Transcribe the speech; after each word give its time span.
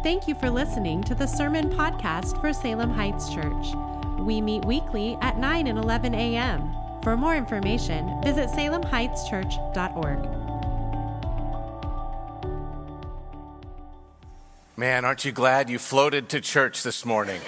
Thank 0.00 0.28
you 0.28 0.36
for 0.36 0.48
listening 0.48 1.02
to 1.04 1.14
the 1.16 1.26
Sermon 1.26 1.70
Podcast 1.70 2.40
for 2.40 2.52
Salem 2.52 2.90
Heights 2.90 3.34
Church. 3.34 3.66
We 4.20 4.40
meet 4.40 4.64
weekly 4.64 5.18
at 5.20 5.38
9 5.38 5.66
and 5.66 5.76
11 5.76 6.14
a.m. 6.14 6.72
For 7.02 7.16
more 7.16 7.34
information, 7.34 8.08
visit 8.22 8.48
salemheightschurch.org. 8.50 10.28
Man, 14.76 15.04
aren't 15.04 15.24
you 15.24 15.32
glad 15.32 15.68
you 15.68 15.80
floated 15.80 16.28
to 16.28 16.40
church 16.40 16.84
this 16.84 17.04
morning? 17.04 17.40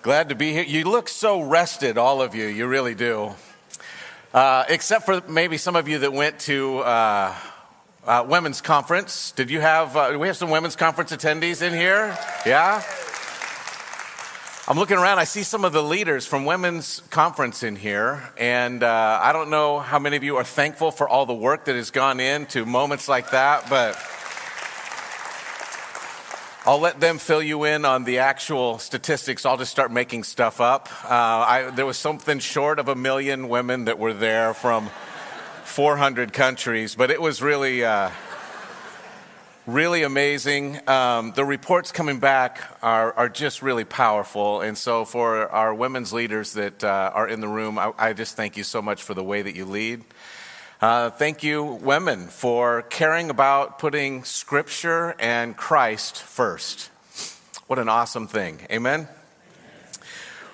glad 0.00 0.30
to 0.30 0.34
be 0.34 0.54
here. 0.54 0.62
You 0.62 0.84
look 0.84 1.10
so 1.10 1.42
rested, 1.42 1.98
all 1.98 2.22
of 2.22 2.34
you. 2.34 2.46
You 2.46 2.66
really 2.66 2.94
do. 2.94 3.32
Uh, 4.32 4.64
except 4.70 5.04
for 5.04 5.20
maybe 5.28 5.58
some 5.58 5.76
of 5.76 5.86
you 5.86 5.98
that 5.98 6.14
went 6.14 6.38
to 6.40 6.78
uh, 6.78 7.34
uh, 8.08 8.24
women's 8.26 8.62
conference. 8.62 9.32
Did 9.32 9.50
you 9.50 9.60
have? 9.60 9.94
Uh, 9.94 10.16
we 10.18 10.26
have 10.28 10.36
some 10.36 10.48
women's 10.48 10.76
conference 10.76 11.12
attendees 11.12 11.60
in 11.60 11.74
here? 11.74 12.16
Yeah. 12.46 12.82
I'm 14.66 14.78
looking 14.78 14.96
around. 14.96 15.18
I 15.18 15.24
see 15.24 15.42
some 15.42 15.64
of 15.64 15.74
the 15.74 15.82
leaders 15.82 16.26
from 16.26 16.46
women's 16.46 17.00
conference 17.10 17.62
in 17.62 17.76
here, 17.76 18.22
and 18.38 18.82
uh, 18.82 19.20
I 19.22 19.32
don't 19.32 19.50
know 19.50 19.78
how 19.78 19.98
many 19.98 20.16
of 20.16 20.24
you 20.24 20.36
are 20.36 20.44
thankful 20.44 20.90
for 20.90 21.08
all 21.08 21.26
the 21.26 21.34
work 21.34 21.66
that 21.66 21.76
has 21.76 21.90
gone 21.90 22.18
into 22.18 22.64
moments 22.64 23.08
like 23.08 23.30
that, 23.30 23.68
but. 23.70 23.96
I'll 26.66 26.80
let 26.80 27.00
them 27.00 27.16
fill 27.16 27.42
you 27.42 27.64
in 27.64 27.86
on 27.86 28.04
the 28.04 28.18
actual 28.18 28.78
statistics. 28.78 29.46
I'll 29.46 29.56
just 29.56 29.70
start 29.70 29.90
making 29.90 30.24
stuff 30.24 30.60
up. 30.60 30.90
Uh, 31.02 31.08
I, 31.08 31.70
there 31.74 31.86
was 31.86 31.96
something 31.96 32.40
short 32.40 32.78
of 32.78 32.88
a 32.88 32.94
million 32.94 33.48
women 33.48 33.86
that 33.86 33.98
were 33.98 34.12
there 34.12 34.52
from 34.52 34.90
400 35.78 36.32
countries, 36.32 36.96
but 36.96 37.08
it 37.08 37.22
was 37.22 37.40
really, 37.40 37.84
uh, 37.84 38.10
really 39.64 40.02
amazing. 40.02 40.80
Um, 40.88 41.30
the 41.36 41.44
reports 41.44 41.92
coming 41.92 42.18
back 42.18 42.64
are, 42.82 43.12
are 43.12 43.28
just 43.28 43.62
really 43.62 43.84
powerful. 43.84 44.60
And 44.60 44.76
so, 44.76 45.04
for 45.04 45.48
our 45.48 45.72
women's 45.72 46.12
leaders 46.12 46.54
that 46.54 46.82
uh, 46.82 47.12
are 47.14 47.28
in 47.28 47.40
the 47.40 47.46
room, 47.46 47.78
I, 47.78 47.92
I, 47.96 48.12
just 48.12 48.34
thank 48.34 48.56
you 48.56 48.64
so 48.64 48.82
much 48.82 49.04
for 49.04 49.14
the 49.14 49.22
way 49.22 49.40
that 49.40 49.54
you 49.54 49.66
lead. 49.66 50.02
Uh, 50.80 51.10
thank 51.10 51.44
you, 51.44 51.62
women, 51.62 52.26
for 52.26 52.82
caring 52.82 53.30
about 53.30 53.78
putting 53.78 54.24
Scripture 54.24 55.14
and 55.20 55.56
Christ 55.56 56.20
first. 56.20 56.90
What 57.68 57.78
an 57.78 57.88
awesome 57.88 58.26
thing. 58.26 58.66
Amen? 58.68 59.06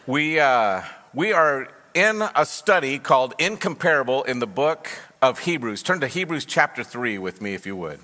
We, 0.06 0.38
uh, 0.38 0.82
we 1.14 1.32
are 1.32 1.68
in 1.94 2.22
a 2.36 2.44
study 2.44 2.98
called 2.98 3.32
Incomparable 3.38 4.24
in 4.24 4.40
the 4.40 4.46
book 4.46 4.90
of 5.24 5.38
Hebrews. 5.38 5.82
Turn 5.82 6.00
to 6.00 6.06
Hebrews 6.06 6.44
chapter 6.44 6.84
3 6.84 7.16
with 7.16 7.40
me, 7.40 7.54
if 7.54 7.64
you 7.64 7.74
would. 7.76 7.98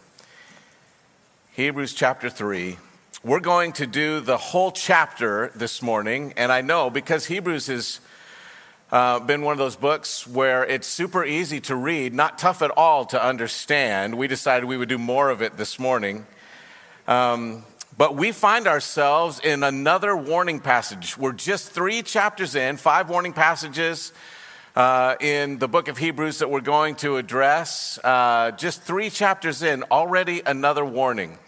Hebrews 1.53 1.93
chapter 1.93 2.31
3. 2.31 2.79
We're 3.23 3.41
going 3.41 3.73
to 3.75 3.87
do 3.87 4.21
the 4.21 4.39
whole 4.39 4.73
chapter 4.73 5.53
this 5.55 5.83
morning, 5.83 6.33
and 6.39 6.51
I 6.51 6.62
know 6.62 6.89
because 6.89 7.27
Hebrews 7.27 7.67
has 7.67 8.01
uh, 8.91 9.21
been 9.21 9.43
one 9.43 9.53
of 9.53 9.59
those 9.59 9.77
books 9.77 10.27
where 10.27 10.65
it's 10.65 10.87
super 10.87 11.23
easy 11.23 11.61
to 11.61 11.77
read, 11.77 12.15
not 12.15 12.39
tough 12.39 12.62
at 12.62 12.71
all 12.71 13.05
to 13.05 13.23
understand. 13.23 14.17
We 14.17 14.27
decided 14.27 14.65
we 14.65 14.79
would 14.79 14.89
do 14.89 14.97
more 14.97 15.29
of 15.29 15.43
it 15.43 15.59
this 15.59 15.79
morning. 15.79 16.27
Um, 17.07 17.65
but 17.99 18.17
we 18.17 18.33
find 18.33 18.67
ourselves 18.67 19.41
in 19.41 19.62
another 19.62 20.17
warning 20.17 20.59
passage. 20.59 21.19
We're 21.19 21.33
just 21.33 21.69
three 21.69 22.01
chapters 22.01 22.55
in, 22.55 22.79
five 22.79 23.11
warning 23.11 23.34
passages 23.34 24.15
uh, 24.77 25.17
in 25.21 25.59
the 25.59 25.69
book 25.69 25.89
of 25.89 25.99
Hebrews 25.99 26.39
that 26.39 26.51
we're 26.51 26.61
going 26.61 26.95
to 26.97 27.17
address. 27.17 27.99
Uh, 28.03 28.53
just 28.53 28.83
three 28.83 29.11
chapters 29.11 29.62
in, 29.62 29.83
already 29.91 30.43
another 30.45 30.85
warning. 30.85 31.39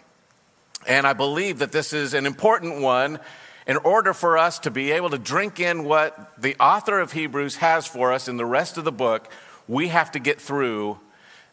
And 0.87 1.07
I 1.07 1.13
believe 1.13 1.59
that 1.59 1.71
this 1.71 1.93
is 1.93 2.13
an 2.13 2.25
important 2.25 2.81
one 2.81 3.19
in 3.65 3.77
order 3.77 4.13
for 4.13 4.37
us 4.37 4.59
to 4.59 4.71
be 4.71 4.91
able 4.91 5.09
to 5.11 5.17
drink 5.17 5.59
in 5.59 5.85
what 5.85 6.33
the 6.41 6.55
author 6.59 6.99
of 6.99 7.13
Hebrews 7.13 7.57
has 7.57 7.87
for 7.87 8.11
us 8.11 8.27
in 8.27 8.37
the 8.37 8.45
rest 8.45 8.77
of 8.77 8.83
the 8.83 8.91
book. 8.91 9.31
We 9.67 9.87
have 9.87 10.11
to 10.11 10.19
get 10.19 10.41
through 10.41 10.99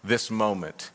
this 0.03 0.31
moment. 0.31 0.91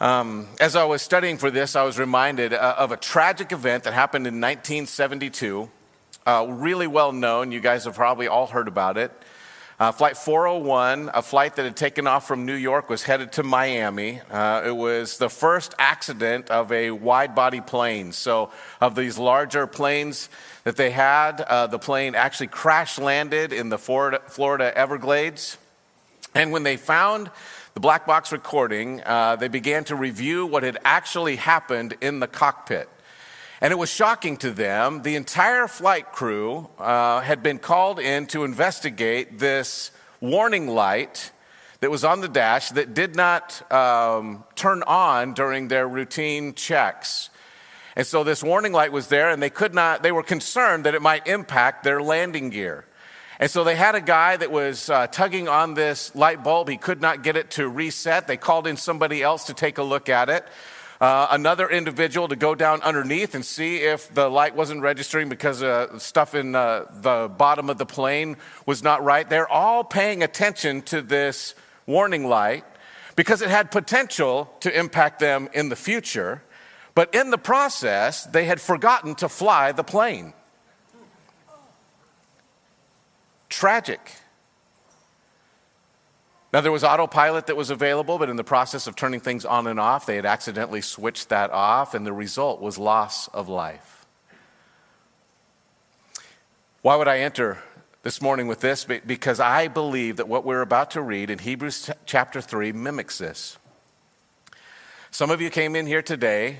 Um, 0.00 0.48
as 0.60 0.76
I 0.76 0.84
was 0.84 1.00
studying 1.00 1.38
for 1.38 1.50
this, 1.50 1.76
I 1.76 1.84
was 1.84 1.98
reminded 1.98 2.52
uh, 2.52 2.74
of 2.76 2.92
a 2.92 2.96
tragic 2.96 3.52
event 3.52 3.84
that 3.84 3.94
happened 3.94 4.26
in 4.26 4.34
1972. 4.34 5.70
Uh, 6.26 6.46
really 6.48 6.86
well 6.86 7.12
known. 7.12 7.52
You 7.52 7.60
guys 7.60 7.84
have 7.84 7.94
probably 7.94 8.28
all 8.28 8.46
heard 8.46 8.68
about 8.68 8.98
it. 8.98 9.12
Uh, 9.80 9.90
flight 9.90 10.16
401, 10.16 11.10
a 11.14 11.20
flight 11.20 11.56
that 11.56 11.64
had 11.64 11.76
taken 11.76 12.06
off 12.06 12.28
from 12.28 12.46
New 12.46 12.54
York, 12.54 12.88
was 12.88 13.02
headed 13.02 13.32
to 13.32 13.42
Miami. 13.42 14.20
Uh, 14.30 14.62
it 14.64 14.76
was 14.76 15.18
the 15.18 15.28
first 15.28 15.74
accident 15.80 16.48
of 16.48 16.70
a 16.70 16.92
wide 16.92 17.34
body 17.34 17.60
plane. 17.60 18.12
So, 18.12 18.52
of 18.80 18.94
these 18.94 19.18
larger 19.18 19.66
planes 19.66 20.28
that 20.62 20.76
they 20.76 20.90
had, 20.90 21.40
uh, 21.40 21.66
the 21.66 21.80
plane 21.80 22.14
actually 22.14 22.46
crash 22.46 23.00
landed 23.00 23.52
in 23.52 23.68
the 23.68 23.78
Florida, 23.78 24.22
Florida, 24.28 24.76
Everglades. 24.78 25.58
And 26.36 26.52
when 26.52 26.62
they 26.62 26.76
found 26.76 27.28
the 27.74 27.80
black 27.80 28.06
box 28.06 28.30
recording, 28.30 29.02
uh, 29.04 29.34
they 29.36 29.48
began 29.48 29.82
to 29.84 29.96
review 29.96 30.46
what 30.46 30.62
had 30.62 30.78
actually 30.84 31.34
happened 31.34 31.96
in 32.00 32.20
the 32.20 32.28
cockpit. 32.28 32.88
And 33.64 33.72
it 33.72 33.76
was 33.76 33.88
shocking 33.88 34.36
to 34.36 34.50
them. 34.50 35.00
The 35.00 35.16
entire 35.16 35.66
flight 35.68 36.12
crew 36.12 36.68
uh, 36.78 37.22
had 37.22 37.42
been 37.42 37.58
called 37.58 37.98
in 37.98 38.26
to 38.26 38.44
investigate 38.44 39.38
this 39.38 39.90
warning 40.20 40.68
light 40.68 41.32
that 41.80 41.90
was 41.90 42.04
on 42.04 42.20
the 42.20 42.28
dash 42.28 42.68
that 42.72 42.92
did 42.92 43.16
not 43.16 43.72
um, 43.72 44.44
turn 44.54 44.82
on 44.82 45.32
during 45.32 45.68
their 45.68 45.88
routine 45.88 46.52
checks. 46.52 47.30
And 47.96 48.06
so 48.06 48.22
this 48.22 48.42
warning 48.42 48.74
light 48.74 48.92
was 48.92 49.06
there, 49.06 49.30
and 49.30 49.42
they 49.42 49.48
could 49.48 49.72
not, 49.72 50.02
they 50.02 50.12
were 50.12 50.22
concerned 50.22 50.84
that 50.84 50.94
it 50.94 51.00
might 51.00 51.26
impact 51.26 51.84
their 51.84 52.02
landing 52.02 52.50
gear. 52.50 52.84
And 53.40 53.50
so 53.50 53.64
they 53.64 53.76
had 53.76 53.94
a 53.94 54.02
guy 54.02 54.36
that 54.36 54.50
was 54.50 54.90
uh, 54.90 55.06
tugging 55.06 55.48
on 55.48 55.72
this 55.72 56.14
light 56.14 56.44
bulb. 56.44 56.68
He 56.68 56.76
could 56.76 57.00
not 57.00 57.22
get 57.22 57.38
it 57.38 57.52
to 57.52 57.66
reset. 57.66 58.26
They 58.26 58.36
called 58.36 58.66
in 58.66 58.76
somebody 58.76 59.22
else 59.22 59.44
to 59.44 59.54
take 59.54 59.78
a 59.78 59.82
look 59.82 60.10
at 60.10 60.28
it 60.28 60.46
uh, 61.04 61.28
another 61.32 61.68
individual 61.68 62.28
to 62.28 62.34
go 62.34 62.54
down 62.54 62.80
underneath 62.80 63.34
and 63.34 63.44
see 63.44 63.76
if 63.76 64.12
the 64.14 64.26
light 64.26 64.56
wasn't 64.56 64.80
registering 64.80 65.28
because 65.28 65.62
uh, 65.62 65.98
stuff 65.98 66.34
in 66.34 66.54
uh, 66.54 66.86
the 67.02 67.30
bottom 67.36 67.68
of 67.68 67.76
the 67.76 67.84
plane 67.84 68.38
was 68.64 68.82
not 68.82 69.04
right. 69.04 69.28
They're 69.28 69.46
all 69.46 69.84
paying 69.84 70.22
attention 70.22 70.80
to 70.82 71.02
this 71.02 71.54
warning 71.84 72.26
light 72.26 72.64
because 73.16 73.42
it 73.42 73.50
had 73.50 73.70
potential 73.70 74.50
to 74.60 74.74
impact 74.74 75.20
them 75.20 75.50
in 75.52 75.68
the 75.68 75.76
future. 75.76 76.42
But 76.94 77.14
in 77.14 77.30
the 77.30 77.36
process, 77.36 78.24
they 78.24 78.46
had 78.46 78.58
forgotten 78.58 79.14
to 79.16 79.28
fly 79.28 79.72
the 79.72 79.84
plane. 79.84 80.32
Tragic. 83.50 84.00
Now, 86.54 86.60
there 86.60 86.70
was 86.70 86.84
autopilot 86.84 87.48
that 87.48 87.56
was 87.56 87.70
available, 87.70 88.16
but 88.16 88.30
in 88.30 88.36
the 88.36 88.44
process 88.44 88.86
of 88.86 88.94
turning 88.94 89.18
things 89.18 89.44
on 89.44 89.66
and 89.66 89.80
off, 89.80 90.06
they 90.06 90.14
had 90.14 90.24
accidentally 90.24 90.82
switched 90.82 91.30
that 91.30 91.50
off, 91.50 91.94
and 91.94 92.06
the 92.06 92.12
result 92.12 92.60
was 92.60 92.78
loss 92.78 93.26
of 93.26 93.48
life. 93.48 94.06
Why 96.80 96.94
would 96.94 97.08
I 97.08 97.18
enter 97.18 97.58
this 98.04 98.22
morning 98.22 98.46
with 98.46 98.60
this? 98.60 98.84
Because 98.84 99.40
I 99.40 99.66
believe 99.66 100.18
that 100.18 100.28
what 100.28 100.44
we're 100.44 100.60
about 100.60 100.92
to 100.92 101.02
read 101.02 101.28
in 101.28 101.40
Hebrews 101.40 101.90
chapter 102.06 102.40
3 102.40 102.70
mimics 102.70 103.18
this. 103.18 103.58
Some 105.10 105.32
of 105.32 105.40
you 105.40 105.50
came 105.50 105.74
in 105.74 105.88
here 105.88 106.02
today, 106.02 106.58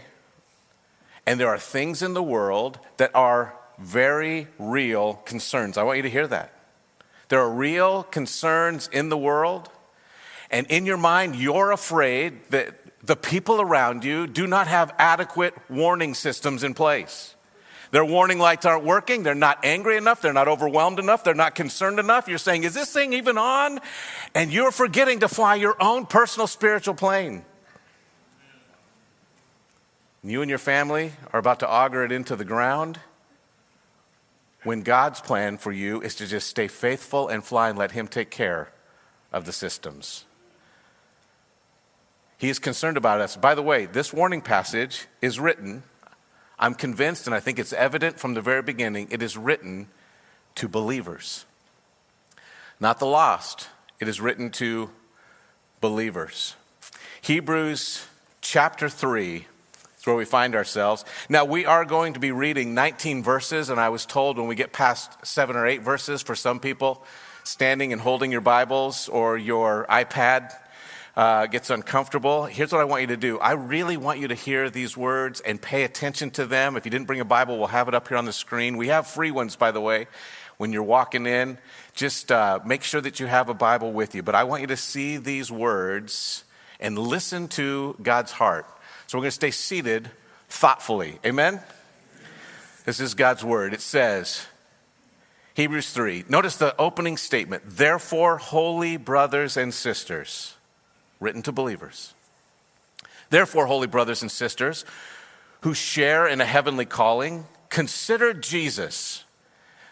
and 1.24 1.38
there 1.38 1.50
are 1.50 1.56
things 1.56 2.02
in 2.02 2.14
the 2.14 2.22
world 2.22 2.80
that 2.96 3.12
are 3.14 3.54
very 3.78 4.48
real 4.58 5.14
concerns. 5.24 5.78
I 5.78 5.84
want 5.84 5.98
you 5.98 6.02
to 6.02 6.10
hear 6.10 6.26
that. 6.26 6.52
There 7.28 7.38
are 7.38 7.48
real 7.48 8.02
concerns 8.02 8.88
in 8.92 9.08
the 9.08 9.16
world 9.16 9.70
and 10.54 10.68
in 10.68 10.86
your 10.86 10.96
mind, 10.96 11.34
you're 11.34 11.72
afraid 11.72 12.48
that 12.50 12.76
the 13.02 13.16
people 13.16 13.60
around 13.60 14.04
you 14.04 14.28
do 14.28 14.46
not 14.46 14.68
have 14.68 14.94
adequate 14.98 15.52
warning 15.68 16.14
systems 16.14 16.62
in 16.62 16.74
place. 16.74 17.34
Their 17.90 18.04
warning 18.04 18.38
lights 18.38 18.64
aren't 18.64 18.84
working. 18.84 19.24
They're 19.24 19.34
not 19.34 19.64
angry 19.64 19.96
enough. 19.96 20.22
They're 20.22 20.32
not 20.32 20.46
overwhelmed 20.46 21.00
enough. 21.00 21.24
They're 21.24 21.34
not 21.34 21.56
concerned 21.56 21.98
enough. 21.98 22.28
You're 22.28 22.38
saying, 22.38 22.62
Is 22.62 22.72
this 22.72 22.92
thing 22.92 23.14
even 23.14 23.36
on? 23.36 23.80
And 24.32 24.52
you're 24.52 24.70
forgetting 24.70 25.20
to 25.20 25.28
fly 25.28 25.56
your 25.56 25.74
own 25.82 26.06
personal 26.06 26.46
spiritual 26.46 26.94
plane. 26.94 27.44
You 30.22 30.40
and 30.40 30.48
your 30.48 30.60
family 30.60 31.14
are 31.32 31.40
about 31.40 31.58
to 31.60 31.68
auger 31.68 32.04
it 32.04 32.12
into 32.12 32.36
the 32.36 32.44
ground 32.44 33.00
when 34.62 34.82
God's 34.82 35.20
plan 35.20 35.58
for 35.58 35.72
you 35.72 36.00
is 36.00 36.14
to 36.14 36.28
just 36.28 36.46
stay 36.46 36.68
faithful 36.68 37.26
and 37.26 37.42
fly 37.42 37.70
and 37.70 37.78
let 37.78 37.90
Him 37.90 38.06
take 38.06 38.30
care 38.30 38.70
of 39.32 39.46
the 39.46 39.52
systems. 39.52 40.24
He 42.36 42.48
is 42.48 42.58
concerned 42.58 42.96
about 42.96 43.20
us. 43.20 43.36
By 43.36 43.54
the 43.54 43.62
way, 43.62 43.86
this 43.86 44.12
warning 44.12 44.40
passage 44.40 45.06
is 45.22 45.38
written, 45.38 45.82
I'm 46.58 46.74
convinced, 46.74 47.26
and 47.26 47.34
I 47.34 47.40
think 47.40 47.58
it's 47.58 47.72
evident 47.72 48.18
from 48.18 48.34
the 48.34 48.40
very 48.40 48.62
beginning, 48.62 49.08
it 49.10 49.22
is 49.22 49.36
written 49.36 49.88
to 50.56 50.68
believers, 50.68 51.44
not 52.78 52.98
the 52.98 53.06
lost. 53.06 53.68
It 54.00 54.08
is 54.08 54.20
written 54.20 54.50
to 54.52 54.90
believers. 55.80 56.56
Hebrews 57.22 58.06
chapter 58.40 58.88
3, 58.88 59.46
is 59.98 60.06
where 60.06 60.16
we 60.16 60.24
find 60.24 60.54
ourselves. 60.54 61.04
Now, 61.28 61.44
we 61.44 61.64
are 61.64 61.84
going 61.84 62.14
to 62.14 62.20
be 62.20 62.32
reading 62.32 62.74
19 62.74 63.22
verses, 63.22 63.70
and 63.70 63.80
I 63.80 63.88
was 63.88 64.04
told 64.04 64.36
when 64.36 64.46
we 64.46 64.54
get 64.54 64.72
past 64.72 65.24
seven 65.24 65.56
or 65.56 65.66
eight 65.66 65.82
verses, 65.82 66.22
for 66.22 66.34
some 66.34 66.60
people, 66.60 67.02
standing 67.44 67.92
and 67.92 68.02
holding 68.02 68.30
your 68.30 68.40
Bibles 68.40 69.08
or 69.08 69.38
your 69.38 69.86
iPad 69.88 70.52
uh, 71.16 71.46
gets 71.46 71.70
uncomfortable. 71.70 72.44
Here's 72.44 72.72
what 72.72 72.80
I 72.80 72.84
want 72.84 73.02
you 73.02 73.06
to 73.08 73.16
do 73.16 73.38
I 73.38 73.52
really 73.52 73.96
want 73.96 74.18
you 74.18 74.28
to 74.28 74.34
hear 74.34 74.70
these 74.70 74.96
words 74.96 75.40
and 75.40 75.60
pay 75.60 75.84
attention 75.84 76.30
to 76.32 76.46
them. 76.46 76.76
If 76.76 76.84
you 76.84 76.90
didn't 76.90 77.06
bring 77.06 77.20
a 77.20 77.24
Bible, 77.24 77.58
we'll 77.58 77.68
have 77.68 77.88
it 77.88 77.94
up 77.94 78.08
here 78.08 78.16
on 78.16 78.24
the 78.24 78.32
screen. 78.32 78.76
We 78.76 78.88
have 78.88 79.06
free 79.06 79.30
ones, 79.30 79.56
by 79.56 79.70
the 79.70 79.80
way, 79.80 80.06
when 80.56 80.72
you're 80.72 80.82
walking 80.82 81.26
in. 81.26 81.58
Just 81.94 82.32
uh, 82.32 82.60
make 82.64 82.82
sure 82.82 83.00
that 83.00 83.20
you 83.20 83.26
have 83.26 83.48
a 83.48 83.54
Bible 83.54 83.92
with 83.92 84.14
you. 84.14 84.22
But 84.22 84.34
I 84.34 84.44
want 84.44 84.62
you 84.62 84.66
to 84.68 84.76
see 84.76 85.16
these 85.16 85.50
words 85.50 86.44
and 86.80 86.98
listen 86.98 87.48
to 87.48 87.96
God's 88.02 88.32
heart. 88.32 88.66
So 89.06 89.18
we're 89.18 89.22
going 89.22 89.28
to 89.28 89.36
stay 89.36 89.50
seated 89.52 90.10
thoughtfully. 90.48 91.18
Amen? 91.24 91.60
This 92.84 93.00
is 93.00 93.14
God's 93.14 93.44
word. 93.44 93.72
It 93.72 93.80
says, 93.80 94.46
Hebrews 95.54 95.92
3. 95.92 96.24
Notice 96.28 96.56
the 96.56 96.76
opening 96.78 97.16
statement. 97.16 97.62
Therefore, 97.64 98.38
holy 98.38 98.96
brothers 98.96 99.56
and 99.56 99.72
sisters, 99.72 100.53
written 101.20 101.42
to 101.42 101.52
believers. 101.52 102.14
Therefore, 103.30 103.66
holy 103.66 103.86
brothers 103.86 104.22
and 104.22 104.30
sisters 104.30 104.84
who 105.62 105.74
share 105.74 106.26
in 106.26 106.40
a 106.40 106.44
heavenly 106.44 106.84
calling, 106.84 107.46
consider 107.70 108.34
Jesus, 108.34 109.24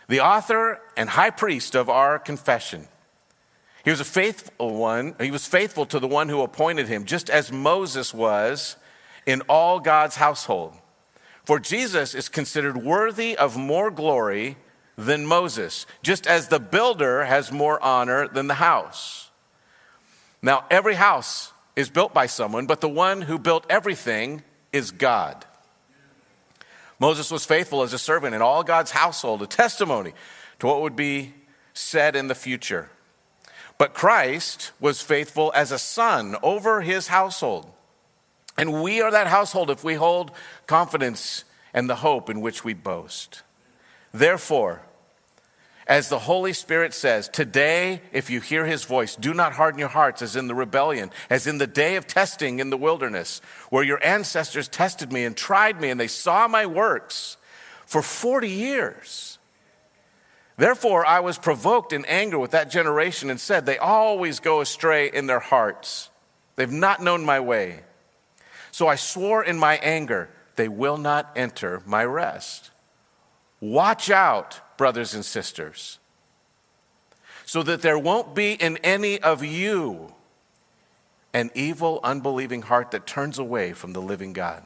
the 0.06 0.20
author 0.20 0.80
and 0.96 1.08
high 1.08 1.30
priest 1.30 1.74
of 1.74 1.88
our 1.88 2.19
confession. 2.19 2.86
He 3.84 3.90
was 3.90 4.00
a 4.00 4.04
faithful 4.04 4.74
one. 4.74 5.14
He 5.20 5.30
was 5.30 5.46
faithful 5.46 5.86
to 5.86 5.98
the 5.98 6.06
one 6.06 6.28
who 6.28 6.42
appointed 6.42 6.88
him, 6.88 7.04
just 7.04 7.30
as 7.30 7.50
Moses 7.50 8.14
was 8.14 8.76
in 9.26 9.40
all 9.48 9.80
God's 9.80 10.16
household. 10.16 10.74
For 11.44 11.58
Jesus 11.58 12.14
is 12.14 12.28
considered 12.28 12.76
worthy 12.76 13.36
of 13.36 13.56
more 13.56 13.90
glory 13.90 14.56
than 14.96 15.26
Moses, 15.26 15.86
just 16.02 16.26
as 16.26 16.48
the 16.48 16.60
builder 16.60 17.24
has 17.24 17.50
more 17.50 17.82
honor 17.82 18.28
than 18.28 18.46
the 18.46 18.54
house. 18.54 19.30
Now, 20.43 20.65
every 20.71 20.94
house 20.94 21.53
is 21.77 21.89
built 21.89 22.12
by 22.12 22.27
someone, 22.27 22.67
but 22.67 22.81
the 22.81 22.89
one 22.89 23.23
who 23.23 23.39
built 23.39 23.65
everything 23.71 24.43
is 24.73 24.91
God. 24.91 25.44
Moses 26.99 27.31
was 27.31 27.44
faithful 27.44 27.83
as 27.83 27.93
a 27.93 27.99
servant 27.99 28.35
in 28.35 28.43
all 28.43 28.62
God's 28.62 28.91
household, 28.91 29.43
a 29.43 29.47
testimony 29.47 30.12
to 30.59 30.67
what 30.67 30.83
would 30.83 30.97
be 30.97 31.35
said 31.75 32.15
in 32.17 32.29
the 32.29 32.35
future. 32.35 32.91
But 33.79 33.94
Christ 33.94 34.73
was 34.79 35.00
faithful 35.00 35.53
as 35.55 35.73
a 35.73 35.79
son 35.79 36.37
over 36.43 36.83
his 36.83 37.09
household. 37.09 37.73
And 38.56 38.83
we 38.83 39.00
are 39.00 39.11
that 39.11 39.27
household 39.27 39.71
if 39.71 39.83
we 39.83 39.94
hold 39.94 40.31
confidence 40.67 41.44
and 41.75 41.89
the 41.89 41.97
hope 41.97 42.29
in 42.29 42.41
which 42.41 42.65
we 42.65 42.75
boast. 42.75 43.43
Therefore, 44.12 44.83
as 45.87 46.08
the 46.08 46.19
Holy 46.19 46.52
Spirit 46.52 46.94
says, 46.94 47.29
today, 47.29 48.02
if 48.12 48.31
you 48.31 48.40
hear 48.40 48.64
his 48.64 48.84
voice, 48.84 49.17
do 49.17 49.34
not 49.34 49.55
harden 49.55 49.81
your 49.81 49.88
hearts 49.88 50.23
as 50.23 50.37
in 50.37 50.46
the 50.46 50.55
rebellion, 50.55 51.11
as 51.29 51.46
in 51.46 51.58
the 51.58 51.67
day 51.67 51.96
of 51.96 52.06
testing 52.06 52.61
in 52.61 52.70
the 52.70 52.76
wilderness, 52.76 53.40
where 53.70 53.82
your 53.82 54.02
ancestors 54.05 54.69
tested 54.69 55.12
me 55.12 55.25
and 55.25 55.37
tried 55.37 55.81
me, 55.81 55.90
and 55.90 55.99
they 55.99 56.06
saw 56.06 56.46
my 56.46 56.67
works 56.67 57.37
for 57.87 58.00
40 58.00 58.49
years. 58.49 59.38
Therefore, 60.56 61.05
I 61.05 61.20
was 61.20 61.38
provoked 61.38 61.93
in 61.93 62.05
anger 62.05 62.38
with 62.38 62.52
that 62.52 62.70
generation 62.70 63.31
and 63.31 63.40
said, 63.40 63.67
They 63.67 63.79
always 63.79 64.38
go 64.38 64.61
astray 64.61 65.11
in 65.11 65.26
their 65.26 65.40
hearts. 65.40 66.11
They've 66.56 66.70
not 66.70 67.02
known 67.02 67.25
my 67.25 67.40
way. 67.40 67.81
So 68.70 68.87
I 68.87 68.94
swore 68.94 69.43
in 69.43 69.58
my 69.58 69.76
anger, 69.79 70.31
They 70.56 70.69
will 70.69 70.99
not 70.99 71.32
enter 71.34 71.82
my 71.87 72.05
rest. 72.05 72.70
Watch 73.61 74.11
out 74.11 74.61
brothers 74.82 75.14
and 75.14 75.25
sisters, 75.25 76.00
so 77.46 77.62
that 77.62 77.82
there 77.82 77.96
won't 77.96 78.34
be 78.34 78.55
in 78.55 78.76
any 78.79 79.17
of 79.20 79.44
you 79.44 80.12
an 81.32 81.52
evil, 81.55 82.00
unbelieving 82.02 82.62
heart 82.62 82.90
that 82.90 83.06
turns 83.06 83.38
away 83.38 83.73
from 83.75 83.93
the 83.93 84.02
living 84.02 84.32
God. 84.32 84.64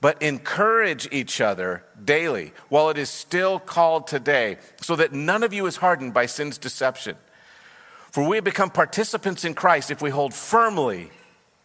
But 0.00 0.22
encourage 0.22 1.08
each 1.10 1.40
other 1.40 1.82
daily 2.04 2.52
while 2.68 2.90
it 2.90 2.96
is 2.96 3.10
still 3.10 3.58
called 3.58 4.06
today, 4.06 4.58
so 4.80 4.94
that 4.94 5.12
none 5.12 5.42
of 5.42 5.52
you 5.52 5.66
is 5.66 5.78
hardened 5.78 6.14
by 6.14 6.26
sin's 6.26 6.56
deception. 6.56 7.16
For 8.12 8.24
we 8.24 8.36
have 8.36 8.44
become 8.44 8.70
participants 8.70 9.44
in 9.44 9.54
Christ 9.54 9.90
if 9.90 10.00
we 10.00 10.10
hold 10.10 10.32
firmly 10.32 11.10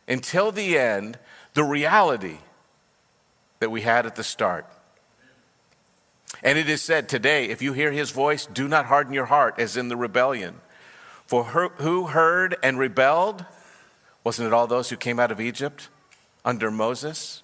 until 0.07 0.51
the 0.51 0.75
end 0.75 1.19
the 1.54 1.63
reality 1.63 2.39
that 3.60 3.69
we 3.69 3.81
had 3.81 4.07
at 4.07 4.16
the 4.16 4.24
start. 4.24 4.66
And 6.44 6.57
it 6.57 6.69
is 6.69 6.81
said 6.81 7.10
today, 7.10 7.45
if 7.45 7.62
you 7.62 7.74
hear 7.74 7.92
his 7.92 8.12
voice, 8.12 8.45
do 8.45 8.68
not 8.68 8.86
harden 8.86 9.13
your 9.13 9.25
heart 9.25 9.56
as 9.57 9.75
in 9.78 9.89
the 9.89 9.98
rebellion. 9.98 10.62
For 11.25 11.44
who 11.44 12.07
heard 12.07 12.56
and 12.63 12.80
rebelled? 12.80 13.45
Wasn't 14.24 14.48
it 14.48 14.54
all 14.54 14.68
those 14.68 14.89
who 14.89 14.98
came 14.98 15.19
out 15.19 15.31
of 15.31 15.42
Egypt 15.42 15.89
under 16.45 16.69
Moses? 16.72 17.44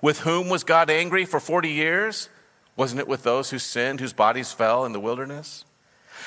With 0.00 0.20
whom 0.20 0.48
was 0.48 0.64
God 0.64 0.90
angry 0.90 1.24
for 1.24 1.38
40 1.38 1.68
years? 1.68 2.28
Wasn't 2.76 3.00
it 3.00 3.08
with 3.08 3.22
those 3.22 3.50
who 3.50 3.58
sinned, 3.58 4.00
whose 4.00 4.12
bodies 4.12 4.52
fell 4.52 4.84
in 4.84 4.92
the 4.92 5.00
wilderness? 5.00 5.64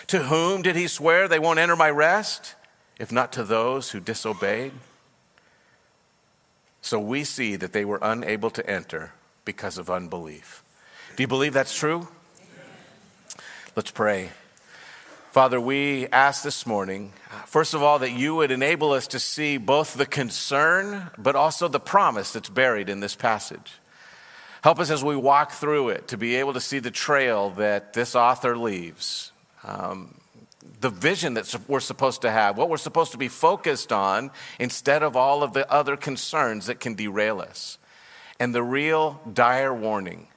To 0.08 0.24
whom 0.24 0.62
did 0.62 0.76
he 0.76 0.88
swear 0.88 1.28
they 1.28 1.40
won't 1.40 1.60
enter 1.60 1.76
my 1.76 1.90
rest, 1.90 2.56
if 3.00 3.12
not 3.12 3.32
to 3.34 3.44
those 3.44 3.92
who 3.92 4.00
disobeyed? 4.00 4.74
So 6.82 7.00
we 7.00 7.24
see 7.24 7.56
that 7.56 7.74
they 7.74 7.84
were 7.84 8.00
unable 8.02 8.52
to 8.52 8.70
enter 8.70 9.14
because 9.44 9.78
of 9.78 9.90
unbelief. 9.90 10.62
Do 11.16 11.24
you 11.24 11.28
believe 11.28 11.54
that's 11.54 11.74
true? 11.74 12.10
Let's 13.74 13.90
pray. 13.90 14.32
Father, 15.32 15.62
we 15.62 16.08
ask 16.08 16.44
this 16.44 16.66
morning, 16.66 17.14
first 17.46 17.74
of 17.74 17.82
all, 17.82 18.00
that 18.00 18.12
you 18.12 18.36
would 18.36 18.52
enable 18.52 18.92
us 18.92 19.08
to 19.08 19.20
see 19.20 19.56
both 19.56 19.94
the 19.94 20.06
concern, 20.06 21.10
but 21.18 21.38
also 21.38 21.70
the 21.70 21.80
promise 21.80 22.34
that's 22.34 22.50
buried 22.50 22.90
in 22.90 23.00
this 23.00 23.16
passage. 23.16 23.80
Help 24.62 24.78
us 24.78 24.90
as 24.90 25.06
we 25.06 25.16
walk 25.16 25.54
through 25.54 25.88
it 25.90 26.10
to 26.10 26.18
be 26.18 26.36
able 26.36 26.52
to 26.52 26.60
see 26.60 26.80
the 26.80 26.92
trail 26.92 27.52
that 27.52 27.94
this 27.94 28.14
author 28.14 28.58
leaves, 28.58 29.32
um, 29.64 30.16
the 30.82 30.90
vision 30.90 31.36
that 31.36 31.56
we're 31.70 31.80
supposed 31.80 32.24
to 32.24 32.32
have, 32.32 32.58
what 32.58 32.68
we're 32.68 32.76
supposed 32.76 33.14
to 33.14 33.18
be 33.18 33.30
focused 33.30 33.94
on 33.94 34.32
instead 34.60 35.02
of 35.02 35.16
all 35.16 35.44
of 35.44 35.54
the 35.54 35.72
other 35.72 35.96
concerns 35.96 36.66
that 36.66 36.82
can 36.82 36.94
derail 36.94 37.40
us, 37.40 37.78
and 38.38 38.54
the 38.54 38.64
real 38.64 39.22
dire 39.32 39.74
warning 39.74 40.28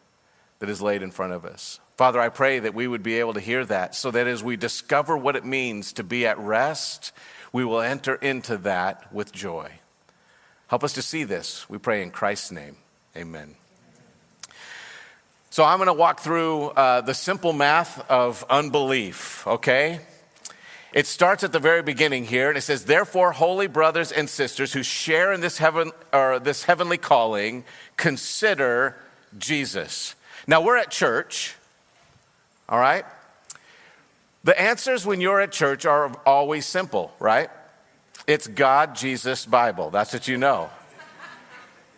that 0.58 0.68
is 0.68 0.82
laid 0.82 1.02
in 1.02 1.10
front 1.10 1.32
of 1.32 1.44
us. 1.44 1.80
Father, 1.96 2.20
I 2.20 2.28
pray 2.28 2.60
that 2.60 2.74
we 2.74 2.86
would 2.86 3.02
be 3.02 3.18
able 3.18 3.34
to 3.34 3.40
hear 3.40 3.64
that 3.64 3.94
so 3.94 4.10
that 4.10 4.26
as 4.26 4.42
we 4.42 4.56
discover 4.56 5.16
what 5.16 5.36
it 5.36 5.44
means 5.44 5.92
to 5.94 6.04
be 6.04 6.26
at 6.26 6.38
rest, 6.38 7.12
we 7.52 7.64
will 7.64 7.80
enter 7.80 8.14
into 8.14 8.56
that 8.58 9.12
with 9.12 9.32
joy. 9.32 9.72
Help 10.68 10.84
us 10.84 10.92
to 10.92 11.02
see 11.02 11.24
this, 11.24 11.68
we 11.68 11.78
pray 11.78 12.02
in 12.02 12.10
Christ's 12.10 12.52
name. 12.52 12.76
Amen. 13.16 13.56
So 15.50 15.64
I'm 15.64 15.78
going 15.78 15.86
to 15.88 15.92
walk 15.92 16.20
through 16.20 16.66
uh, 16.68 17.00
the 17.00 17.14
simple 17.14 17.52
math 17.52 18.08
of 18.10 18.44
unbelief, 18.50 19.46
okay? 19.46 20.00
It 20.92 21.06
starts 21.06 21.42
at 21.42 21.52
the 21.52 21.58
very 21.58 21.82
beginning 21.82 22.26
here, 22.26 22.48
and 22.48 22.56
it 22.56 22.60
says, 22.60 22.84
Therefore, 22.84 23.32
holy 23.32 23.66
brothers 23.66 24.12
and 24.12 24.28
sisters 24.28 24.72
who 24.72 24.82
share 24.82 25.32
in 25.32 25.40
this, 25.40 25.58
heaven, 25.58 25.90
or 26.12 26.38
this 26.38 26.64
heavenly 26.64 26.98
calling, 26.98 27.64
consider 27.96 28.94
Jesus. 29.36 30.14
Now, 30.47 30.62
we're 30.62 30.76
at 30.76 30.90
church, 30.90 31.54
all 32.68 32.78
right? 32.78 33.04
The 34.45 34.59
answers 34.59 35.04
when 35.04 35.21
you're 35.21 35.40
at 35.40 35.52
church 35.52 35.85
are 35.85 36.12
always 36.25 36.64
simple, 36.64 37.12
right? 37.18 37.50
It's 38.26 38.47
God, 38.47 38.95
Jesus, 38.95 39.47
Bible. 39.47 39.90
That's 39.90 40.12
what 40.12 40.28
you 40.28 40.37
know. 40.37 40.71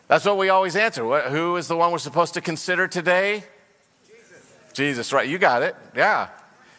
That's 0.08 0.24
what 0.24 0.38
we 0.38 0.48
always 0.48 0.74
answer. 0.74 1.04
Who 1.28 1.56
is 1.56 1.68
the 1.68 1.76
one 1.76 1.92
we're 1.92 1.98
supposed 1.98 2.34
to 2.34 2.40
consider 2.40 2.88
today? 2.88 3.44
Jesus. 4.04 4.52
Jesus, 4.72 5.12
right. 5.12 5.28
You 5.28 5.38
got 5.38 5.62
it. 5.62 5.76
Yeah. 5.94 6.28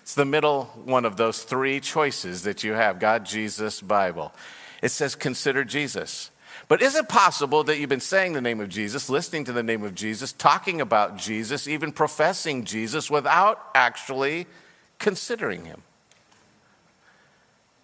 It's 0.02 0.16
the 0.16 0.26
middle 0.26 0.66
one 0.84 1.06
of 1.06 1.16
those 1.16 1.44
three 1.44 1.80
choices 1.80 2.44
that 2.44 2.64
you 2.64 2.74
have 2.74 3.00
God, 3.00 3.26
Jesus, 3.26 3.80
Bible. 3.80 4.34
It 4.82 4.90
says, 4.90 5.16
consider 5.16 5.64
Jesus. 5.64 6.32
But 6.72 6.82
is 6.82 6.96
it 6.96 7.10
possible 7.10 7.66
that 7.66 7.80
you've 7.80 7.90
been 7.90 8.00
saying 8.00 8.32
the 8.32 8.40
name 8.40 8.62
of 8.62 8.70
Jesus, 8.70 9.10
listening 9.10 9.44
to 9.44 9.52
the 9.52 9.62
name 9.62 9.84
of 9.84 9.94
Jesus, 9.94 10.32
talking 10.32 10.80
about 10.80 11.18
Jesus, 11.18 11.68
even 11.68 11.92
professing 11.92 12.64
Jesus 12.64 13.12
without 13.12 13.62
actually 13.76 14.48
considering 14.98 15.66
him? 15.66 15.82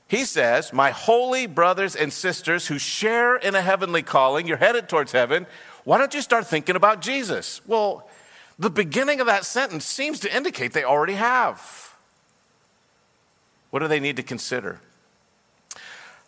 He 0.08 0.24
says, 0.24 0.72
My 0.72 0.92
holy 0.92 1.48
brothers 1.48 1.98
and 1.98 2.14
sisters 2.14 2.68
who 2.68 2.80
share 2.80 3.36
in 3.36 3.56
a 3.56 3.62
heavenly 3.62 4.04
calling, 4.04 4.48
you're 4.48 4.56
headed 4.56 4.88
towards 4.88 5.12
heaven, 5.12 5.48
why 5.84 5.98
don't 5.98 6.14
you 6.14 6.22
start 6.22 6.48
thinking 6.48 6.78
about 6.78 7.02
Jesus? 7.02 7.60
Well, 7.68 8.10
the 8.58 8.70
beginning 8.70 9.20
of 9.20 9.28
that 9.28 9.44
sentence 9.44 9.84
seems 9.84 10.22
to 10.22 10.34
indicate 10.34 10.72
they 10.72 10.86
already 10.86 11.16
have. 11.16 11.94
What 13.70 13.80
do 13.80 13.90
they 13.90 14.00
need 14.00 14.16
to 14.16 14.24
consider? 14.24 14.80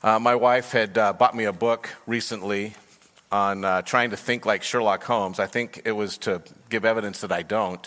Uh, 0.02 0.18
my 0.18 0.34
wife 0.34 0.72
had 0.72 0.98
uh, 0.98 1.12
bought 1.12 1.36
me 1.36 1.44
a 1.44 1.52
book 1.52 1.90
recently 2.08 2.74
on 3.34 3.66
uh, 3.66 3.82
trying 3.82 4.12
to 4.12 4.16
think 4.16 4.46
like 4.46 4.64
Sherlock 4.64 5.04
Holmes. 5.04 5.42
I 5.42 5.46
think 5.46 5.82
it 5.84 5.92
was 5.92 6.18
to 6.20 6.42
give 6.70 6.86
evidence 6.86 7.20
that 7.20 7.34
I 7.34 7.42
don't. 7.42 7.86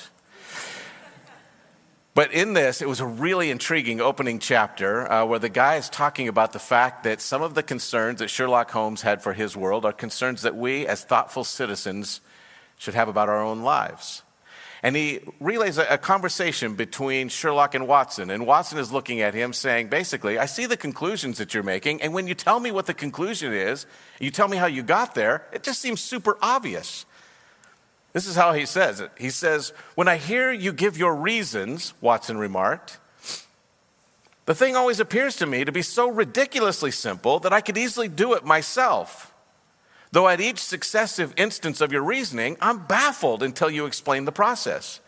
But 2.15 2.31
in 2.35 2.53
this, 2.53 2.83
it 2.83 2.89
was 2.89 3.01
a 3.01 3.07
really 3.07 3.51
intriguing 3.51 4.03
opening 4.03 4.41
chapter 4.41 5.11
uh, 5.11 5.25
where 5.25 5.39
the 5.39 5.49
guy 5.49 5.77
is 5.77 5.89
talking 5.89 6.29
about 6.29 6.53
the 6.53 6.59
fact 6.59 7.05
that 7.05 7.23
some 7.23 7.41
of 7.41 7.55
the 7.55 7.63
concerns 7.63 8.19
that 8.19 8.29
Sherlock 8.29 8.71
Holmes 8.73 9.01
had 9.01 9.23
for 9.23 9.33
his 9.33 9.57
world 9.57 9.87
are 9.87 9.93
concerns 9.93 10.43
that 10.43 10.55
we, 10.55 10.87
as 10.87 11.05
thoughtful 11.05 11.45
citizens, 11.45 12.21
should 12.77 12.93
have 12.93 13.09
about 13.09 13.31
our 13.31 13.43
own 13.43 13.63
lives. 13.63 14.22
And 14.83 14.97
he 14.97 15.21
relays 15.39 15.79
a, 15.79 15.85
a, 15.85 15.99
conversation 15.99 16.75
between 16.75 17.29
Sherlock 17.29 17.77
and 17.77 17.87
Watson. 17.87 18.31
And 18.31 18.47
Watson 18.47 18.79
is 18.79 18.91
looking 18.91 19.21
at 19.21 19.33
him 19.33 19.53
saying, 19.53 19.89
basically, 19.89 20.39
I 20.39 20.47
see 20.47 20.67
the 20.67 20.77
conclusions 20.77 21.39
that 21.39 21.55
you're 21.55 21.63
making. 21.63 22.03
And 22.03 22.13
when 22.13 22.27
you 22.27 22.35
tell 22.35 22.59
me 22.59 22.73
what 22.73 22.87
the 22.87 22.95
conclusion 22.95 23.53
is, 23.53 23.87
you 24.19 24.33
tell 24.33 24.49
me 24.49 24.57
how 24.57 24.67
you 24.67 24.83
got 24.83 25.15
there, 25.15 25.47
it 25.53 25.63
just 25.63 25.81
seems 25.81 26.01
super 26.01 26.37
obvious. 26.43 27.07
This 28.13 28.27
is 28.27 28.35
how 28.35 28.53
he 28.53 28.67
says 28.67 29.01
it. 29.01 29.13
He 29.17 29.31
says, 29.31 29.73
When 29.95 30.09
I 30.09 30.17
hear 30.17 30.53
you 30.53 30.73
give 30.73 30.99
your 30.99 31.15
reasons, 31.15 31.95
Watson 32.01 32.37
remarked, 32.37 32.99
the 34.47 34.55
thing 34.55 34.75
always 34.75 34.99
appears 34.99 35.37
to 35.37 35.47
me 35.47 35.65
to 35.65 35.73
be 35.73 35.83
so 35.83 36.11
ridiculously 36.11 36.91
simple 36.91 37.39
that 37.41 37.53
I 37.53 37.61
could 37.61 37.79
easily 37.79 38.09
do 38.09 38.35
it 38.35 38.45
myself. 38.45 39.32
Though 40.13 40.29
at 40.29 40.41
each 40.41 40.59
successive 40.59 41.33
instance 41.37 41.81
of 41.81 41.91
your 41.91 42.03
reasoning, 42.03 42.57
I'm 42.61 42.87
baffled 42.87 43.43
until 43.43 43.71
you 43.71 43.87
explain 43.87 44.25
the 44.25 44.33
process. 44.33 45.01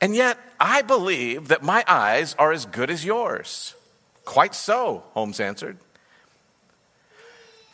And 0.00 0.16
yet, 0.16 0.38
I 0.58 0.82
believe 0.82 1.48
that 1.48 1.62
my 1.62 1.84
eyes 1.86 2.34
are 2.38 2.50
as 2.50 2.66
good 2.66 2.90
as 2.90 3.04
yours. 3.04 3.74
Quite 4.24 4.54
so, 4.54 5.04
Holmes 5.12 5.38
answered 5.38 5.78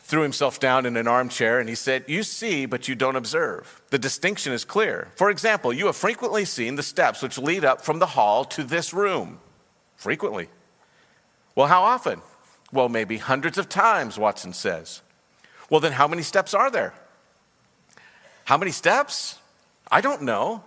threw 0.09 0.23
himself 0.23 0.59
down 0.59 0.87
in 0.87 0.97
an 0.97 1.07
armchair 1.07 1.59
and 1.59 1.69
he 1.69 1.75
said, 1.75 2.03
You 2.07 2.23
see, 2.23 2.65
but 2.65 2.87
you 2.87 2.95
don't 2.95 3.15
observe. 3.15 3.79
The 3.91 3.99
distinction 3.99 4.51
is 4.53 4.65
clear. 4.65 5.09
For 5.15 5.29
example, 5.29 5.71
you 5.71 5.85
have 5.85 5.95
frequently 5.95 6.45
seen 6.45 6.75
the 6.75 6.83
steps 6.83 7.21
which 7.21 7.37
lead 7.37 7.63
up 7.63 7.81
from 7.81 7.99
the 7.99 8.07
hall 8.07 8.43
to 8.45 8.63
this 8.63 8.91
room. 8.91 9.39
Frequently. 9.97 10.49
Well, 11.53 11.67
how 11.67 11.83
often? 11.83 12.23
Well, 12.73 12.89
maybe 12.89 13.17
hundreds 13.17 13.59
of 13.59 13.69
times, 13.69 14.17
Watson 14.17 14.53
says. 14.53 15.03
Well, 15.69 15.79
then 15.79 15.91
how 15.91 16.07
many 16.07 16.23
steps 16.23 16.53
are 16.53 16.71
there? 16.71 16.93
How 18.45 18.57
many 18.57 18.71
steps? 18.71 19.37
I 19.91 20.01
don't 20.01 20.23
know. 20.23 20.63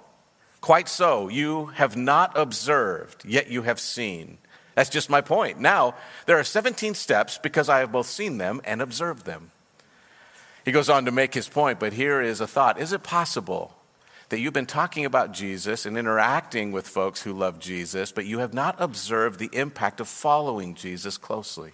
Quite 0.61 0.89
so. 0.89 1.29
You 1.29 1.67
have 1.67 1.97
not 1.97 2.37
observed, 2.37 3.25
yet 3.25 3.51
you 3.51 3.63
have 3.63 3.81
seen. 3.81 4.39
That's 4.75 4.91
just 4.91 5.11
my 5.11 5.21
point. 5.21 5.61
Now, 5.61 5.97
there 6.27 6.39
are 6.39 6.45
17 6.45 6.95
steps 6.95 7.39
because 7.39 7.69
I 7.69 7.81
have 7.81 7.93
both 7.93 8.07
seen 8.07 8.39
them 8.39 8.61
and 8.65 8.81
observed 8.81 9.27
them. 9.27 9.51
He 10.65 10.73
goes 10.73 10.89
on 10.89 11.05
to 11.07 11.11
make 11.11 11.35
his 11.35 11.49
point, 11.49 11.81
but 11.81 11.93
here 11.93 12.21
is 12.23 12.41
a 12.41 12.47
thought 12.47 12.81
Is 12.81 12.93
it 12.93 13.03
possible 13.03 13.77
that 14.29 14.39
you've 14.39 14.55
been 14.55 14.65
talking 14.65 15.05
about 15.05 15.33
Jesus 15.33 15.85
and 15.85 15.99
interacting 15.99 16.73
with 16.73 16.89
folks 16.89 17.23
who 17.23 17.33
love 17.33 17.59
Jesus, 17.59 18.13
but 18.13 18.25
you 18.25 18.39
have 18.39 18.55
not 18.55 18.77
observed 18.79 19.39
the 19.39 19.51
impact 19.53 20.01
of 20.01 20.09
following 20.09 20.75
Jesus 20.75 21.19
closely? 21.19 21.73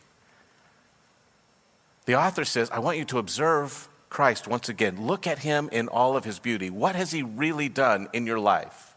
The 2.09 2.15
author 2.15 2.47
says, 2.47 2.71
I 2.71 2.79
want 2.79 2.97
you 2.97 3.05
to 3.05 3.19
observe 3.19 3.87
Christ 4.09 4.49
once 4.49 4.71
again. 4.71 5.07
Look 5.07 5.27
at 5.27 5.41
him 5.41 5.69
in 5.71 5.89
all 5.89 6.17
of 6.17 6.25
his 6.25 6.39
beauty. 6.39 6.71
What 6.71 6.97
has 6.97 7.13
he 7.13 7.23
really 7.23 7.69
done 7.69 8.09
in 8.15 8.25
your 8.25 8.39
life? 8.39 8.97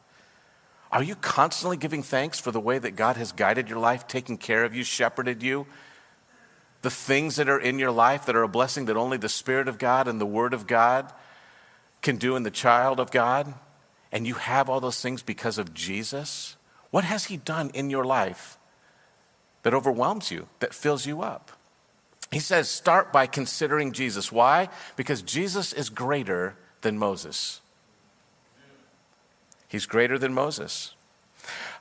Are 0.93 1.03
you 1.03 1.15
constantly 1.15 1.75
giving 1.75 2.03
thanks 2.03 2.39
for 2.39 2.51
the 2.51 2.59
way 2.61 2.79
that 2.79 2.95
God 2.95 3.17
has 3.17 3.33
guided 3.33 3.67
your 3.67 3.79
life, 3.79 4.07
taken 4.07 4.37
care 4.37 4.63
of 4.63 4.73
you, 4.73 4.85
shepherded 4.85 5.43
you? 5.43 5.67
The 6.83 6.89
things 6.89 7.35
that 7.35 7.49
are 7.49 7.59
in 7.59 7.79
your 7.79 7.91
life 7.91 8.27
that 8.27 8.35
are 8.37 8.43
a 8.43 8.47
blessing 8.47 8.85
that 8.85 8.95
only 8.95 9.17
the 9.17 9.27
Spirit 9.27 9.67
of 9.67 9.77
God 9.77 10.07
and 10.07 10.21
the 10.21 10.25
Word 10.25 10.53
of 10.53 10.65
God 10.65 11.11
can 12.01 12.15
do 12.15 12.37
in 12.37 12.43
the 12.43 12.49
child 12.49 12.97
of 12.97 13.11
God? 13.11 13.53
And 14.13 14.25
you 14.25 14.35
have 14.35 14.69
all 14.69 14.79
those 14.79 15.01
things 15.01 15.21
because 15.21 15.57
of 15.57 15.73
Jesus? 15.73 16.55
What 16.91 17.03
has 17.03 17.25
He 17.25 17.35
done 17.35 17.71
in 17.73 17.89
your 17.89 18.05
life 18.05 18.57
that 19.63 19.73
overwhelms 19.73 20.31
you, 20.31 20.47
that 20.59 20.73
fills 20.73 21.05
you 21.05 21.21
up? 21.21 21.51
He 22.31 22.39
says, 22.39 22.69
start 22.69 23.11
by 23.11 23.27
considering 23.27 23.91
Jesus. 23.91 24.31
Why? 24.31 24.69
Because 24.95 25.21
Jesus 25.21 25.73
is 25.73 25.89
greater 25.89 26.55
than 26.81 26.97
Moses. 26.97 27.59
He's 29.67 29.85
greater 29.85 30.17
than 30.17 30.33
Moses. 30.33 30.93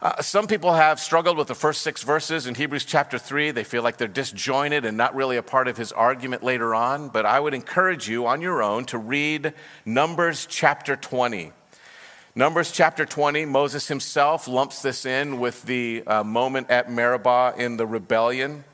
Uh, 0.02 0.22
some 0.22 0.46
people 0.46 0.72
have 0.72 0.98
struggled 0.98 1.36
with 1.36 1.46
the 1.46 1.54
first 1.54 1.82
six 1.82 2.02
verses 2.02 2.46
in 2.46 2.54
Hebrews 2.54 2.84
chapter 2.84 3.18
3. 3.18 3.50
They 3.50 3.64
feel 3.64 3.82
like 3.82 3.96
they're 3.96 4.08
disjointed 4.08 4.84
and 4.84 4.96
not 4.96 5.14
really 5.14 5.36
a 5.36 5.42
part 5.42 5.68
of 5.68 5.76
his 5.76 5.92
argument 5.92 6.42
later 6.42 6.74
on. 6.74 7.10
But 7.10 7.26
I 7.26 7.38
would 7.38 7.54
encourage 7.54 8.08
you 8.08 8.26
on 8.26 8.40
your 8.40 8.62
own 8.62 8.86
to 8.86 8.98
read 8.98 9.52
Numbers 9.84 10.46
chapter 10.46 10.96
20. 10.96 11.52
Numbers 12.34 12.72
chapter 12.72 13.04
20, 13.04 13.44
Moses 13.44 13.88
himself 13.88 14.48
lumps 14.48 14.82
this 14.82 15.04
in 15.04 15.38
with 15.38 15.62
the 15.64 16.02
uh, 16.06 16.24
moment 16.24 16.70
at 16.70 16.90
Meribah 16.90 17.54
in 17.58 17.76
the 17.76 17.86
rebellion. 17.86 18.64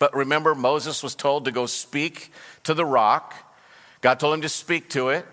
But 0.00 0.16
remember, 0.16 0.56
Moses 0.56 1.02
was 1.02 1.14
told 1.14 1.44
to 1.44 1.52
go 1.52 1.66
speak 1.66 2.32
to 2.64 2.74
the 2.74 2.86
rock. 2.86 3.34
God 4.00 4.18
told 4.18 4.34
him 4.34 4.40
to 4.40 4.48
speak 4.48 4.88
to 4.90 5.10
it. 5.10 5.26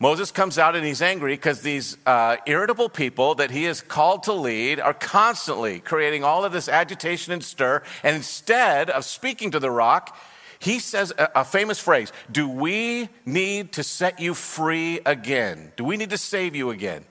Moses 0.00 0.30
comes 0.32 0.58
out 0.58 0.74
and 0.74 0.84
he's 0.84 1.02
angry 1.02 1.34
because 1.34 1.60
these 1.60 1.98
uh, 2.06 2.38
irritable 2.46 2.88
people 2.88 3.36
that 3.36 3.50
he 3.50 3.66
is 3.66 3.80
called 3.82 4.24
to 4.24 4.32
lead 4.32 4.80
are 4.80 4.94
constantly 4.94 5.78
creating 5.78 6.24
all 6.24 6.44
of 6.44 6.52
this 6.52 6.68
agitation 6.68 7.32
and 7.34 7.44
stir. 7.44 7.82
And 8.02 8.16
instead 8.16 8.90
of 8.90 9.04
speaking 9.04 9.50
to 9.52 9.60
the 9.60 9.70
rock, 9.70 10.16
he 10.58 10.78
says 10.78 11.12
a, 11.18 11.28
a 11.36 11.44
famous 11.44 11.78
phrase 11.78 12.10
Do 12.32 12.48
we 12.48 13.10
need 13.26 13.72
to 13.72 13.82
set 13.82 14.20
you 14.20 14.32
free 14.32 15.00
again? 15.04 15.72
Do 15.76 15.84
we 15.84 15.98
need 15.98 16.10
to 16.10 16.18
save 16.18 16.56
you 16.56 16.70
again? 16.70 17.04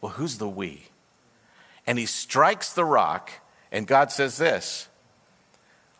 Well, 0.00 0.12
who's 0.12 0.38
the 0.38 0.48
we? 0.48 0.88
And 1.86 1.96
he 1.96 2.06
strikes 2.06 2.72
the 2.72 2.84
rock, 2.84 3.30
and 3.70 3.86
God 3.86 4.10
says 4.10 4.36
this 4.36 4.88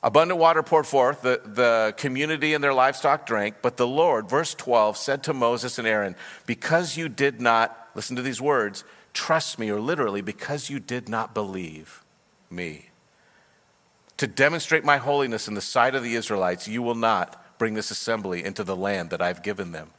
Abundant 0.02 0.38
water 0.38 0.62
poured 0.62 0.86
forth, 0.86 1.22
the, 1.22 1.40
the 1.44 1.94
community 1.96 2.54
and 2.54 2.62
their 2.62 2.74
livestock 2.74 3.26
drank, 3.26 3.56
but 3.62 3.76
the 3.76 3.86
Lord, 3.86 4.28
verse 4.28 4.54
12, 4.54 4.96
said 4.96 5.22
to 5.24 5.34
Moses 5.34 5.78
and 5.78 5.88
Aaron, 5.88 6.14
Because 6.46 6.96
you 6.96 7.08
did 7.08 7.40
not, 7.40 7.88
listen 7.94 8.14
to 8.16 8.22
these 8.22 8.40
words, 8.40 8.84
trust 9.14 9.58
me, 9.58 9.70
or 9.70 9.80
literally, 9.80 10.20
because 10.20 10.68
you 10.70 10.78
did 10.78 11.08
not 11.08 11.34
believe 11.34 12.04
me. 12.50 12.90
To 14.18 14.26
demonstrate 14.26 14.84
my 14.84 14.98
holiness 14.98 15.48
in 15.48 15.54
the 15.54 15.60
sight 15.60 15.94
of 15.94 16.02
the 16.02 16.14
Israelites, 16.14 16.68
you 16.68 16.82
will 16.82 16.94
not 16.94 17.58
bring 17.58 17.74
this 17.74 17.90
assembly 17.90 18.44
into 18.44 18.64
the 18.64 18.76
land 18.76 19.10
that 19.10 19.22
I've 19.22 19.42
given 19.42 19.72
them. 19.72 19.90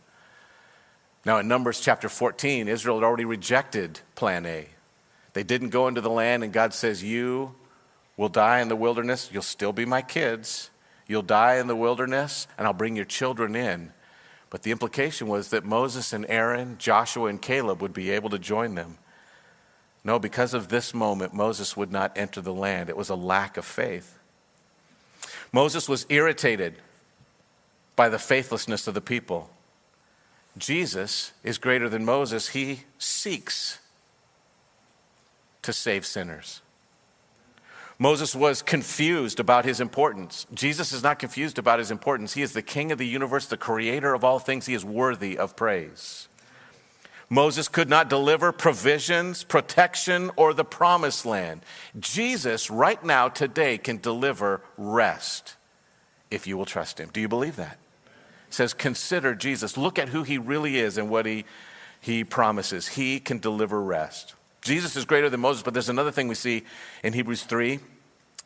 Now, 1.26 1.40
in 1.40 1.48
Numbers 1.48 1.80
chapter 1.80 2.08
14, 2.08 2.68
Israel 2.68 2.98
had 3.00 3.06
already 3.06 3.26
rejected 3.26 4.00
plan 4.16 4.46
A. 4.46 4.68
They 5.34 5.44
didn't 5.44 5.70
go 5.70 5.88
into 5.88 6.02
the 6.02 6.10
land, 6.10 6.44
and 6.44 6.54
God 6.54 6.74
says, 6.74 7.04
You 7.04 7.56
will 8.18 8.30
die 8.30 8.60
in 8.60 8.68
the 8.68 8.76
wilderness. 8.76 9.30
You'll 9.32 9.44
still 9.44 9.72
be 9.72 9.86
my 9.86 10.02
kids. 10.02 10.70
You'll 11.08 11.22
die 11.22 11.56
in 11.56 11.68
the 11.68 11.76
wilderness, 11.76 12.48
and 12.58 12.68
I'll 12.68 12.74
bring 12.74 12.96
your 12.96 13.06
children 13.06 13.56
in. 13.56 13.94
But 14.50 14.64
the 14.64 14.72
implication 14.72 15.28
was 15.28 15.50
that 15.50 15.64
Moses 15.64 16.12
and 16.12 16.26
Aaron, 16.28 16.78
Joshua 16.80 17.28
and 17.28 17.42
Caleb 17.42 17.82
would 17.82 17.94
be 17.94 18.10
able 18.10 18.30
to 18.32 18.40
join 18.40 18.76
them. 18.76 18.98
No, 20.04 20.20
because 20.20 20.54
of 20.54 20.70
this 20.70 20.94
moment, 20.94 21.34
Moses 21.34 21.76
would 21.78 21.92
not 21.92 22.18
enter 22.18 22.42
the 22.42 22.54
land. 22.54 22.90
It 22.90 22.98
was 22.98 23.10
a 23.10 23.16
lack 23.16 23.58
of 23.58 23.66
faith. 23.66 24.18
Moses 25.52 25.90
was 25.90 26.06
irritated 26.10 26.76
by 27.96 28.10
the 28.10 28.20
faithlessness 28.20 28.88
of 28.88 28.94
the 28.94 29.02
people. 29.02 29.50
Jesus 30.58 31.34
is 31.44 31.58
greater 31.58 31.90
than 31.90 32.06
Moses. 32.06 32.50
He 32.50 32.84
seeks 32.98 33.80
to 35.62 35.74
save 35.74 36.06
sinners. 36.06 36.62
Moses 38.00 38.36
was 38.36 38.62
confused 38.62 39.40
about 39.40 39.66
his 39.66 39.80
importance. 39.80 40.46
Jesus 40.54 40.94
is 40.94 41.02
not 41.02 41.18
confused 41.18 41.58
about 41.58 41.80
his 41.80 41.90
importance. 41.90 42.34
He 42.34 42.44
is 42.44 42.54
the 42.54 42.62
king 42.62 42.92
of 42.92 43.00
the 43.00 43.08
universe, 43.08 43.48
the 43.48 43.58
creator 43.58 44.14
of 44.14 44.24
all 44.24 44.38
things. 44.38 44.68
He 44.68 44.76
is 44.76 44.86
worthy 44.86 45.38
of 45.38 45.56
praise. 45.56 46.28
Moses 47.30 47.68
could 47.68 47.90
not 47.90 48.08
deliver 48.10 48.52
provisions, 48.52 49.44
protection, 49.44 50.32
or 50.36 50.54
the 50.54 50.64
promised 50.64 51.26
land. 51.26 51.62
Jesus, 52.00 52.70
right 52.70 53.04
now, 53.04 53.28
today, 53.28 53.78
can 53.78 53.98
deliver 53.98 54.62
rest 54.78 55.56
if 56.32 56.48
you 56.48 56.56
will 56.56 56.66
trust 56.66 57.00
him. 57.00 57.10
Do 57.12 57.20
you 57.20 57.28
believe 57.28 57.58
that? 57.58 57.80
It 58.48 58.54
says, 58.54 58.74
consider 58.74 59.36
Jesus. 59.36 59.76
Look 59.76 60.00
at 60.00 60.10
who 60.10 60.24
he 60.24 60.38
really 60.38 60.78
is 60.78 60.98
and 60.98 61.10
what 61.10 61.26
he, 61.26 61.44
he 62.00 62.24
promises. 62.24 62.90
He 62.90 63.20
can 63.20 63.40
deliver 63.40 63.82
rest. 63.82 64.36
Jesus 64.68 64.98
is 64.98 65.06
greater 65.06 65.30
than 65.30 65.40
Moses, 65.40 65.64
but 65.64 65.74
there's 65.74 65.88
another 65.88 66.12
thing 66.12 66.28
we 66.28 66.36
see 66.36 66.64
in 67.02 67.14
Hebrews 67.14 67.44
3 67.44 67.80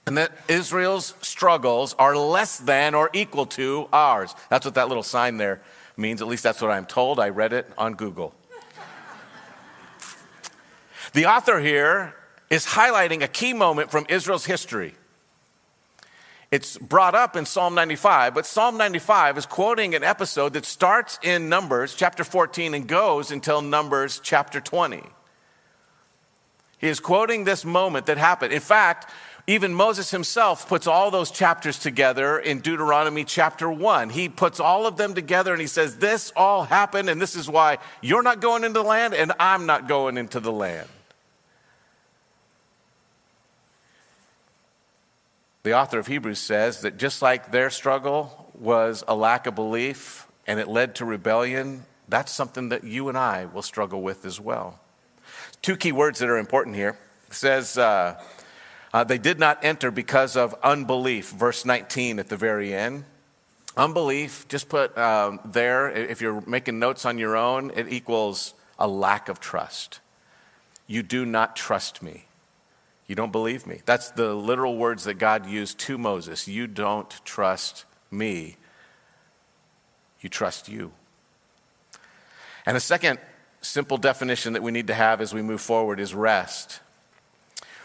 and 0.06 0.18
that 0.18 0.32
Israel's 0.48 1.16
struggles 1.22 1.96
are 1.98 2.16
less 2.16 2.58
than 2.58 2.96
or 2.96 3.10
equal 3.14 3.46
to 3.48 3.88
ours. 3.92 4.36
That's 4.50 4.66
what 4.66 4.76
that 4.76 4.88
little 4.88 5.04
sign 5.04 5.38
there 5.38 5.62
means. 5.98 6.22
At 6.22 6.28
least 6.28 6.44
that's 6.44 6.62
what 6.62 6.72
I'm 6.72 6.86
told. 6.86 7.20
I 7.20 7.30
read 7.30 7.54
it 7.54 7.68
on 7.78 7.96
Google. 7.96 8.34
the 11.14 11.26
author 11.26 11.60
here 11.60 12.16
is 12.50 12.66
highlighting 12.66 13.24
a 13.24 13.28
key 13.28 13.54
moment 13.54 13.90
from 13.90 14.06
Israel's 14.10 14.46
history. 14.46 14.94
It's 16.52 16.78
brought 16.78 17.16
up 17.16 17.36
in 17.36 17.46
Psalm 17.46 17.74
95, 17.74 18.34
but 18.34 18.46
Psalm 18.46 18.78
95 18.78 19.38
is 19.38 19.46
quoting 19.46 19.96
an 19.96 20.04
episode 20.04 20.54
that 20.54 20.66
starts 20.66 21.18
in 21.24 21.48
Numbers 21.48 21.96
chapter 21.96 22.24
14 22.24 22.74
and 22.74 22.88
goes 22.88 23.32
until 23.32 23.62
Numbers 23.62 24.20
chapter 24.22 24.60
20. 24.60 25.02
He 26.82 26.88
is 26.88 27.00
quoting 27.00 27.44
this 27.44 27.64
moment 27.64 28.08
that 28.08 28.18
happened. 28.18 28.52
In 28.52 28.60
fact, 28.60 29.10
even 29.48 29.74
Moses 29.74 30.10
himself 30.12 30.68
puts 30.68 30.88
all 30.88 31.12
those 31.12 31.30
chapters 31.30 31.78
together 31.78 32.40
in 32.40 32.60
Deuteronomy 32.60 33.24
chapter 33.24 33.70
1. 33.70 34.10
He 34.10 34.28
puts 34.28 34.60
all 34.60 34.88
of 34.88 34.98
them 34.98 35.14
together 35.14 35.52
and 35.52 35.62
he 35.62 35.68
says, 35.68 35.98
This 35.98 36.34
all 36.36 36.64
happened, 36.64 37.10
and 37.10 37.22
this 37.22 37.36
is 37.36 37.48
why 37.48 37.78
you're 38.02 38.24
not 38.24 38.42
going 38.42 38.64
into 38.64 38.80
the 38.80 38.86
land, 38.86 39.14
and 39.14 39.32
I'm 39.40 39.66
not 39.66 39.88
going 39.88 40.18
into 40.18 40.40
the 40.40 40.52
land. 40.52 40.88
The 45.64 45.74
author 45.74 46.00
of 46.00 46.08
Hebrews 46.08 46.40
says 46.40 46.82
that 46.82 46.98
just 46.98 47.22
like 47.22 47.52
their 47.52 47.70
struggle 47.70 48.52
was 48.58 49.04
a 49.08 49.16
lack 49.16 49.46
of 49.46 49.54
belief 49.54 50.28
and 50.48 50.60
it 50.60 50.68
led 50.68 50.96
to 50.96 51.06
rebellion, 51.06 51.86
that's 52.10 52.32
something 52.32 52.70
that 52.70 52.84
you 52.84 53.10
and 53.10 53.18
I 53.18 53.46
will 53.46 53.62
struggle 53.62 54.02
with 54.02 54.26
as 54.26 54.40
well. 54.40 54.81
Two 55.62 55.78
key 55.78 55.92
words 55.92 56.20
that 56.20 56.30
are 56.30 56.40
important 56.40 56.76
here. 56.76 56.98
It 57.28 57.36
says, 57.36 57.78
uh, 57.78 58.20
uh, 58.94 59.04
they 59.04 59.20
did 59.20 59.40
not 59.40 59.64
enter 59.64 59.92
because 59.92 60.36
of 60.36 60.56
unbelief, 60.64 61.30
verse 61.30 61.66
19 61.66 62.18
at 62.18 62.30
the 62.30 62.38
very 62.38 62.74
end. 62.74 63.06
Unbelief, 63.78 64.48
just 64.48 64.70
put 64.70 64.98
um, 64.98 65.40
there, 65.46 65.90
if 65.90 66.20
you're 66.20 66.42
making 66.42 66.80
notes 66.80 67.06
on 67.06 67.18
your 67.18 67.38
own, 67.38 67.72
it 67.76 67.88
equals 67.88 68.54
a 68.80 68.88
lack 68.88 69.30
of 69.30 69.40
trust. 69.40 70.00
You 70.88 71.04
do 71.04 71.26
not 71.26 71.56
trust 71.56 72.02
me. 72.02 72.26
You 73.08 73.16
don't 73.16 73.32
believe 73.32 73.68
me. 73.68 73.82
That's 73.86 74.12
the 74.12 74.34
literal 74.34 74.78
words 74.78 75.04
that 75.04 75.16
God 75.16 75.46
used 75.46 75.78
to 75.80 75.98
Moses. 75.98 76.48
You 76.48 76.66
don't 76.66 77.10
trust 77.24 77.86
me. 78.10 78.58
You 80.22 80.30
trust 80.30 80.68
you. 80.68 80.92
And 82.66 82.76
a 82.76 82.80
second 82.80 83.20
simple 83.62 83.98
definition 83.98 84.54
that 84.54 84.64
we 84.64 84.72
need 84.72 84.88
to 84.88 84.94
have 84.94 85.22
as 85.22 85.34
we 85.34 85.42
move 85.42 85.62
forward 85.62 86.00
is 86.00 86.14
rest. 86.14 86.82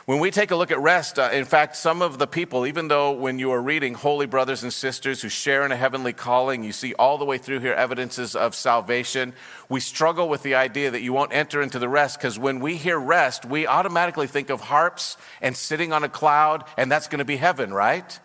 When 0.07 0.21
we 0.21 0.31
take 0.31 0.53
a 0.53 0.57
look 0.57 0.71
at 0.71 0.79
rest, 0.79 1.19
uh, 1.19 1.31
in 1.33 1.45
fact, 1.45 1.75
some 1.75 2.01
of 2.01 2.19
the 2.19 2.29
people, 2.29 2.65
even 2.65 2.87
though 2.87 3.11
when 3.11 3.41
you 3.41 3.51
are 3.51 3.61
reading 3.61 3.95
holy 3.95 4.27
brothers 4.27 4.63
and 4.63 4.73
sisters 4.73 5.21
who 5.21 5.29
share 5.29 5.67
in 5.67 5.73
a 5.73 5.77
heavenly 5.77 6.13
calling, 6.13 6.63
you 6.63 6.71
see 6.71 6.95
all 6.95 7.19
the 7.19 7.25
way 7.25 7.39
through 7.39 7.59
here 7.59 7.73
evidences 7.73 8.37
of 8.37 8.55
salvation, 8.55 9.33
we 9.69 9.81
struggle 9.81 10.29
with 10.29 10.45
the 10.45 10.55
idea 10.55 10.93
that 10.93 11.03
you 11.03 11.13
won't 11.13 11.35
enter 11.35 11.61
into 11.61 11.81
the 11.81 11.89
rest 11.89 12.21
because 12.21 12.39
when 12.39 12.61
we 12.61 12.77
hear 12.77 13.01
rest, 13.01 13.45
we 13.45 13.67
automatically 13.67 14.29
think 14.29 14.49
of 14.49 14.61
harps 14.61 15.17
and 15.43 15.57
sitting 15.57 15.93
on 15.93 16.05
a 16.05 16.09
cloud, 16.09 16.63
and 16.77 16.89
that's 16.89 17.09
going 17.09 17.19
to 17.19 17.25
be 17.25 17.37
heaven, 17.37 17.75
right? 17.75 18.21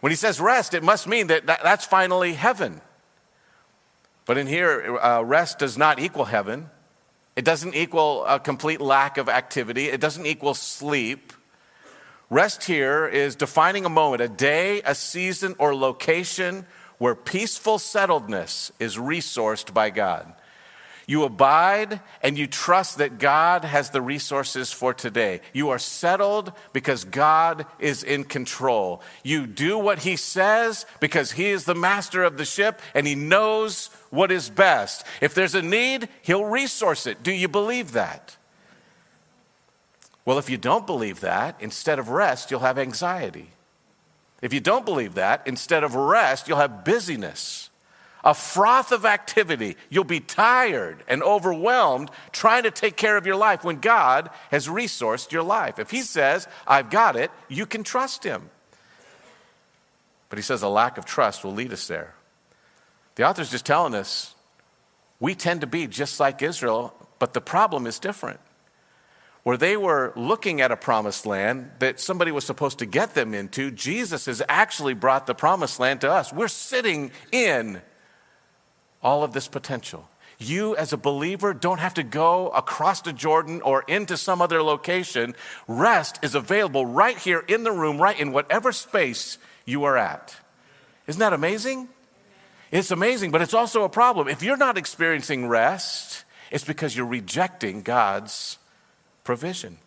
When 0.00 0.10
he 0.10 0.16
says 0.16 0.40
rest, 0.40 0.74
it 0.74 0.82
must 0.82 1.06
mean 1.06 1.28
that, 1.28 1.46
that 1.46 1.60
that's 1.62 1.84
finally 1.84 2.34
heaven. 2.34 2.80
But 4.26 4.38
in 4.38 4.48
here, 4.48 4.98
uh, 4.98 5.22
rest 5.22 5.60
does 5.60 5.78
not 5.78 5.98
equal 5.98 6.26
heaven. 6.26 6.68
It 7.36 7.44
doesn't 7.44 7.74
equal 7.74 8.24
a 8.26 8.40
complete 8.40 8.80
lack 8.80 9.18
of 9.18 9.28
activity. 9.28 9.86
It 9.86 10.00
doesn't 10.00 10.26
equal 10.26 10.54
sleep. 10.54 11.32
Rest 12.28 12.64
here 12.64 13.06
is 13.06 13.36
defining 13.36 13.84
a 13.84 13.88
moment, 13.88 14.20
a 14.20 14.28
day, 14.28 14.82
a 14.84 14.96
season, 14.96 15.54
or 15.58 15.76
location 15.76 16.66
where 16.98 17.14
peaceful 17.14 17.78
settledness 17.78 18.72
is 18.80 18.96
resourced 18.96 19.72
by 19.72 19.90
God. 19.90 20.34
You 21.08 21.22
abide 21.22 22.00
and 22.20 22.36
you 22.36 22.48
trust 22.48 22.98
that 22.98 23.18
God 23.18 23.64
has 23.64 23.90
the 23.90 24.02
resources 24.02 24.72
for 24.72 24.92
today. 24.92 25.40
You 25.52 25.68
are 25.70 25.78
settled 25.78 26.52
because 26.72 27.04
God 27.04 27.64
is 27.78 28.02
in 28.02 28.24
control. 28.24 29.00
You 29.22 29.46
do 29.46 29.78
what 29.78 30.00
He 30.00 30.16
says 30.16 30.84
because 30.98 31.32
He 31.32 31.46
is 31.46 31.64
the 31.64 31.76
master 31.76 32.24
of 32.24 32.38
the 32.38 32.44
ship 32.44 32.82
and 32.92 33.06
He 33.06 33.14
knows 33.14 33.86
what 34.10 34.32
is 34.32 34.50
best. 34.50 35.06
If 35.20 35.32
there's 35.32 35.54
a 35.54 35.62
need, 35.62 36.08
He'll 36.22 36.44
resource 36.44 37.06
it. 37.06 37.22
Do 37.22 37.32
you 37.32 37.46
believe 37.46 37.92
that? 37.92 38.36
Well, 40.24 40.38
if 40.38 40.50
you 40.50 40.56
don't 40.58 40.88
believe 40.88 41.20
that, 41.20 41.54
instead 41.60 42.00
of 42.00 42.08
rest, 42.08 42.50
you'll 42.50 42.60
have 42.60 42.80
anxiety. 42.80 43.52
If 44.42 44.52
you 44.52 44.58
don't 44.58 44.84
believe 44.84 45.14
that, 45.14 45.46
instead 45.46 45.84
of 45.84 45.94
rest, 45.94 46.48
you'll 46.48 46.58
have 46.58 46.84
busyness 46.84 47.70
a 48.26 48.34
froth 48.34 48.90
of 48.90 49.06
activity. 49.06 49.76
You'll 49.88 50.02
be 50.02 50.18
tired 50.18 51.04
and 51.06 51.22
overwhelmed 51.22 52.10
trying 52.32 52.64
to 52.64 52.72
take 52.72 52.96
care 52.96 53.16
of 53.16 53.24
your 53.24 53.36
life 53.36 53.62
when 53.62 53.76
God 53.76 54.30
has 54.50 54.66
resourced 54.66 55.30
your 55.30 55.44
life. 55.44 55.78
If 55.78 55.92
He 55.92 56.02
says, 56.02 56.48
I've 56.66 56.90
got 56.90 57.14
it, 57.14 57.30
you 57.48 57.66
can 57.66 57.84
trust 57.84 58.24
Him. 58.24 58.50
But 60.28 60.40
He 60.40 60.42
says 60.42 60.64
a 60.64 60.68
lack 60.68 60.98
of 60.98 61.04
trust 61.04 61.44
will 61.44 61.54
lead 61.54 61.72
us 61.72 61.86
there. 61.86 62.14
The 63.14 63.22
author's 63.22 63.52
just 63.52 63.64
telling 63.64 63.94
us 63.94 64.34
we 65.20 65.36
tend 65.36 65.60
to 65.60 65.68
be 65.68 65.86
just 65.86 66.18
like 66.18 66.42
Israel, 66.42 66.92
but 67.20 67.32
the 67.32 67.40
problem 67.40 67.86
is 67.86 68.00
different. 68.00 68.40
Where 69.44 69.56
they 69.56 69.76
were 69.76 70.12
looking 70.16 70.60
at 70.60 70.72
a 70.72 70.76
promised 70.76 71.26
land 71.26 71.70
that 71.78 72.00
somebody 72.00 72.32
was 72.32 72.44
supposed 72.44 72.80
to 72.80 72.86
get 72.86 73.14
them 73.14 73.34
into, 73.34 73.70
Jesus 73.70 74.26
has 74.26 74.42
actually 74.48 74.94
brought 74.94 75.28
the 75.28 75.34
promised 75.36 75.78
land 75.78 76.00
to 76.00 76.10
us. 76.10 76.32
We're 76.32 76.48
sitting 76.48 77.12
in 77.30 77.80
all 79.06 79.22
of 79.22 79.32
this 79.32 79.46
potential. 79.46 80.10
You, 80.36 80.74
as 80.74 80.92
a 80.92 80.96
believer, 80.96 81.54
don't 81.54 81.78
have 81.78 81.94
to 81.94 82.02
go 82.02 82.48
across 82.48 83.00
the 83.00 83.12
Jordan 83.12 83.62
or 83.62 83.84
into 83.86 84.16
some 84.16 84.42
other 84.42 84.60
location. 84.64 85.36
Rest 85.68 86.18
is 86.22 86.34
available 86.34 86.84
right 86.84 87.16
here 87.16 87.38
in 87.46 87.62
the 87.62 87.70
room, 87.70 87.98
right 87.98 88.18
in 88.18 88.32
whatever 88.32 88.72
space 88.72 89.38
you 89.64 89.84
are 89.84 89.96
at. 89.96 90.34
Isn't 91.06 91.20
that 91.20 91.32
amazing? 91.32 91.88
It's 92.72 92.90
amazing, 92.90 93.30
but 93.30 93.42
it's 93.42 93.54
also 93.54 93.84
a 93.84 93.88
problem. 93.88 94.26
If 94.26 94.42
you're 94.42 94.56
not 94.56 94.76
experiencing 94.76 95.46
rest, 95.46 96.24
it's 96.50 96.64
because 96.64 96.96
you're 96.96 97.06
rejecting 97.06 97.82
God's 97.82 98.58
provision. 99.22 99.78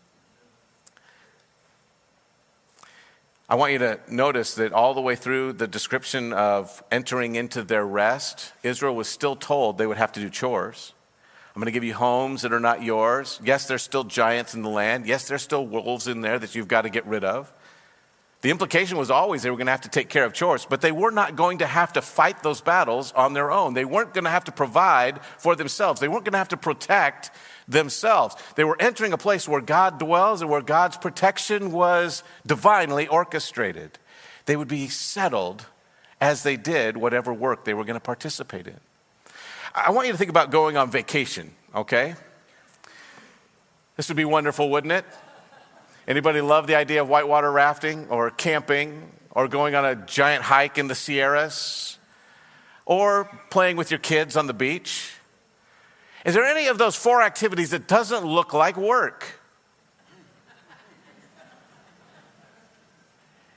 I 3.52 3.56
want 3.56 3.72
you 3.72 3.80
to 3.80 4.00
notice 4.08 4.54
that 4.56 4.74
all 4.74 4.94
the 4.94 5.02
way 5.02 5.16
through 5.16 5.54
the 5.54 5.66
description 5.66 6.34
of 6.34 6.84
entering 6.92 7.34
into 7.34 7.64
their 7.64 7.84
rest, 7.84 8.54
Israel 8.62 8.96
was 8.96 9.08
still 9.08 9.36
told 9.36 9.80
they 9.80 9.88
would 9.88 9.98
have 9.98 10.12
to 10.12 10.20
do 10.20 10.30
chores. 10.30 10.94
I'm 11.56 11.60
going 11.60 11.66
to 11.66 11.72
give 11.72 11.84
you 11.84 11.96
homes 11.96 12.44
that 12.44 12.54
are 12.54 12.60
not 12.60 12.84
yours. 12.84 13.42
Yes, 13.44 13.68
there's 13.68 13.82
still 13.82 14.04
giants 14.04 14.54
in 14.54 14.62
the 14.62 14.70
land. 14.70 15.08
Yes, 15.08 15.28
there's 15.28 15.42
still 15.42 15.66
wolves 15.66 16.08
in 16.08 16.22
there 16.22 16.38
that 16.38 16.54
you've 16.54 16.68
got 16.68 16.84
to 16.84 16.92
get 16.92 17.08
rid 17.08 17.24
of. 17.24 17.52
The 18.42 18.52
implication 18.52 18.98
was 18.98 19.12
always 19.12 19.44
they 19.44 19.50
were 19.50 19.58
going 19.58 19.68
to 19.68 19.72
have 19.72 19.82
to 19.82 19.90
take 19.90 20.08
care 20.08 20.24
of 20.24 20.32
chores, 20.34 20.66
but 20.66 20.80
they 20.80 20.94
were 20.94 21.12
not 21.12 21.36
going 21.36 21.58
to 21.58 21.66
have 21.66 21.92
to 21.94 22.02
fight 22.02 22.42
those 22.42 22.62
battles 22.62 23.12
on 23.12 23.34
their 23.34 23.52
own. 23.52 23.74
They 23.74 23.84
weren't 23.84 24.14
going 24.14 24.24
to 24.24 24.30
have 24.30 24.46
to 24.46 24.52
provide 24.54 25.20
for 25.38 25.58
themselves. 25.58 26.00
They 26.00 26.08
weren't 26.08 26.24
going 26.24 26.34
to 26.34 26.38
have 26.38 26.50
to 26.50 26.58
protect 26.58 27.32
themselves. 27.68 28.38
They 28.56 28.64
were 28.64 28.78
entering 28.82 29.12
a 29.12 29.18
place 29.18 29.46
where 29.46 29.60
God 29.60 30.00
dwells 30.00 30.42
and 30.42 30.50
where 30.50 30.62
God's 30.62 30.96
protection 30.96 31.72
was 31.72 32.24
divinely 32.48 33.10
orchestrated. 33.10 34.00
They 34.46 34.56
would 34.56 34.70
be 34.70 34.88
settled 34.88 35.66
as 36.22 36.44
they 36.44 36.56
did 36.56 36.96
whatever 36.96 37.34
work 37.34 37.66
they 37.66 37.74
were 37.74 37.84
going 37.84 38.00
to 38.00 38.00
participate 38.00 38.68
in. 38.68 38.80
I 39.76 39.92
want 39.92 40.08
you 40.08 40.14
to 40.14 40.18
think 40.18 40.30
about 40.30 40.50
going 40.50 40.78
on 40.78 40.90
vacation, 40.90 41.52
okay? 41.76 42.16
This 43.98 44.08
would 44.08 44.18
be 44.18 44.26
wonderful, 44.26 44.70
wouldn't 44.70 44.94
it? 44.94 45.06
Anybody 46.10 46.42
love 46.42 46.66
the 46.66 46.74
idea 46.74 47.04
of 47.04 47.08
whitewater 47.08 47.52
rafting 47.52 48.08
or 48.10 48.32
camping 48.32 49.12
or 49.30 49.48
going 49.48 49.76
on 49.76 49.86
a 49.86 49.96
giant 49.96 50.44
hike 50.44 50.80
in 50.80 50.88
the 50.88 50.96
Sierras 50.96 52.00
or 52.88 53.30
playing 53.52 53.78
with 53.78 53.92
your 53.92 54.00
kids 54.00 54.36
on 54.36 54.48
the 54.48 54.54
beach? 54.54 55.14
Is 56.26 56.34
there 56.34 56.44
any 56.44 56.66
of 56.66 56.80
those 56.80 56.96
four 56.96 57.22
activities 57.22 57.70
that 57.70 57.88
doesn't 57.88 58.26
look 58.26 58.54
like 58.54 58.76
work? 58.76 59.40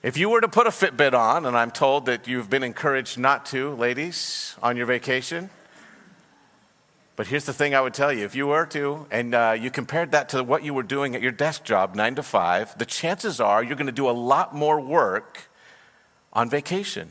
If 0.02 0.18
you 0.18 0.28
were 0.28 0.42
to 0.42 0.48
put 0.48 0.66
a 0.66 0.70
Fitbit 0.70 1.14
on, 1.14 1.46
and 1.46 1.56
I'm 1.56 1.70
told 1.70 2.04
that 2.04 2.28
you've 2.28 2.50
been 2.50 2.64
encouraged 2.64 3.16
not 3.16 3.46
to, 3.46 3.70
ladies, 3.70 4.56
on 4.62 4.76
your 4.76 4.84
vacation, 4.84 5.48
but 7.14 7.26
here's 7.26 7.44
the 7.44 7.52
thing 7.52 7.74
I 7.74 7.80
would 7.80 7.94
tell 7.94 8.12
you 8.12 8.24
if 8.24 8.34
you 8.34 8.46
were 8.46 8.66
to, 8.66 9.06
and 9.10 9.34
uh, 9.34 9.56
you 9.58 9.70
compared 9.70 10.12
that 10.12 10.30
to 10.30 10.42
what 10.42 10.64
you 10.64 10.72
were 10.72 10.82
doing 10.82 11.14
at 11.14 11.22
your 11.22 11.32
desk 11.32 11.64
job, 11.64 11.94
nine 11.94 12.14
to 12.14 12.22
five, 12.22 12.76
the 12.78 12.86
chances 12.86 13.40
are 13.40 13.62
you're 13.62 13.76
going 13.76 13.86
to 13.86 13.92
do 13.92 14.08
a 14.08 14.12
lot 14.12 14.54
more 14.54 14.80
work 14.80 15.48
on 16.32 16.48
vacation. 16.48 17.10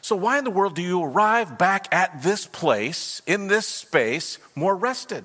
So, 0.00 0.16
why 0.16 0.38
in 0.38 0.44
the 0.44 0.50
world 0.50 0.74
do 0.74 0.82
you 0.82 1.02
arrive 1.02 1.58
back 1.58 1.92
at 1.92 2.22
this 2.22 2.46
place, 2.46 3.20
in 3.26 3.48
this 3.48 3.66
space, 3.66 4.38
more 4.54 4.74
rested, 4.74 5.24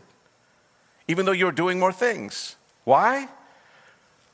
even 1.07 1.25
though 1.25 1.31
you're 1.31 1.51
doing 1.51 1.79
more 1.79 1.93
things? 1.93 2.55
Why? 2.83 3.29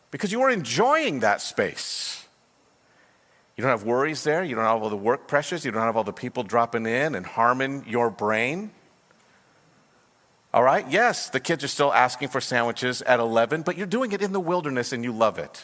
Because 0.10 0.32
you 0.32 0.42
are 0.42 0.50
enjoying 0.50 1.20
that 1.20 1.42
space. 1.42 2.26
You 3.56 3.64
don't 3.64 3.72
have 3.72 3.84
worries 3.84 4.24
there. 4.24 4.44
You 4.44 4.56
don't 4.56 4.64
have 4.64 4.82
all 4.82 4.90
the 4.90 4.96
work 4.96 5.28
pressures. 5.28 5.66
You 5.66 5.72
don't 5.72 5.82
have 5.82 5.98
all 5.98 6.04
the 6.04 6.14
people 6.14 6.44
dropping 6.44 6.86
in 6.86 7.16
and 7.16 7.26
harming 7.26 7.86
your 7.88 8.10
brain. 8.10 8.72
All 10.58 10.64
right? 10.64 10.90
Yes, 10.90 11.30
the 11.30 11.40
kids 11.40 11.64
are 11.64 11.68
still 11.68 11.94
asking 11.94 12.30
for 12.30 12.42
sandwiches 12.42 13.04
at 13.04 13.20
11, 13.20 13.62
but 13.62 13.78
you're 13.78 13.86
doing 13.86 14.12
it 14.12 14.24
in 14.24 14.32
the 14.32 14.40
wilderness 14.40 14.92
and 14.92 15.04
you 15.04 15.12
love 15.12 15.38
it. 15.38 15.64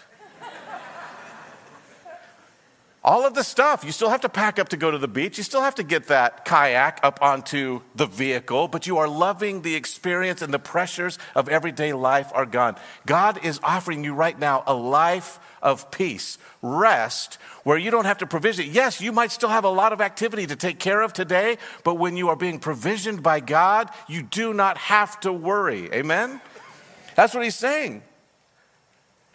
All 3.03 3.25
of 3.25 3.33
the 3.33 3.43
stuff. 3.43 3.83
You 3.83 3.91
still 3.91 4.09
have 4.09 4.21
to 4.21 4.29
pack 4.29 4.59
up 4.59 4.69
to 4.69 4.77
go 4.77 4.89
to 4.89 4.97
the 4.97 5.07
beach. 5.07 5.37
You 5.37 5.43
still 5.43 5.61
have 5.61 5.75
to 5.75 5.83
get 5.83 6.07
that 6.07 6.45
kayak 6.45 6.99
up 7.03 7.21
onto 7.21 7.81
the 7.95 8.05
vehicle, 8.05 8.67
but 8.69 8.87
you 8.87 8.97
are 8.97 9.07
loving 9.07 9.61
the 9.61 9.75
experience 9.75 10.41
and 10.41 10.53
the 10.53 10.59
pressures 10.59 11.19
of 11.35 11.49
everyday 11.49 11.91
life 11.93 12.31
are 12.33 12.45
gone. 12.45 12.77
God 13.05 13.43
is 13.43 13.59
offering 13.61 14.03
you 14.03 14.13
right 14.13 14.37
now 14.37 14.63
a 14.65 14.73
life 14.73 15.39
of 15.61 15.91
peace, 15.91 16.37
rest, 16.61 17.35
where 17.63 17.77
you 17.77 17.91
don't 17.91 18.05
have 18.05 18.19
to 18.19 18.27
provision. 18.27 18.67
Yes, 18.71 19.01
you 19.01 19.11
might 19.11 19.31
still 19.31 19.49
have 19.49 19.65
a 19.65 19.69
lot 19.69 19.91
of 19.93 20.01
activity 20.01 20.47
to 20.47 20.55
take 20.55 20.79
care 20.79 21.01
of 21.01 21.13
today, 21.13 21.57
but 21.83 21.95
when 21.95 22.15
you 22.15 22.29
are 22.29 22.35
being 22.35 22.59
provisioned 22.59 23.21
by 23.21 23.39
God, 23.39 23.89
you 24.07 24.23
do 24.23 24.53
not 24.53 24.77
have 24.77 25.19
to 25.21 25.33
worry. 25.33 25.91
Amen? 25.93 26.39
That's 27.15 27.33
what 27.33 27.43
he's 27.43 27.55
saying. 27.55 28.03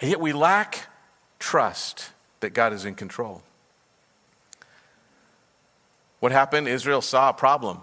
And 0.01 0.11
yet 0.11 0.21
we 0.21 0.33
lack 0.33 0.87
trust 1.39 2.11
that 2.41 2.51
God 2.51 2.73
is 2.73 2.85
in 2.85 2.95
control. 2.95 3.43
What 6.21 6.33
happened? 6.33 6.69
Israel 6.69 7.03
saw 7.03 7.31
a 7.31 7.35
problem. 7.35 7.81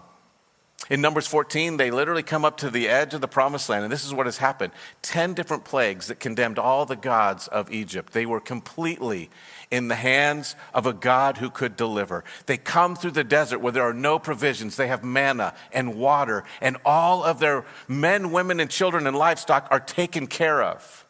In 0.87 1.01
Numbers 1.01 1.25
14, 1.25 1.77
they 1.77 1.89
literally 1.89 2.21
come 2.21 2.45
up 2.45 2.57
to 2.57 2.69
the 2.69 2.87
edge 2.89 3.15
of 3.15 3.21
the 3.21 3.27
promised 3.27 3.69
land, 3.69 3.83
and 3.83 3.91
this 3.91 4.05
is 4.05 4.13
what 4.13 4.27
has 4.27 4.37
happened 4.37 4.71
10 5.01 5.33
different 5.33 5.65
plagues 5.65 6.07
that 6.07 6.19
condemned 6.19 6.59
all 6.59 6.85
the 6.85 6.95
gods 6.95 7.47
of 7.47 7.71
Egypt. 7.71 8.13
They 8.13 8.27
were 8.27 8.39
completely 8.39 9.31
in 9.71 9.87
the 9.87 9.95
hands 9.95 10.55
of 10.75 10.85
a 10.85 10.93
God 10.93 11.37
who 11.37 11.49
could 11.49 11.75
deliver. 11.75 12.23
They 12.45 12.57
come 12.57 12.95
through 12.95 13.11
the 13.11 13.23
desert 13.23 13.59
where 13.59 13.71
there 13.71 13.83
are 13.83 13.93
no 13.93 14.19
provisions. 14.19 14.75
They 14.75 14.87
have 14.87 15.03
manna 15.03 15.55
and 15.71 15.95
water, 15.95 16.43
and 16.61 16.77
all 16.85 17.23
of 17.23 17.39
their 17.39 17.65
men, 17.87 18.31
women, 18.31 18.59
and 18.59 18.69
children 18.69 19.07
and 19.07 19.17
livestock 19.17 19.67
are 19.71 19.79
taken 19.79 20.27
care 20.27 20.61
of. 20.61 21.04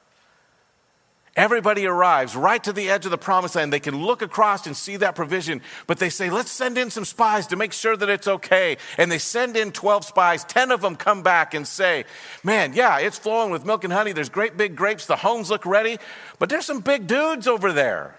Everybody 1.35 1.85
arrives 1.85 2.33
right 2.33 2.63
to 2.63 2.71
the 2.71 2.89
edge 2.89 3.03
of 3.03 3.11
the 3.11 3.17
promised 3.17 3.55
land. 3.55 3.73
They 3.73 3.81
can 3.81 4.01
look 4.05 4.21
across 4.21 4.65
and 4.65 4.75
see 4.75 4.95
that 4.97 5.15
provision, 5.15 5.61
but 5.85 5.99
they 5.99 6.09
say, 6.09 6.29
let's 6.29 6.49
send 6.49 6.77
in 6.77 6.89
some 6.89 7.03
spies 7.03 7.47
to 7.47 7.57
make 7.57 7.73
sure 7.73 7.97
that 7.97 8.07
it's 8.07 8.27
okay. 8.27 8.77
And 8.97 9.11
they 9.11 9.17
send 9.17 9.57
in 9.57 9.73
12 9.73 10.05
spies. 10.05 10.45
10 10.45 10.71
of 10.71 10.79
them 10.79 10.95
come 10.95 11.23
back 11.23 11.53
and 11.53 11.67
say, 11.67 12.05
man, 12.41 12.71
yeah, 12.73 12.99
it's 12.99 13.17
flowing 13.17 13.51
with 13.51 13.65
milk 13.65 13.83
and 13.83 13.91
honey. 13.91 14.13
There's 14.13 14.29
great 14.29 14.55
big 14.55 14.77
grapes. 14.77 15.07
The 15.07 15.17
homes 15.17 15.49
look 15.49 15.65
ready, 15.65 15.97
but 16.39 16.47
there's 16.47 16.65
some 16.65 16.79
big 16.79 17.05
dudes 17.05 17.47
over 17.47 17.73
there. 17.73 18.15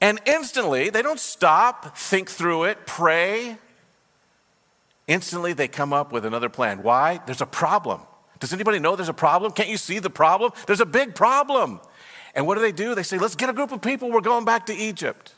And 0.00 0.20
instantly, 0.26 0.90
they 0.90 1.02
don't 1.02 1.18
stop, 1.18 1.98
think 1.98 2.30
through 2.30 2.64
it, 2.64 2.86
pray. 2.86 3.58
Instantly, 5.08 5.54
they 5.54 5.66
come 5.66 5.92
up 5.92 6.12
with 6.12 6.24
another 6.24 6.48
plan. 6.48 6.84
Why? 6.84 7.20
There's 7.26 7.40
a 7.40 7.46
problem. 7.46 8.00
Does 8.40 8.52
anybody 8.52 8.78
know 8.78 8.96
there's 8.96 9.08
a 9.08 9.14
problem? 9.14 9.52
Can't 9.52 9.68
you 9.68 9.76
see 9.76 9.98
the 9.98 10.10
problem? 10.10 10.52
There's 10.66 10.80
a 10.80 10.86
big 10.86 11.14
problem. 11.14 11.80
And 12.34 12.46
what 12.46 12.56
do 12.56 12.60
they 12.60 12.72
do? 12.72 12.94
They 12.94 13.02
say, 13.02 13.18
let's 13.18 13.36
get 13.36 13.48
a 13.48 13.52
group 13.52 13.72
of 13.72 13.80
people, 13.80 14.10
we're 14.10 14.20
going 14.20 14.44
back 14.44 14.66
to 14.66 14.74
Egypt. 14.74 15.34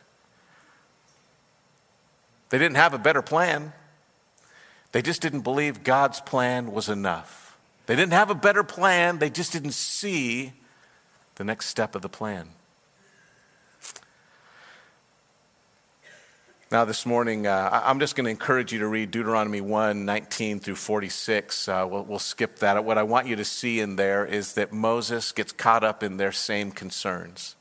They 2.49 2.59
didn't 2.59 2.77
have 2.77 2.95
a 2.95 2.99
better 2.99 3.23
plan. 3.23 3.73
They 4.93 5.03
just 5.03 5.21
didn't 5.21 5.41
believe 5.41 5.83
God's 5.83 6.21
plan 6.21 6.73
was 6.73 6.89
enough. 6.89 7.59
They 7.87 7.97
didn't 7.97 8.15
have 8.15 8.31
a 8.31 8.35
better 8.35 8.65
plan, 8.65 9.19
they 9.19 9.31
just 9.31 9.53
didn't 9.53 9.73
see 9.73 10.53
the 11.37 11.45
next 11.45 11.67
step 11.67 11.95
of 11.95 12.03
the 12.03 12.09
plan. 12.09 12.49
Now, 16.68 16.85
this 16.85 17.07
morning, 17.07 17.46
uh, 17.46 17.81
I'm 17.85 18.00
just 18.00 18.16
going 18.16 18.24
to 18.24 18.31
encourage 18.31 18.72
you 18.72 18.81
to 18.81 18.88
read 18.88 19.12
Deuteronomy 19.12 19.61
1 19.61 20.05
19 20.05 20.59
through 20.59 20.74
46. 20.74 21.68
Uh, 21.68 21.87
we'll, 21.88 22.02
we'll, 22.02 22.18
skip 22.18 22.59
that. 22.59 22.85
What 22.85 22.98
I 22.98 23.05
want 23.05 23.29
you 23.29 23.37
to 23.37 23.44
see 23.44 23.79
in 23.79 23.94
there 23.94 24.26
is 24.26 24.55
that 24.55 24.72
Moses 24.72 25.31
gets 25.31 25.52
caught 25.52 25.85
up 25.85 26.02
in 26.02 26.16
their 26.16 26.33
same 26.33 26.72
concerns. 26.72 27.55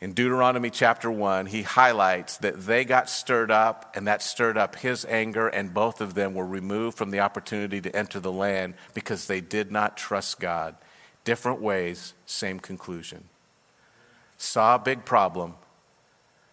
In 0.00 0.12
Deuteronomy 0.12 0.70
chapter 0.70 1.08
1, 1.08 1.46
he 1.46 1.62
highlights 1.62 2.38
that 2.38 2.66
they 2.66 2.84
got 2.84 3.08
stirred 3.08 3.52
up, 3.52 3.92
and 3.94 4.08
that 4.08 4.22
stirred 4.22 4.58
up 4.58 4.74
his 4.74 5.04
anger, 5.04 5.46
and 5.46 5.72
both 5.72 6.00
of 6.00 6.14
them 6.14 6.34
were 6.34 6.46
removed 6.46 6.98
from 6.98 7.12
the 7.12 7.20
opportunity 7.20 7.80
to 7.80 7.94
enter 7.94 8.18
the 8.18 8.32
land 8.32 8.74
because 8.92 9.28
they 9.28 9.40
did 9.40 9.70
not 9.70 9.96
trust 9.96 10.40
God. 10.40 10.74
Different 11.22 11.62
ways, 11.62 12.14
same 12.26 12.58
conclusion. 12.58 13.28
Saw 14.36 14.74
a 14.74 14.80
big 14.80 15.04
problem 15.04 15.54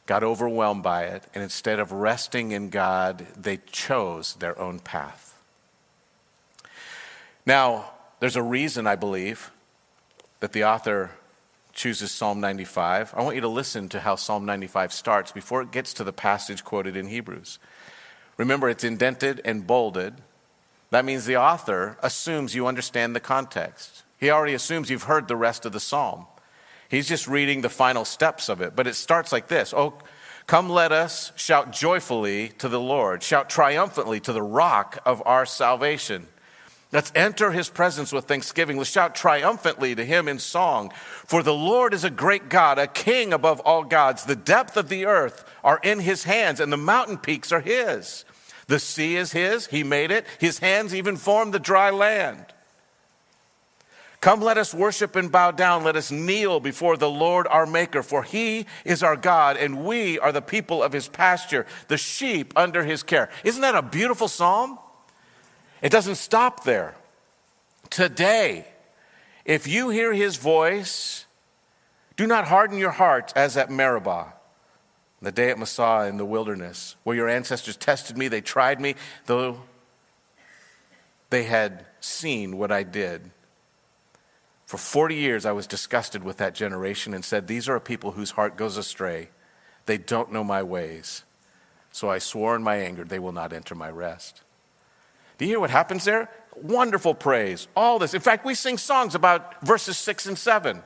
got 0.06 0.24
overwhelmed 0.24 0.84
by 0.84 1.06
it, 1.06 1.24
and 1.34 1.44
instead 1.44 1.80
of 1.80 1.92
resting 1.92 2.52
in 2.52 2.70
God, 2.70 3.26
they 3.36 3.58
chose 3.72 4.36
their 4.36 4.58
own 4.60 4.80
path. 4.80 5.42
Now, 7.46 7.92
there's 8.20 8.36
a 8.36 8.44
reason, 8.44 8.88
I 8.88 8.96
believe, 8.96 9.52
that 10.40 10.54
the 10.54 10.64
author 10.64 11.12
chooses 11.74 12.12
Psalm 12.12 12.40
95. 12.40 13.14
I 13.16 13.24
want 13.24 13.36
you 13.36 13.42
to 13.42 13.48
listen 13.48 13.90
to 13.90 14.00
how 14.00 14.16
Psalm 14.16 14.46
95 14.46 14.94
starts 14.94 15.32
before 15.32 15.62
it 15.62 15.72
gets 15.72 15.94
to 15.96 16.04
the 16.04 16.14
passage 16.14 16.64
quoted 16.64 16.96
in 16.96 17.08
Hebrews. 17.08 17.60
Remember, 18.38 18.70
it's 18.70 18.84
indented 18.84 19.42
and 19.46 19.68
bolded. 19.68 20.16
That 20.92 21.06
means 21.06 21.26
the 21.26 21.38
author 21.38 21.98
assumes 22.02 22.56
you 22.56 22.68
understand 22.68 23.16
the 23.16 23.20
context. 23.20 24.04
He 24.18 24.30
already 24.30 24.54
assumes 24.54 24.90
you've 24.90 25.04
heard 25.04 25.28
the 25.28 25.36
rest 25.36 25.66
of 25.66 25.74
the 25.74 25.80
psalm. 25.80 26.26
He's 26.90 27.08
just 27.08 27.28
reading 27.28 27.62
the 27.62 27.70
final 27.70 28.06
steps 28.06 28.50
of 28.50 28.62
it. 28.62 28.76
But 28.76 28.88
it 28.88 28.96
starts 28.96 29.32
like 29.32 29.48
this 29.48 29.74
Oh, 29.74 29.96
come, 30.48 30.70
let 30.70 30.92
us 30.92 31.32
shout 31.36 31.72
joyfully 31.72 32.50
to 32.60 32.70
the 32.70 32.80
Lord, 32.80 33.24
shout 33.24 33.50
triumphantly 33.50 34.20
to 34.22 34.34
the 34.34 34.44
rock 34.44 35.00
of 35.06 35.22
our 35.26 35.46
salvation. 35.46 36.28
Let's 36.92 37.12
enter 37.14 37.52
his 37.52 37.68
presence 37.68 38.14
with 38.14 38.26
thanksgiving. 38.26 38.78
Let's 38.78 38.90
shout 38.90 39.16
triumphantly 39.16 39.96
to 39.96 40.06
him 40.06 40.30
in 40.30 40.40
song. 40.40 40.94
For 41.26 41.44
the 41.44 41.54
Lord 41.54 41.94
is 41.94 42.06
a 42.06 42.10
great 42.10 42.48
God, 42.48 42.80
a 42.80 42.88
king 42.88 43.34
above 43.34 43.60
all 43.62 43.84
gods. 43.84 44.24
The 44.24 44.36
depth 44.36 44.78
of 44.78 44.88
the 44.88 45.06
earth 45.06 45.44
are 45.62 45.80
in 45.84 46.00
his 46.00 46.24
hands, 46.24 46.62
and 46.62 46.72
the 46.72 46.78
mountain 46.78 47.18
peaks 47.18 47.52
are 47.52 47.60
his. 47.60 48.24
The 48.68 48.80
sea 48.80 49.18
is 49.18 49.34
his, 49.34 49.68
he 49.68 49.84
made 49.84 50.10
it. 50.10 50.26
His 50.40 50.60
hands 50.60 50.96
even 50.96 51.18
formed 51.18 51.54
the 51.54 51.60
dry 51.60 51.90
land. 51.90 52.46
Come, 54.26 54.42
let 54.42 54.58
us 54.58 54.74
worship 54.74 55.16
and 55.16 55.32
bow 55.32 55.52
down. 55.52 55.84
Let 55.84 55.96
us 55.96 56.10
kneel 56.12 56.60
before 56.60 56.98
the 56.98 57.08
Lord 57.08 57.46
our 57.46 57.68
Maker, 57.68 58.02
for 58.02 58.24
he 58.24 58.66
is 58.84 59.04
our 59.04 59.16
God, 59.16 59.56
and 59.56 59.86
we 59.86 60.18
are 60.18 60.32
the 60.32 60.42
people 60.42 60.82
of 60.82 60.94
his 60.94 61.08
pasture, 61.08 61.68
the 61.90 61.98
sheep 62.00 62.52
under 62.56 62.84
his 62.84 63.04
care. 63.04 63.30
Isn't 63.44 63.62
that 63.62 63.76
a 63.76 63.84
beautiful 63.84 64.28
psalm? 64.28 64.80
It 65.80 65.92
doesn't 65.92 66.16
stop 66.16 66.64
there. 66.64 66.96
Today, 67.92 68.66
if 69.46 69.68
you 69.68 69.90
hear 69.90 70.12
his 70.12 70.38
voice, 70.38 71.28
do 72.18 72.26
not 72.26 72.48
harden 72.48 72.80
your 72.80 72.90
hearts 72.90 73.32
as 73.34 73.56
at 73.58 73.70
Meribah, 73.70 74.34
the 75.22 75.32
day 75.32 75.52
at 75.52 75.60
Massah 75.60 76.08
in 76.10 76.18
the 76.18 76.26
wilderness, 76.26 76.96
where 77.04 77.16
your 77.16 77.30
ancestors 77.30 77.78
tested 77.78 78.18
me, 78.18 78.28
they 78.28 78.42
tried 78.42 78.82
me, 78.82 78.96
though 79.28 79.62
they 81.30 81.44
had 81.44 81.86
seen 82.00 82.58
what 82.58 82.72
I 82.72 82.82
did. 82.82 83.30
For 84.66 84.78
40 84.78 85.16
years, 85.16 85.46
I 85.46 85.52
was 85.52 85.68
disgusted 85.68 86.24
with 86.24 86.38
that 86.38 86.56
generation 86.56 87.14
and 87.14 87.24
said, 87.24 87.48
These 87.48 87.70
are 87.70 87.76
a 87.76 87.82
people 87.82 88.12
whose 88.12 88.32
heart 88.32 88.58
goes 88.58 88.78
astray. 88.78 89.30
They 89.86 89.98
don't 89.98 90.32
know 90.32 90.44
my 90.44 90.64
ways. 90.64 91.24
So 91.92 92.10
I 92.10 92.18
swore 92.18 92.56
in 92.56 92.64
my 92.64 92.78
anger, 92.78 93.04
they 93.04 93.20
will 93.20 93.32
not 93.32 93.54
enter 93.54 93.76
my 93.76 93.90
rest. 93.90 94.42
Do 95.38 95.46
you 95.46 95.52
hear 95.52 95.60
what 95.60 95.70
happens 95.70 96.06
there? 96.06 96.30
Wonderful 96.56 97.14
praise. 97.14 97.68
All 97.76 98.00
this. 98.00 98.14
In 98.14 98.22
fact, 98.22 98.46
we 98.46 98.56
sing 98.56 98.78
songs 98.78 99.16
about 99.16 99.62
verses 99.62 99.98
6 99.98 100.26
and 100.26 100.38
7. 100.38 100.82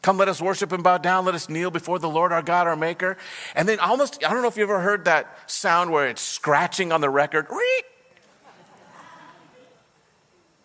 Come, 0.00 0.18
let 0.18 0.28
us 0.28 0.42
worship 0.42 0.72
and 0.72 0.82
bow 0.82 0.98
down. 0.98 1.24
Let 1.24 1.34
us 1.34 1.48
kneel 1.48 1.70
before 1.70 1.98
the 2.00 2.08
Lord 2.08 2.32
our 2.32 2.42
God, 2.42 2.66
our 2.66 2.74
Maker. 2.74 3.16
And 3.54 3.68
then 3.68 3.78
almost, 3.78 4.24
I 4.24 4.32
don't 4.32 4.42
know 4.42 4.48
if 4.48 4.56
you 4.56 4.64
ever 4.64 4.80
heard 4.80 5.04
that 5.04 5.38
sound 5.48 5.92
where 5.92 6.08
it's 6.08 6.22
scratching 6.22 6.90
on 6.90 7.00
the 7.00 7.10
record. 7.10 7.46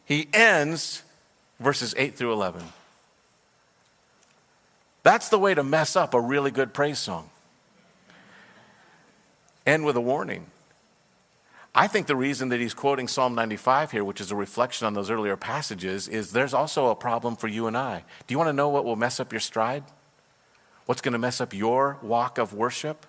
He 0.06 0.28
ends 0.34 1.04
verses 1.60 1.94
8 1.98 2.16
through 2.16 2.34
11. 2.34 2.64
That's 5.04 5.30
the 5.30 5.40
way 5.40 5.54
to 5.54 5.64
mess 5.64 5.96
up 5.96 6.14
a 6.14 6.20
really 6.20 6.52
good 6.52 6.74
praise 6.74 7.00
song. 7.00 7.30
End 9.66 9.86
with 9.86 9.96
a 9.96 10.02
warning. 10.02 10.48
I 11.74 11.88
think 11.88 12.08
the 12.08 12.16
reason 12.16 12.50
that 12.50 12.60
he's 12.60 12.74
quoting 12.74 13.08
Psalm 13.08 13.36
95 13.36 13.92
here, 13.92 14.04
which 14.04 14.20
is 14.20 14.32
a 14.32 14.36
reflection 14.36 14.88
on 14.88 14.94
those 14.96 15.12
earlier 15.12 15.38
passages, 15.38 16.08
is 16.08 16.32
there's 16.32 16.54
also 16.54 16.88
a 16.88 16.96
problem 16.96 17.36
for 17.36 17.48
you 17.48 17.68
and 17.68 17.78
I. 17.78 18.04
Do 18.26 18.34
you 18.34 18.38
want 18.38 18.48
to 18.48 18.54
know 18.54 18.70
what 18.70 18.84
will 18.84 18.96
mess 18.96 19.20
up 19.20 19.32
your 19.32 19.40
stride? 19.40 19.84
What's 20.88 21.02
going 21.02 21.14
to 21.14 21.20
mess 21.20 21.40
up 21.40 21.54
your 21.54 22.00
walk 22.02 22.38
of 22.38 22.54
worship? 22.54 23.06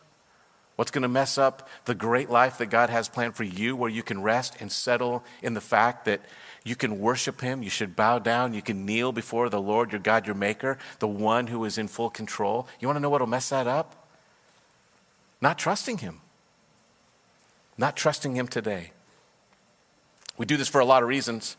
What's 0.76 0.90
going 0.90 1.02
to 1.02 1.08
mess 1.08 1.38
up 1.38 1.68
the 1.86 1.94
great 1.94 2.28
life 2.28 2.58
that 2.58 2.66
God 2.66 2.90
has 2.90 3.08
planned 3.08 3.34
for 3.34 3.44
you, 3.44 3.74
where 3.74 3.90
you 3.90 4.02
can 4.02 4.22
rest 4.22 4.56
and 4.60 4.70
settle 4.70 5.24
in 5.42 5.54
the 5.54 5.60
fact 5.60 6.04
that 6.04 6.20
you 6.68 6.76
can 6.76 7.00
worship 7.00 7.40
him. 7.40 7.62
You 7.62 7.70
should 7.70 7.96
bow 7.96 8.18
down. 8.18 8.52
You 8.52 8.62
can 8.62 8.84
kneel 8.84 9.10
before 9.10 9.48
the 9.48 9.60
Lord, 9.60 9.92
your 9.92 10.00
God, 10.00 10.26
your 10.26 10.34
Maker, 10.34 10.78
the 10.98 11.08
one 11.08 11.46
who 11.46 11.64
is 11.64 11.78
in 11.78 11.88
full 11.88 12.10
control. 12.10 12.68
You 12.78 12.88
want 12.88 12.96
to 12.96 13.00
know 13.00 13.10
what 13.10 13.20
will 13.20 13.26
mess 13.26 13.48
that 13.48 13.66
up? 13.66 14.06
Not 15.40 15.58
trusting 15.58 15.98
him. 15.98 16.20
Not 17.76 17.96
trusting 17.96 18.34
him 18.34 18.48
today. 18.48 18.92
We 20.36 20.46
do 20.46 20.56
this 20.56 20.68
for 20.68 20.80
a 20.80 20.84
lot 20.84 21.02
of 21.02 21.08
reasons. 21.08 21.56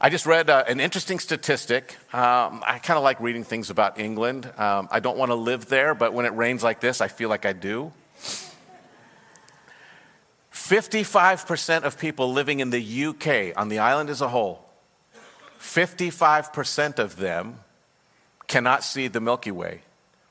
I 0.00 0.10
just 0.10 0.26
read 0.26 0.50
uh, 0.50 0.64
an 0.66 0.80
interesting 0.80 1.18
statistic. 1.18 1.96
Um, 2.12 2.62
I 2.66 2.80
kind 2.82 2.98
of 2.98 3.04
like 3.04 3.20
reading 3.20 3.44
things 3.44 3.70
about 3.70 3.98
England. 3.98 4.50
Um, 4.58 4.88
I 4.90 5.00
don't 5.00 5.16
want 5.16 5.30
to 5.30 5.34
live 5.36 5.66
there, 5.66 5.94
but 5.94 6.12
when 6.12 6.26
it 6.26 6.34
rains 6.34 6.62
like 6.62 6.80
this, 6.80 7.00
I 7.00 7.08
feel 7.08 7.28
like 7.28 7.46
I 7.46 7.52
do. 7.52 7.92
55% 10.64 11.82
of 11.82 11.98
people 11.98 12.32
living 12.32 12.60
in 12.60 12.70
the 12.70 13.04
UK, 13.04 13.52
on 13.54 13.68
the 13.68 13.80
island 13.80 14.08
as 14.08 14.22
a 14.22 14.28
whole, 14.28 14.64
55% 15.60 16.98
of 16.98 17.16
them 17.16 17.60
cannot 18.46 18.82
see 18.82 19.08
the 19.08 19.20
Milky 19.20 19.50
Way. 19.50 19.82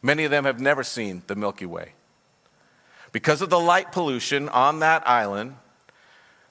Many 0.01 0.23
of 0.23 0.31
them 0.31 0.45
have 0.45 0.59
never 0.59 0.83
seen 0.83 1.21
the 1.27 1.35
Milky 1.35 1.67
Way. 1.67 1.93
Because 3.11 3.43
of 3.43 3.51
the 3.51 3.59
light 3.59 3.91
pollution 3.91 4.49
on 4.49 4.79
that 4.79 5.07
island, 5.07 5.55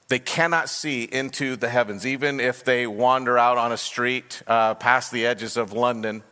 they 0.07 0.19
cannot 0.19 0.69
see 0.69 1.03
into 1.03 1.57
the 1.57 1.67
heavens. 1.67 2.05
Even 2.05 2.39
if 2.39 2.63
they 2.63 2.87
wander 2.87 3.37
out 3.37 3.57
on 3.57 3.73
a 3.73 3.77
street 3.77 4.43
uh, 4.47 4.75
past 4.75 5.11
the 5.11 5.25
edges 5.25 5.57
of 5.57 5.73
London, 5.73 6.23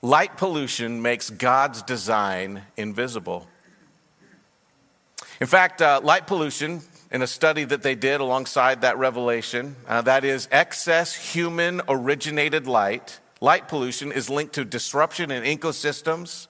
light 0.00 0.38
pollution 0.38 1.02
makes 1.02 1.28
God's 1.28 1.82
design 1.82 2.62
invisible. 2.78 3.46
In 5.42 5.48
fact, 5.48 5.82
uh, 5.82 6.00
light 6.04 6.28
pollution, 6.28 6.82
in 7.10 7.20
a 7.20 7.26
study 7.26 7.64
that 7.64 7.82
they 7.82 7.96
did 7.96 8.20
alongside 8.20 8.82
that 8.82 8.96
revelation, 8.96 9.74
uh, 9.88 10.00
that 10.02 10.24
is 10.24 10.46
excess 10.52 11.16
human 11.16 11.82
originated 11.88 12.68
light. 12.68 13.18
Light 13.40 13.66
pollution 13.66 14.12
is 14.12 14.30
linked 14.30 14.52
to 14.52 14.64
disruption 14.64 15.32
in 15.32 15.42
ecosystems, 15.42 16.46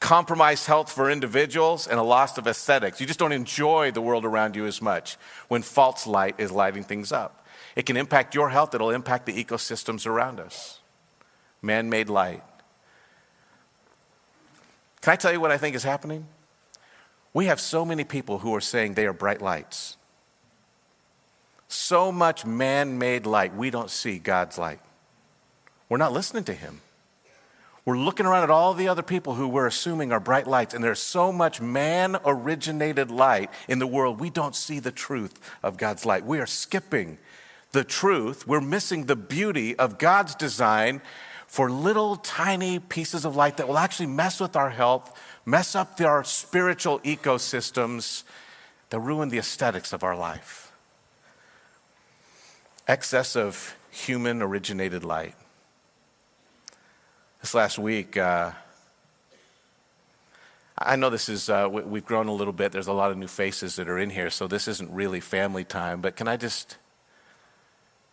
compromised 0.00 0.66
health 0.66 0.92
for 0.92 1.10
individuals, 1.10 1.86
and 1.86 1.98
a 1.98 2.02
loss 2.02 2.36
of 2.36 2.46
aesthetics. 2.46 3.00
You 3.00 3.06
just 3.06 3.18
don't 3.18 3.32
enjoy 3.32 3.90
the 3.90 4.02
world 4.02 4.26
around 4.26 4.54
you 4.54 4.66
as 4.66 4.82
much 4.82 5.16
when 5.48 5.62
false 5.62 6.06
light 6.06 6.34
is 6.36 6.52
lighting 6.52 6.84
things 6.84 7.12
up. 7.12 7.46
It 7.74 7.86
can 7.86 7.96
impact 7.96 8.34
your 8.34 8.50
health, 8.50 8.74
it'll 8.74 8.90
impact 8.90 9.24
the 9.24 9.42
ecosystems 9.42 10.06
around 10.06 10.40
us. 10.40 10.80
Man 11.62 11.88
made 11.88 12.10
light. 12.10 12.42
Can 15.00 15.14
I 15.14 15.16
tell 15.16 15.32
you 15.32 15.40
what 15.40 15.50
I 15.50 15.56
think 15.56 15.74
is 15.74 15.84
happening? 15.84 16.26
We 17.32 17.46
have 17.46 17.60
so 17.60 17.84
many 17.84 18.04
people 18.04 18.38
who 18.38 18.54
are 18.54 18.60
saying 18.60 18.94
they 18.94 19.06
are 19.06 19.12
bright 19.12 19.40
lights. 19.40 19.96
So 21.68 22.10
much 22.10 22.44
man 22.44 22.98
made 22.98 23.26
light, 23.26 23.54
we 23.54 23.70
don't 23.70 23.90
see 23.90 24.18
God's 24.18 24.58
light. 24.58 24.80
We're 25.88 25.98
not 25.98 26.12
listening 26.12 26.44
to 26.44 26.52
Him. 26.52 26.80
We're 27.84 27.98
looking 27.98 28.26
around 28.26 28.44
at 28.44 28.50
all 28.50 28.74
the 28.74 28.88
other 28.88 29.02
people 29.02 29.34
who 29.34 29.48
we're 29.48 29.66
assuming 29.66 30.12
are 30.12 30.20
bright 30.20 30.46
lights, 30.46 30.74
and 30.74 30.84
there's 30.84 31.00
so 31.00 31.32
much 31.32 31.60
man 31.60 32.16
originated 32.24 33.10
light 33.10 33.50
in 33.68 33.78
the 33.78 33.86
world, 33.86 34.20
we 34.20 34.30
don't 34.30 34.54
see 34.54 34.80
the 34.80 34.92
truth 34.92 35.38
of 35.62 35.76
God's 35.76 36.04
light. 36.04 36.24
We 36.24 36.38
are 36.40 36.46
skipping 36.46 37.18
the 37.72 37.84
truth. 37.84 38.46
We're 38.46 38.60
missing 38.60 39.06
the 39.06 39.16
beauty 39.16 39.76
of 39.76 39.98
God's 39.98 40.34
design 40.34 41.00
for 41.46 41.70
little 41.70 42.16
tiny 42.16 42.78
pieces 42.78 43.24
of 43.24 43.34
light 43.34 43.56
that 43.56 43.66
will 43.66 43.78
actually 43.78 44.06
mess 44.06 44.40
with 44.40 44.54
our 44.54 44.70
health, 44.70 45.18
mess 45.50 45.74
up 45.74 46.00
our 46.00 46.22
spiritual 46.22 47.00
ecosystems, 47.00 48.22
that 48.90 49.00
ruin 49.00 49.28
the 49.28 49.38
aesthetics 49.38 49.92
of 49.92 50.04
our 50.04 50.16
life. 50.16 50.72
Excess 52.86 53.36
of 53.36 53.76
human 53.90 54.42
originated 54.42 55.04
light. 55.04 55.34
This 57.40 57.54
last 57.54 57.78
week, 57.78 58.16
uh, 58.16 58.52
I 60.78 60.96
know 60.96 61.10
this 61.10 61.28
is, 61.28 61.50
uh, 61.50 61.68
we've 61.70 62.04
grown 62.04 62.28
a 62.28 62.32
little 62.32 62.52
bit. 62.52 62.72
There's 62.72 62.86
a 62.86 62.92
lot 62.92 63.10
of 63.10 63.18
new 63.18 63.28
faces 63.28 63.76
that 63.76 63.88
are 63.88 63.98
in 63.98 64.10
here, 64.10 64.30
so 64.30 64.46
this 64.46 64.66
isn't 64.68 64.90
really 64.92 65.20
family 65.20 65.64
time, 65.64 66.00
but 66.00 66.16
can 66.16 66.26
I 66.26 66.36
just 66.36 66.78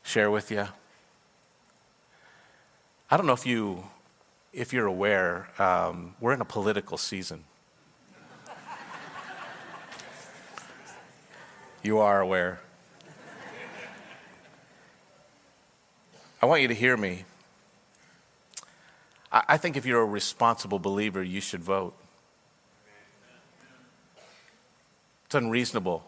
share 0.04 0.30
with 0.30 0.52
you? 0.52 0.68
I 3.10 3.18
don't 3.18 3.26
know 3.26 3.34
if 3.34 3.46
you, 3.46 3.84
if 4.58 4.74
you're 4.74 4.88
aware, 4.88 5.48
um, 5.60 6.16
we're 6.20 6.34
in 6.34 6.42
a 6.42 6.46
political 6.46 6.98
season. 6.98 7.44
you 11.84 12.00
are 12.00 12.20
aware. 12.20 12.60
I 16.42 16.48
want 16.48 16.64
you 16.64 16.68
to 16.70 16.74
hear 16.74 16.98
me. 16.98 17.26
I 19.32 19.58
think 19.58 19.78
if 19.78 19.86
you're 19.86 20.02
a 20.02 20.06
responsible 20.06 20.80
believer, 20.80 21.22
you 21.22 21.40
should 21.40 21.64
vote. 21.64 21.96
It's 25.28 25.36
unreasonable 25.36 26.04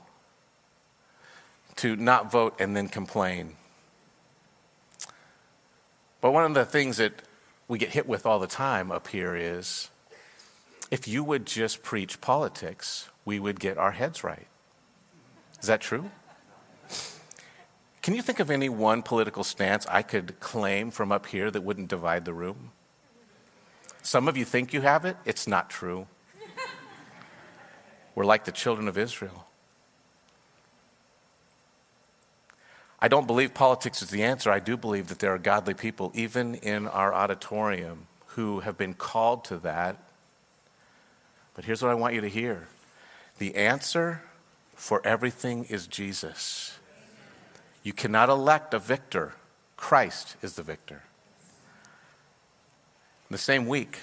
to 1.76 1.96
not 1.96 2.32
vote 2.32 2.60
and 2.60 2.76
then 2.76 2.88
complain. 2.88 3.58
But 6.20 6.32
one 6.32 6.46
of 6.46 6.56
the 6.56 6.66
things 6.66 6.98
that 6.98 7.14
we 7.70 7.78
get 7.78 7.90
hit 7.90 8.08
with 8.08 8.26
all 8.26 8.40
the 8.40 8.48
time 8.48 8.92
up 8.92 9.08
here 9.08 9.36
is 9.36 9.90
if 10.92 11.08
you 11.08 11.24
would 11.24 11.46
just 11.46 11.84
preach 11.84 12.20
politics, 12.20 13.08
we 13.24 13.40
would 13.40 13.60
get 13.60 13.78
our 13.78 13.92
heads 13.92 14.24
right. 14.24 14.48
Is 15.62 15.68
that 15.68 15.80
true? 15.80 16.10
Can 18.02 18.16
you 18.16 18.24
think 18.24 18.40
of 18.40 18.50
any 18.50 18.70
one 18.70 19.04
political 19.04 19.44
stance 19.44 19.86
I 19.88 20.02
could 20.02 20.40
claim 20.40 20.90
from 20.90 21.12
up 21.12 21.28
here 21.28 21.52
that 21.52 21.62
wouldn't 21.62 21.90
divide 21.90 22.26
the 22.26 22.34
room? 22.34 22.72
Some 24.02 24.28
of 24.28 24.36
you 24.36 24.46
think 24.46 24.74
you 24.74 24.82
have 24.82 25.06
it, 25.06 25.18
it's 25.24 25.48
not 25.48 25.70
true. 25.70 26.08
We're 28.16 28.26
like 28.26 28.46
the 28.46 28.52
children 28.52 28.88
of 28.88 28.98
Israel. 28.98 29.46
I 33.02 33.08
don't 33.08 33.28
believe 33.28 33.54
politics 33.54 34.02
is 34.02 34.10
the 34.10 34.24
answer. 34.24 34.52
I 34.52 34.60
do 34.60 34.76
believe 34.76 35.08
that 35.08 35.20
there 35.20 35.34
are 35.34 35.38
godly 35.38 35.74
people, 35.74 36.12
even 36.14 36.56
in 36.56 36.88
our 36.88 37.14
auditorium, 37.14 38.08
who 38.28 38.60
have 38.60 38.78
been 38.78 38.94
called 38.94 39.46
to 39.46 39.58
that. 39.60 39.98
But 41.54 41.66
here's 41.66 41.82
what 41.82 41.92
I 41.92 41.96
want 41.96 42.14
you 42.14 42.22
to 42.22 42.30
hear 42.30 42.68
the 43.38 43.56
answer 43.56 44.22
for 44.76 45.02
everything 45.06 45.66
is 45.66 45.88
Jesus. 45.88 46.78
You 47.84 47.94
cannot 47.94 48.30
elect 48.30 48.74
a 48.74 48.80
victor, 48.80 49.34
Christ 49.78 50.36
is 50.42 50.56
the 50.56 50.64
victor. 50.64 51.04
The 53.32 53.38
same 53.38 53.68
week, 53.68 54.00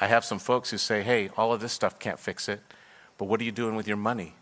I 0.00 0.06
have 0.06 0.24
some 0.24 0.38
folks 0.38 0.70
who 0.70 0.78
say, 0.78 1.02
hey, 1.02 1.30
all 1.36 1.52
of 1.52 1.60
this 1.60 1.72
stuff 1.72 1.98
can't 1.98 2.18
fix 2.18 2.48
it, 2.48 2.60
but 3.18 3.26
what 3.26 3.40
are 3.40 3.44
you 3.44 3.52
doing 3.52 3.74
with 3.74 3.88
your 3.88 3.96
money? 3.96 4.34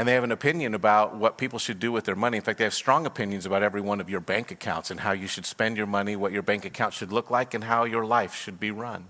And 0.00 0.08
they 0.08 0.14
have 0.14 0.24
an 0.24 0.32
opinion 0.32 0.72
about 0.72 1.14
what 1.14 1.36
people 1.36 1.58
should 1.58 1.78
do 1.78 1.92
with 1.92 2.06
their 2.06 2.16
money. 2.16 2.38
In 2.38 2.42
fact, 2.42 2.56
they 2.56 2.64
have 2.64 2.72
strong 2.72 3.04
opinions 3.04 3.44
about 3.44 3.62
every 3.62 3.82
one 3.82 4.00
of 4.00 4.08
your 4.08 4.20
bank 4.20 4.50
accounts 4.50 4.90
and 4.90 5.00
how 5.00 5.12
you 5.12 5.26
should 5.26 5.44
spend 5.44 5.76
your 5.76 5.86
money, 5.86 6.16
what 6.16 6.32
your 6.32 6.40
bank 6.40 6.64
account 6.64 6.94
should 6.94 7.12
look 7.12 7.30
like, 7.30 7.52
and 7.52 7.64
how 7.64 7.84
your 7.84 8.06
life 8.06 8.34
should 8.34 8.58
be 8.58 8.70
run. 8.70 9.08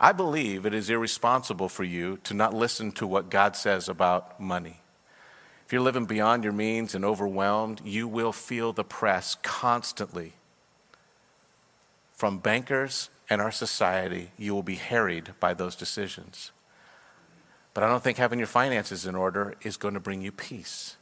I 0.00 0.12
believe 0.12 0.64
it 0.64 0.72
is 0.72 0.88
irresponsible 0.88 1.68
for 1.68 1.84
you 1.84 2.18
to 2.24 2.32
not 2.32 2.54
listen 2.54 2.92
to 2.92 3.06
what 3.06 3.28
God 3.28 3.56
says 3.56 3.90
about 3.90 4.40
money. 4.40 4.80
If 5.66 5.72
you're 5.74 5.82
living 5.82 6.06
beyond 6.06 6.44
your 6.44 6.54
means 6.54 6.94
and 6.94 7.04
overwhelmed, 7.04 7.82
you 7.84 8.08
will 8.08 8.32
feel 8.32 8.72
the 8.72 8.84
press 8.84 9.36
constantly 9.42 10.32
from 12.14 12.38
bankers 12.38 13.10
and 13.28 13.42
our 13.42 13.52
society, 13.52 14.30
you 14.38 14.54
will 14.54 14.62
be 14.62 14.76
harried 14.76 15.34
by 15.38 15.52
those 15.52 15.76
decisions. 15.76 16.52
But 17.78 17.84
I 17.84 17.90
don't 17.90 18.02
think 18.02 18.18
having 18.18 18.40
your 18.40 18.48
finances 18.48 19.06
in 19.06 19.14
order 19.14 19.54
is 19.62 19.76
going 19.76 19.94
to 19.94 20.00
bring 20.00 20.20
you 20.20 20.32
peace. 20.32 20.96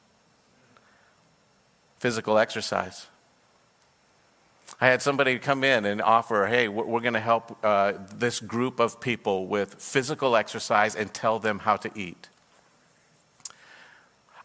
Physical 2.01 2.37
exercise. 2.37 3.07
I 4.79 4.89
had 4.89 5.01
somebody 5.01 5.39
come 5.39 5.65
in 5.65 5.87
and 5.87 6.03
offer, 6.03 6.47
hey, 6.47 6.69
we're 6.69 7.01
going 7.01 7.15
to 7.15 7.19
help 7.19 7.57
uh, 7.65 7.95
this 8.15 8.41
group 8.41 8.79
of 8.79 9.01
people 9.01 9.47
with 9.47 9.77
physical 9.77 10.37
exercise 10.37 10.95
and 10.95 11.15
tell 11.15 11.39
them 11.39 11.61
how 11.61 11.77
to 11.77 11.91
eat. 11.95 12.29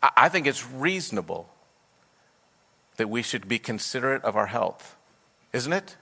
I 0.01 0.29
think 0.29 0.47
it's 0.47 0.65
reasonable 0.65 1.49
that 2.95 3.09
we 3.09 3.23
should 3.23 3.49
be 3.49 3.59
considerate 3.59 4.23
of 4.23 4.37
our 4.37 4.47
health, 4.47 4.95
isn't 5.51 5.73
it? 5.73 5.97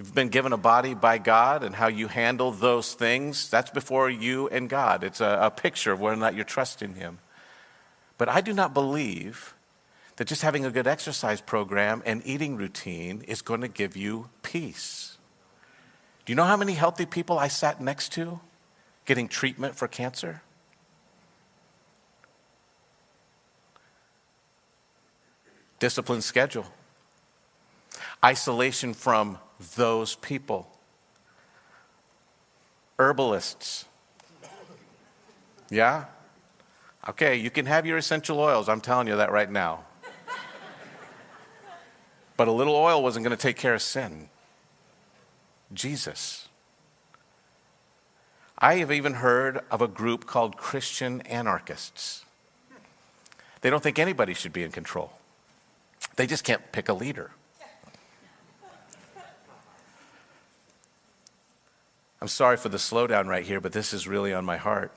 You've 0.00 0.14
been 0.14 0.30
given 0.30 0.54
a 0.54 0.56
body 0.56 0.94
by 0.94 1.18
God, 1.18 1.62
and 1.62 1.74
how 1.74 1.88
you 1.88 2.08
handle 2.08 2.52
those 2.52 2.94
things, 2.94 3.50
that's 3.50 3.68
before 3.70 4.08
you 4.08 4.48
and 4.48 4.66
God. 4.66 5.04
It's 5.04 5.20
a, 5.20 5.38
a 5.42 5.50
picture 5.50 5.92
of 5.92 6.00
whether 6.00 6.16
or 6.16 6.18
not 6.18 6.34
you're 6.34 6.46
trusting 6.46 6.94
Him. 6.94 7.18
But 8.16 8.30
I 8.30 8.40
do 8.40 8.54
not 8.54 8.72
believe 8.72 9.52
that 10.16 10.26
just 10.26 10.40
having 10.40 10.64
a 10.64 10.70
good 10.70 10.86
exercise 10.86 11.42
program 11.42 12.02
and 12.06 12.22
eating 12.24 12.56
routine 12.56 13.20
is 13.28 13.42
going 13.42 13.60
to 13.60 13.68
give 13.68 13.94
you 13.94 14.30
peace. 14.42 15.18
Do 16.24 16.32
you 16.32 16.34
know 16.34 16.44
how 16.44 16.56
many 16.56 16.72
healthy 16.72 17.04
people 17.04 17.38
I 17.38 17.48
sat 17.48 17.78
next 17.78 18.10
to 18.14 18.40
getting 19.04 19.28
treatment 19.28 19.76
for 19.76 19.86
cancer? 19.86 20.40
Disciplined 25.78 26.24
schedule, 26.24 26.64
isolation 28.24 28.94
from 28.94 29.36
those 29.76 30.14
people. 30.16 30.68
Herbalists. 32.98 33.84
Yeah? 35.70 36.06
Okay, 37.08 37.36
you 37.36 37.50
can 37.50 37.66
have 37.66 37.86
your 37.86 37.96
essential 37.96 38.40
oils. 38.40 38.68
I'm 38.68 38.80
telling 38.80 39.06
you 39.06 39.16
that 39.16 39.32
right 39.32 39.50
now. 39.50 39.84
But 42.36 42.48
a 42.48 42.52
little 42.52 42.74
oil 42.74 43.02
wasn't 43.02 43.24
going 43.24 43.36
to 43.36 43.40
take 43.40 43.56
care 43.56 43.74
of 43.74 43.82
sin. 43.82 44.30
Jesus. 45.72 46.48
I 48.58 48.76
have 48.76 48.92
even 48.92 49.14
heard 49.14 49.60
of 49.70 49.80
a 49.80 49.88
group 49.88 50.26
called 50.26 50.56
Christian 50.56 51.20
anarchists. 51.22 52.24
They 53.60 53.70
don't 53.70 53.82
think 53.82 53.98
anybody 53.98 54.34
should 54.34 54.52
be 54.52 54.62
in 54.62 54.70
control, 54.70 55.12
they 56.16 56.26
just 56.26 56.44
can't 56.44 56.72
pick 56.72 56.88
a 56.88 56.94
leader. 56.94 57.30
I'm 62.20 62.28
sorry 62.28 62.56
for 62.58 62.68
the 62.68 62.76
slowdown 62.76 63.26
right 63.26 63.44
here, 63.44 63.60
but 63.60 63.72
this 63.72 63.94
is 63.94 64.06
really 64.06 64.34
on 64.34 64.44
my 64.44 64.58
heart. 64.58 64.92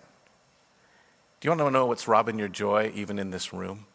Do 1.39 1.47
you 1.47 1.51
want 1.51 1.62
to 1.62 1.71
know 1.71 1.86
what's 1.86 2.07
robbing 2.07 2.38
your 2.38 2.49
joy, 2.49 2.91
even 2.95 3.17
in 3.17 3.31
this 3.31 3.53
room? 3.53 3.86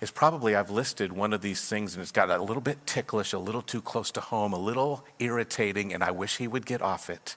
It's 0.00 0.10
probably 0.10 0.54
I've 0.54 0.70
listed 0.70 1.12
one 1.12 1.32
of 1.32 1.40
these 1.40 1.66
things 1.66 1.94
and 1.94 2.02
it's 2.02 2.12
got 2.12 2.30
a 2.30 2.42
little 2.42 2.62
bit 2.62 2.86
ticklish, 2.86 3.32
a 3.32 3.38
little 3.38 3.62
too 3.62 3.80
close 3.80 4.10
to 4.12 4.20
home, 4.20 4.52
a 4.52 4.58
little 4.58 5.04
irritating, 5.18 5.94
and 5.94 6.02
I 6.02 6.10
wish 6.10 6.36
he 6.36 6.48
would 6.48 6.66
get 6.66 6.82
off 6.82 7.08
it. 7.08 7.36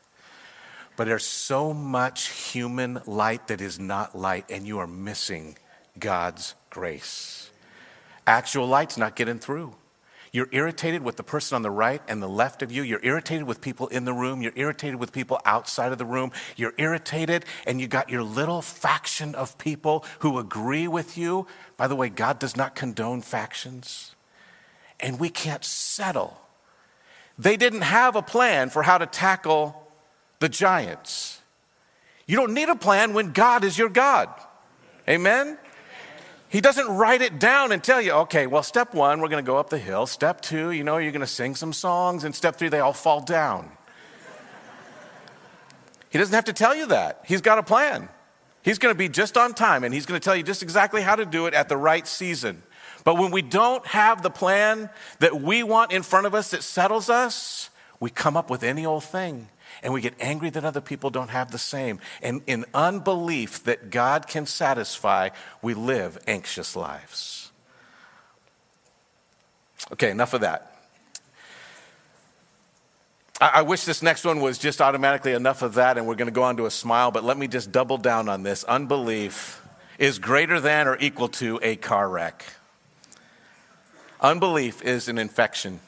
But 0.98 1.06
there's 1.06 1.26
so 1.26 1.74
much 1.74 2.28
human 2.30 3.02
light 3.06 3.48
that 3.48 3.62
is 3.62 3.80
not 3.80 4.18
light, 4.18 4.46
and 4.50 4.68
you 4.68 4.80
are 4.80 4.88
missing 4.88 5.58
God's 5.98 6.56
grace. 6.70 7.52
Actual 8.28 8.68
light's 8.68 8.98
not 8.98 9.16
getting 9.16 9.40
through. 9.40 9.76
You're 10.32 10.50
irritated 10.52 11.02
with 11.02 11.18
the 11.18 11.24
person 11.24 11.56
on 11.56 11.62
the 11.62 11.72
right 11.72 12.02
and 12.08 12.22
the 12.22 12.30
left 12.30 12.62
of 12.62 12.72
you. 12.72 12.84
You're 12.84 13.04
irritated 13.04 13.48
with 13.48 13.62
people 13.62 13.88
in 13.88 14.06
the 14.06 14.14
room. 14.14 14.42
You're 14.42 14.54
irritated 14.56 15.00
with 15.00 15.12
people 15.12 15.40
outside 15.46 15.92
of 15.92 15.98
the 15.98 16.06
room. 16.06 16.32
You're 16.56 16.74
irritated, 16.78 17.46
and 17.66 17.82
you 17.82 17.88
got 17.88 18.10
your 18.10 18.24
little 18.24 18.62
faction 18.62 19.34
of 19.36 19.58
people 19.58 20.06
who 20.20 20.38
agree 20.38 20.88
with 20.88 21.18
you. 21.18 21.48
By 21.78 21.88
the 21.88 21.96
way, 21.96 22.10
God 22.10 22.38
does 22.40 22.56
not 22.56 22.76
condone 22.76 23.22
factions, 23.22 24.16
and 25.00 25.20
we 25.20 25.30
can't 25.30 25.64
settle. 25.64 26.40
They 27.38 27.58
didn't 27.58 27.82
have 27.82 28.16
a 28.16 28.22
plan 28.22 28.70
for 28.70 28.84
how 28.84 28.98
to 28.98 29.06
tackle 29.06 29.88
the 30.40 30.50
giants. 30.50 31.42
You 32.28 32.36
don't 32.36 32.54
need 32.54 32.70
a 32.70 32.76
plan 32.76 33.14
when 33.14 33.32
God 33.32 33.64
is 33.64 33.78
your 33.78 33.90
God. 33.90 34.30
Amen? 35.08 35.58
He 36.50 36.62
doesn't 36.62 36.88
write 36.88 37.22
it 37.22 37.40
down 37.40 37.72
and 37.72 37.84
tell 37.84 38.02
you, 38.02 38.12
okay, 38.12 38.48
well, 38.48 38.64
step 38.64 38.96
one, 38.96 39.22
we're 39.22 39.28
going 39.28 39.44
to 39.44 39.48
go 39.48 39.58
up 39.58 39.70
the 39.70 39.78
hill. 39.78 40.08
Step 40.08 40.42
two, 40.42 40.72
you 40.72 40.84
know, 40.84 40.98
you're 40.98 41.12
going 41.12 41.22
to 41.22 41.28
sing 41.28 41.54
some 41.54 41.72
songs. 41.72 42.24
And 42.24 42.34
step 42.34 42.56
three, 42.56 42.70
they 42.70 42.80
all 42.80 42.92
fall 42.92 43.22
down. 43.22 43.72
he 46.10 46.18
doesn't 46.18 46.34
have 46.34 46.46
to 46.46 46.54
tell 46.54 46.76
you 46.76 46.88
that. 46.88 47.24
He's 47.28 47.42
got 47.42 47.60
a 47.60 47.64
plan. 47.64 48.10
He's 48.64 48.80
going 48.80 48.94
to 48.94 48.98
be 48.98 49.10
just 49.10 49.38
on 49.38 49.54
time 49.54 49.84
and 49.84 49.94
he's 49.94 50.08
going 50.08 50.20
to 50.20 50.24
tell 50.24 50.36
you 50.36 50.44
just 50.44 50.64
exactly 50.64 51.02
how 51.02 51.16
to 51.16 51.26
do 51.26 51.46
it 51.46 51.54
at 51.54 51.70
the 51.70 51.78
right 51.78 52.06
season. 52.08 52.64
But 53.04 53.18
when 53.18 53.32
we 53.32 53.44
don't 53.44 53.86
have 53.88 54.24
the 54.24 54.30
plan 54.30 54.90
that 55.20 55.40
we 55.40 55.64
want 55.64 55.92
in 55.92 56.04
front 56.04 56.26
of 56.26 56.36
us 56.36 56.52
that 56.52 56.64
settles 56.64 57.10
us, 57.10 57.70
we 58.00 58.10
come 58.10 58.36
up 58.36 58.50
with 58.50 58.64
any 58.64 58.86
old 58.86 59.04
thing 59.04 59.50
and 59.84 59.94
we 59.94 60.02
get 60.02 60.14
angry 60.20 60.50
that 60.50 60.66
other 60.66 60.82
people 60.82 61.10
don't 61.10 61.30
have 61.30 61.52
the 61.52 61.58
same. 61.58 62.00
And 62.22 62.42
in 62.48 62.66
unbelief 62.74 63.64
that 63.64 63.90
God 63.90 64.28
can 64.28 64.46
satisfy, 64.46 65.30
we 65.62 65.74
live 65.74 66.18
anxious 66.28 66.76
lives. 66.76 67.52
Okay, 69.94 70.12
enough 70.12 70.34
of 70.34 70.42
that. 70.42 70.66
I, 73.42 73.62
wish 73.62 73.86
this 73.86 74.04
next 74.04 74.26
one 74.26 74.42
was 74.42 74.58
just 74.58 74.82
automatically 74.82 75.32
enough 75.32 75.62
of 75.62 75.76
that 75.76 75.98
and 75.98 76.06
we're 76.06 76.16
going 76.16 76.28
to 76.28 76.34
go 76.34 76.44
on 76.44 76.58
to 76.58 76.66
a 76.66 76.72
smile, 76.72 77.10
but 77.10 77.24
let 77.24 77.38
me 77.38 77.48
just 77.48 77.72
double 77.72 77.98
down 77.98 78.28
on 78.28 78.44
this. 78.44 78.66
Unbelief 78.66 79.66
is 79.98 80.20
greater 80.20 80.60
than 80.60 80.90
or 80.90 80.98
equal 81.00 81.30
to 81.30 81.58
a 81.64 81.78
car 81.78 82.10
wreck. 82.10 82.44
Unbelief 84.20 84.82
is 84.82 85.08
an 85.08 85.18
infection. 85.18 85.80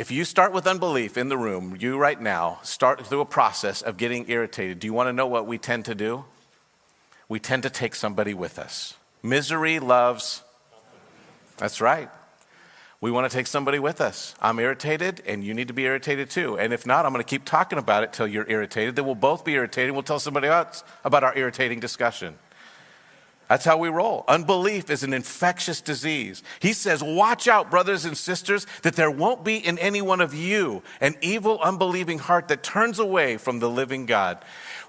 If 0.00 0.10
you 0.10 0.24
start 0.24 0.54
with 0.54 0.66
unbelief 0.66 1.18
in 1.18 1.28
the 1.28 1.36
room, 1.36 1.76
you 1.78 1.98
right 1.98 2.18
now 2.18 2.60
start 2.62 3.06
through 3.06 3.20
a 3.20 3.26
process 3.26 3.82
of 3.82 3.98
getting 3.98 4.30
irritated. 4.30 4.78
Do 4.78 4.86
you 4.86 4.94
want 4.94 5.08
to 5.08 5.12
know 5.12 5.26
what 5.26 5.46
we 5.46 5.58
tend 5.58 5.84
to 5.84 5.94
do? 5.94 6.24
We 7.28 7.38
tend 7.38 7.64
to 7.64 7.68
take 7.68 7.94
somebody 7.94 8.32
with 8.32 8.58
us. 8.58 8.96
Misery 9.22 9.78
loves. 9.78 10.42
That's 11.58 11.82
right. 11.82 12.08
We 13.02 13.10
want 13.10 13.30
to 13.30 13.36
take 13.36 13.46
somebody 13.46 13.78
with 13.78 14.00
us. 14.00 14.34
I'm 14.40 14.58
irritated, 14.58 15.22
and 15.26 15.44
you 15.44 15.52
need 15.52 15.68
to 15.68 15.74
be 15.74 15.84
irritated 15.84 16.30
too. 16.30 16.58
And 16.58 16.72
if 16.72 16.86
not, 16.86 17.04
I'm 17.04 17.12
going 17.12 17.22
to 17.22 17.28
keep 17.28 17.44
talking 17.44 17.78
about 17.78 18.02
it 18.02 18.14
till 18.14 18.26
you're 18.26 18.48
irritated. 18.48 18.96
Then 18.96 19.04
we'll 19.04 19.14
both 19.14 19.44
be 19.44 19.52
irritated. 19.52 19.92
We'll 19.92 20.02
tell 20.02 20.18
somebody 20.18 20.48
else 20.48 20.82
about 21.04 21.24
our 21.24 21.36
irritating 21.36 21.78
discussion. 21.78 22.38
That's 23.50 23.64
how 23.64 23.78
we 23.78 23.88
roll. 23.88 24.24
Unbelief 24.28 24.90
is 24.90 25.02
an 25.02 25.12
infectious 25.12 25.80
disease. 25.80 26.44
He 26.60 26.72
says, 26.72 27.02
Watch 27.02 27.48
out, 27.48 27.68
brothers 27.68 28.04
and 28.04 28.16
sisters, 28.16 28.64
that 28.82 28.94
there 28.94 29.10
won't 29.10 29.42
be 29.42 29.56
in 29.56 29.76
any 29.80 30.00
one 30.00 30.20
of 30.20 30.32
you 30.32 30.84
an 31.00 31.16
evil, 31.20 31.58
unbelieving 31.60 32.20
heart 32.20 32.46
that 32.46 32.62
turns 32.62 33.00
away 33.00 33.38
from 33.38 33.58
the 33.58 33.68
living 33.68 34.06
God. 34.06 34.38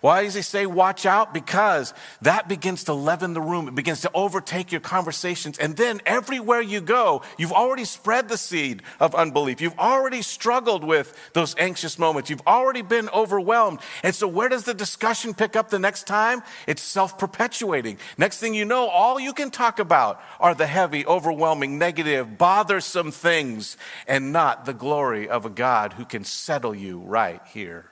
Why 0.01 0.23
does 0.23 0.33
he 0.33 0.41
say 0.41 0.65
watch 0.65 1.05
out? 1.05 1.31
Because 1.31 1.93
that 2.23 2.47
begins 2.47 2.85
to 2.85 2.93
leaven 2.93 3.35
the 3.35 3.41
room. 3.41 3.67
It 3.67 3.75
begins 3.75 4.01
to 4.01 4.11
overtake 4.15 4.71
your 4.71 4.81
conversations. 4.81 5.59
And 5.59 5.77
then 5.77 6.01
everywhere 6.07 6.59
you 6.59 6.81
go, 6.81 7.21
you've 7.37 7.51
already 7.51 7.85
spread 7.85 8.27
the 8.27 8.37
seed 8.37 8.81
of 8.99 9.13
unbelief. 9.13 9.61
You've 9.61 9.77
already 9.77 10.23
struggled 10.23 10.83
with 10.83 11.15
those 11.33 11.55
anxious 11.59 11.99
moments. 11.99 12.31
You've 12.31 12.45
already 12.47 12.81
been 12.81 13.09
overwhelmed. 13.09 13.79
And 14.01 14.15
so 14.15 14.27
where 14.27 14.49
does 14.49 14.63
the 14.63 14.73
discussion 14.73 15.35
pick 15.35 15.55
up 15.55 15.69
the 15.69 15.77
next 15.77 16.07
time? 16.07 16.41
It's 16.65 16.81
self 16.81 17.19
perpetuating. 17.19 17.99
Next 18.17 18.39
thing 18.39 18.55
you 18.55 18.65
know, 18.65 18.87
all 18.87 19.19
you 19.19 19.33
can 19.33 19.51
talk 19.51 19.77
about 19.77 20.19
are 20.39 20.55
the 20.55 20.65
heavy, 20.65 21.05
overwhelming, 21.05 21.77
negative, 21.77 22.39
bothersome 22.39 23.11
things 23.11 23.77
and 24.07 24.31
not 24.31 24.65
the 24.65 24.73
glory 24.73 25.29
of 25.29 25.45
a 25.45 25.49
God 25.51 25.93
who 25.93 26.05
can 26.05 26.23
settle 26.23 26.73
you 26.73 26.97
right 26.97 27.41
here. 27.53 27.90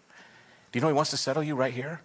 Do 0.71 0.77
you 0.77 0.81
know 0.81 0.87
He 0.87 0.93
wants 0.93 1.11
to 1.11 1.17
settle 1.17 1.43
you 1.43 1.55
right 1.55 1.73
here? 1.73 2.01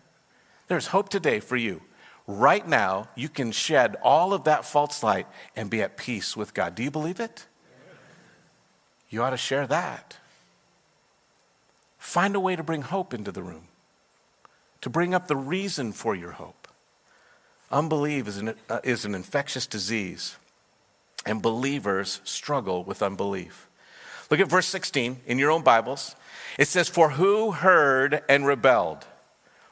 There's 0.68 0.88
hope 0.88 1.09
today 1.09 1.40
for 1.40 1.57
you. 1.57 1.83
Right 2.27 2.66
now, 2.66 3.09
you 3.14 3.29
can 3.29 3.53
shed 3.53 3.96
all 4.03 4.33
of 4.33 4.44
that 4.44 4.64
false 4.64 5.03
light 5.03 5.27
and 5.55 5.68
be 5.68 5.83
at 5.83 5.96
peace 5.96 6.37
with 6.37 6.55
God. 6.55 6.74
Do 6.74 6.83
you 6.83 6.90
believe 6.90 7.20
it? 7.20 7.46
You 9.11 9.22
ought 9.22 9.31
to 9.31 9.37
share 9.37 9.66
that. 9.66 10.16
Find 11.98 12.35
a 12.35 12.40
way 12.40 12.57
to 12.57 12.62
bring 12.62 12.83
hope 12.83 13.12
into 13.12 13.31
the 13.31 13.42
room, 13.42 13.68
to 14.81 14.90
bring 14.90 15.14
up 15.14 15.29
the 15.29 15.37
reason 15.37 15.92
for 15.92 16.14
your 16.14 16.33
hope. 16.33 16.68
Unbelief 17.70 18.29
is 18.29 18.38
an, 18.38 18.55
uh, 18.68 18.81
is 18.85 19.05
an 19.05 19.14
infectious 19.14 19.66
disease, 19.66 20.37
and 21.27 21.42
believers 21.42 22.20
struggle 22.24 22.85
with 22.85 23.03
unbelief. 23.03 23.68
Look 24.30 24.40
at 24.40 24.48
verse 24.48 24.66
16 24.66 25.20
in 25.26 25.38
your 25.38 25.50
own 25.50 25.62
Bibles. 25.62 26.16
It 26.58 26.68
says, 26.68 26.88
For 26.88 27.10
who 27.10 27.52
heard 27.52 28.22
and 28.28 28.46
rebelled? 28.46 29.06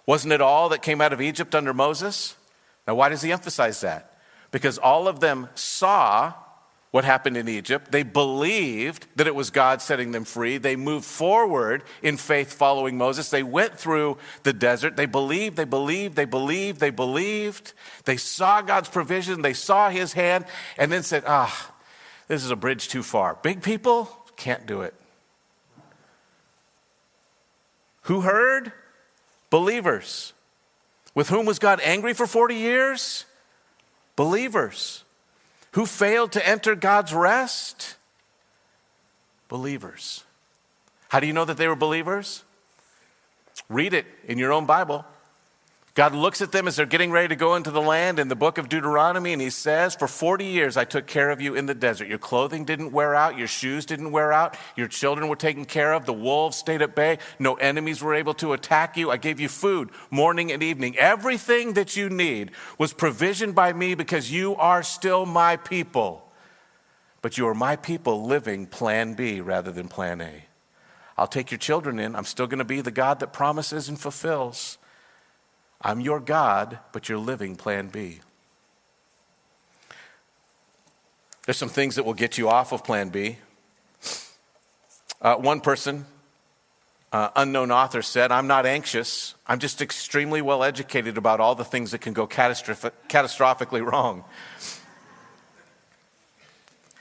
Wasn't 0.07 0.33
it 0.33 0.41
all 0.41 0.69
that 0.71 0.83
came 0.83 1.01
out 1.01 1.13
of 1.13 1.21
Egypt 1.21 1.55
under 1.55 1.73
Moses? 1.73 2.37
Now, 2.87 2.95
why 2.97 3.09
does 3.09 3.23
he 3.23 3.33
emphasize 3.33 3.81
that? 3.83 4.19
Because 4.51 4.79
all 4.79 5.09
of 5.09 5.21
them 5.21 5.49
saw 5.55 6.35
what 6.91 7.05
happened 7.05 7.39
in 7.39 7.49
Egypt. 7.49 7.91
They 7.91 8.03
believed 8.03 9.07
that 9.17 9.27
it 9.27 9.35
was 9.35 9.51
God 9.51 9.81
setting 9.81 10.13
them 10.13 10.25
free. 10.25 10.59
They 10.59 10.77
moved 10.77 11.07
forward 11.07 11.85
in 12.03 12.19
faith 12.19 12.53
following 12.53 12.99
Moses. 12.99 13.31
They 13.31 13.43
went 13.43 13.79
through 13.79 14.19
the 14.43 14.53
desert. 14.53 14.97
They 14.97 15.07
believed, 15.07 15.57
they 15.57 15.65
believed, 15.65 16.17
they 16.17 16.27
believed, 16.27 16.81
they 16.81 16.91
believed. 16.91 17.73
They 18.05 18.19
saw 18.19 18.61
God's 18.61 18.91
provision. 18.91 19.41
They 19.41 19.55
saw 19.55 19.89
his 19.89 20.13
hand 20.13 20.45
and 20.77 20.93
then 20.93 21.03
said, 21.03 21.25
ah, 21.27 21.73
this 22.29 22.45
is 22.45 22.51
a 22.51 22.57
bridge 22.57 22.89
too 22.89 23.03
far. 23.03 23.39
Big 23.43 23.63
people 23.63 24.22
can't 24.37 24.67
do 24.67 24.83
it. 24.83 24.95
Who 28.03 28.23
heard? 28.23 28.73
Believers. 29.51 30.33
With 31.15 31.29
whom 31.29 31.47
was 31.47 31.59
God 31.59 31.81
angry 31.85 32.15
for 32.15 32.27
40 32.27 32.55
years? 32.55 33.27
Believers. 34.17 35.05
Who 35.73 35.87
failed 35.87 36.33
to 36.33 36.47
enter 36.47 36.75
God's 36.75 37.15
rest? 37.15 37.97
Believers. 39.49 40.25
How 41.09 41.21
do 41.21 41.27
you 41.27 41.33
know 41.33 41.45
that 41.45 41.57
they 41.57 41.69
were 41.69 41.77
believers? 41.77 42.43
Read 43.69 43.93
it 43.93 44.07
in 44.27 44.39
your 44.39 44.53
own 44.53 44.67
Bible. 44.67 45.05
God 45.95 46.15
looks 46.15 46.41
at 46.41 46.53
them 46.53 46.67
as 46.67 46.77
they're 46.77 46.87
getting 46.87 47.11
ready 47.11 47.29
to 47.29 47.37
go 47.37 47.55
into 47.55 47.71
the 47.71 47.83
land 47.83 48.19
in 48.19 48.29
the 48.29 48.35
book 48.35 48.57
of 48.57 48.71
Deuteronomy, 48.71 49.35
and 49.35 49.43
he 49.43 49.51
says, 49.51 49.95
For 49.95 50.09
40 50.09 50.47
years 50.47 50.79
I 50.79 50.87
took 50.87 51.07
care 51.07 51.29
of 51.29 51.43
you 51.43 51.55
in 51.55 51.67
the 51.67 51.75
desert. 51.75 52.09
Your 52.09 52.17
clothing 52.17 52.65
didn't 52.65 52.93
wear 52.93 53.15
out, 53.15 53.37
your 53.37 53.47
shoes 53.47 53.85
didn't 53.85 54.11
wear 54.11 54.33
out, 54.33 54.57
your 54.75 54.89
children 54.89 55.29
were 55.29 55.37
taken 55.37 55.67
care 55.67 55.93
of, 55.93 56.07
the 56.07 56.13
wolves 56.15 56.57
stayed 56.57 56.81
at 56.81 56.95
bay, 56.95 57.19
no 57.39 57.57
enemies 57.57 58.03
were 58.03 58.15
able 58.15 58.33
to 58.35 58.55
attack 58.55 58.97
you. 58.97 59.11
I 59.11 59.19
gave 59.19 59.39
you 59.39 59.51
food 59.51 59.91
morning 60.11 60.51
and 60.51 60.63
evening. 60.63 60.97
Everything 60.97 61.75
that 61.75 61.95
you 61.95 62.09
need 62.09 62.53
was 62.79 62.95
provisioned 62.95 63.55
by 63.55 63.75
me 63.75 63.95
because 63.95 64.33
you 64.33 64.57
are 64.57 64.83
still 64.83 65.27
my 65.27 65.59
people. 65.59 66.27
But 67.21 67.37
you 67.37 67.47
are 67.49 67.55
my 67.55 67.77
people 67.77 68.25
living 68.25 68.65
plan 68.65 69.13
B 69.13 69.43
rather 69.43 69.71
than 69.71 69.89
plan 69.89 70.23
A. 70.23 70.45
I'll 71.19 71.27
take 71.27 71.51
your 71.51 71.59
children 71.59 71.99
in. 71.99 72.17
I'm 72.17 72.25
still 72.25 72.47
going 72.47 72.61
to 72.61 72.65
be 72.65 72.81
the 72.81 72.91
God 72.91 73.21
that 73.21 73.35
promises 73.35 73.91
and 73.91 74.01
fulfills. 74.01 74.79
I'm 75.83 76.01
your 76.01 76.21
God, 76.21 76.79
but 76.93 77.09
you're 77.09 77.19
living 77.19 77.57
plan 77.57 77.89
B. 77.89 78.21
There's 81.45 81.57
some 81.57 81.69
things 81.69 81.97
that 81.97 82.05
will 82.05 82.15
get 82.15 82.39
you 82.39 82.49
off 82.49 82.73
of 82.73 82.85
plan 82.85 83.09
B. 83.09 83.39
Uh, 85.21 85.37
one 85.37 85.61
person, 85.61 86.07
uh, 87.13 87.31
unknown 87.35 87.73
author, 87.73 88.01
said, 88.01 88.31
I'm 88.31 88.47
not 88.47 88.65
anxious. 88.65 89.35
I'm 89.47 89.59
just 89.59 89.83
extremely 89.83 90.41
well 90.41 90.63
educated 90.63 91.19
about 91.19 91.41
all 91.41 91.57
the 91.57 91.65
things 91.65 91.91
that 91.91 92.01
can 92.01 92.13
go 92.13 92.29
catastrophic, 92.29 93.09
catastrophically 93.09 93.85
wrong. 93.85 94.25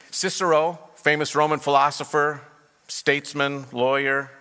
Cicero, 0.10 0.80
famous 0.96 1.36
Roman 1.36 1.60
philosopher, 1.60 2.42
statesman, 2.88 3.66
lawyer, 3.72 4.32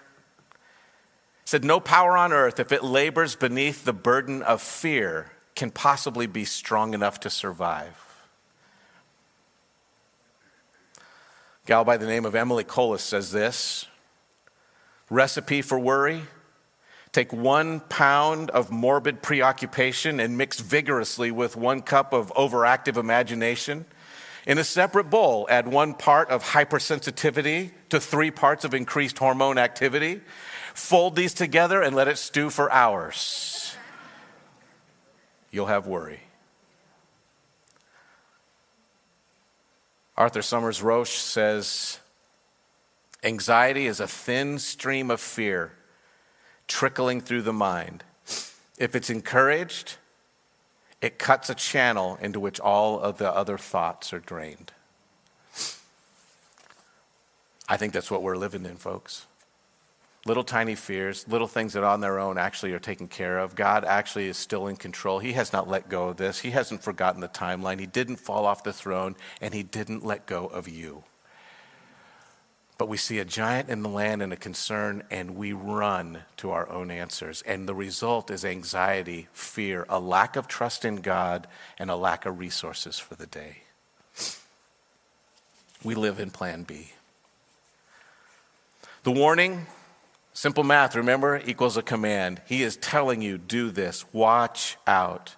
said, 1.50 1.64
No 1.64 1.80
power 1.80 2.16
on 2.16 2.32
earth, 2.32 2.60
if 2.60 2.70
it 2.70 2.84
labors 2.84 3.34
beneath 3.34 3.84
the 3.84 3.92
burden 3.92 4.40
of 4.40 4.62
fear, 4.62 5.32
can 5.56 5.72
possibly 5.72 6.28
be 6.28 6.44
strong 6.44 6.94
enough 6.94 7.18
to 7.18 7.28
survive. 7.28 7.98
A 10.96 11.66
gal 11.66 11.82
by 11.82 11.96
the 11.96 12.06
name 12.06 12.24
of 12.24 12.36
Emily 12.36 12.62
Collis 12.62 13.02
says 13.02 13.32
this 13.32 13.86
recipe 15.10 15.60
for 15.60 15.76
worry 15.76 16.22
take 17.10 17.32
one 17.32 17.80
pound 17.80 18.50
of 18.50 18.70
morbid 18.70 19.20
preoccupation 19.20 20.20
and 20.20 20.38
mix 20.38 20.60
vigorously 20.60 21.32
with 21.32 21.56
one 21.56 21.82
cup 21.82 22.12
of 22.12 22.32
overactive 22.34 22.96
imagination. 22.96 23.86
In 24.46 24.56
a 24.56 24.62
separate 24.62 25.10
bowl, 25.10 25.48
add 25.50 25.66
one 25.66 25.94
part 25.94 26.30
of 26.30 26.44
hypersensitivity 26.44 27.72
to 27.88 27.98
three 27.98 28.30
parts 28.30 28.64
of 28.64 28.72
increased 28.72 29.18
hormone 29.18 29.58
activity. 29.58 30.20
Fold 30.80 31.14
these 31.14 31.34
together 31.34 31.82
and 31.82 31.94
let 31.94 32.08
it 32.08 32.18
stew 32.18 32.50
for 32.50 32.72
hours. 32.72 33.76
You'll 35.52 35.66
have 35.66 35.86
worry. 35.86 36.20
Arthur 40.16 40.42
Somers 40.42 40.82
Roche 40.82 41.16
says 41.18 42.00
anxiety 43.22 43.86
is 43.86 44.00
a 44.00 44.08
thin 44.08 44.58
stream 44.58 45.12
of 45.12 45.20
fear 45.20 45.72
trickling 46.66 47.20
through 47.20 47.42
the 47.42 47.52
mind. 47.52 48.02
If 48.78 48.96
it's 48.96 49.10
encouraged, 49.10 49.96
it 51.00 51.18
cuts 51.18 51.50
a 51.50 51.54
channel 51.54 52.18
into 52.20 52.40
which 52.40 52.58
all 52.58 52.98
of 52.98 53.18
the 53.18 53.30
other 53.30 53.58
thoughts 53.58 54.12
are 54.12 54.18
drained. 54.18 54.72
I 57.68 57.76
think 57.76 57.92
that's 57.92 58.10
what 58.10 58.22
we're 58.22 58.36
living 58.36 58.64
in, 58.64 58.76
folks 58.76 59.26
little 60.26 60.44
tiny 60.44 60.74
fears, 60.74 61.26
little 61.28 61.46
things 61.46 61.72
that 61.72 61.84
on 61.84 62.00
their 62.00 62.18
own 62.18 62.36
actually 62.36 62.72
are 62.72 62.78
taken 62.78 63.08
care 63.08 63.38
of. 63.38 63.54
God 63.54 63.84
actually 63.84 64.28
is 64.28 64.36
still 64.36 64.66
in 64.66 64.76
control. 64.76 65.18
He 65.18 65.32
has 65.32 65.52
not 65.52 65.68
let 65.68 65.88
go 65.88 66.08
of 66.08 66.18
this. 66.18 66.40
He 66.40 66.50
hasn't 66.50 66.82
forgotten 66.82 67.20
the 67.20 67.28
timeline. 67.28 67.80
He 67.80 67.86
didn't 67.86 68.16
fall 68.16 68.44
off 68.44 68.62
the 68.62 68.72
throne, 68.72 69.16
and 69.40 69.54
He 69.54 69.62
didn't 69.62 70.04
let 70.04 70.26
go 70.26 70.46
of 70.46 70.68
you. 70.68 71.04
But 72.76 72.88
we 72.88 72.96
see 72.96 73.18
a 73.18 73.26
giant 73.26 73.68
in 73.68 73.82
the 73.82 73.90
land 73.90 74.22
and 74.22 74.32
a 74.32 74.36
concern, 74.36 75.02
and 75.10 75.36
we 75.36 75.52
run 75.52 76.22
to 76.38 76.50
our 76.50 76.68
own 76.70 76.90
answers. 76.90 77.42
And 77.42 77.68
the 77.68 77.74
result 77.74 78.30
is 78.30 78.42
anxiety, 78.42 79.28
fear, 79.32 79.84
a 79.88 80.00
lack 80.00 80.36
of 80.36 80.48
trust 80.48 80.84
in 80.84 80.96
God, 80.96 81.46
and 81.78 81.90
a 81.90 81.96
lack 81.96 82.24
of 82.24 82.38
resources 82.38 82.98
for 82.98 83.16
the 83.16 83.26
day. 83.26 83.58
We 85.82 85.94
live 85.94 86.20
in 86.20 86.30
plan 86.30 86.62
B. 86.62 86.92
The 89.02 89.12
warning 89.12 89.66
Simple 90.32 90.64
math, 90.64 90.94
remember, 90.94 91.40
equals 91.44 91.76
a 91.76 91.82
command. 91.82 92.40
He 92.46 92.62
is 92.62 92.76
telling 92.76 93.20
you, 93.20 93.36
do 93.36 93.70
this. 93.70 94.04
Watch 94.12 94.76
out. 94.86 95.36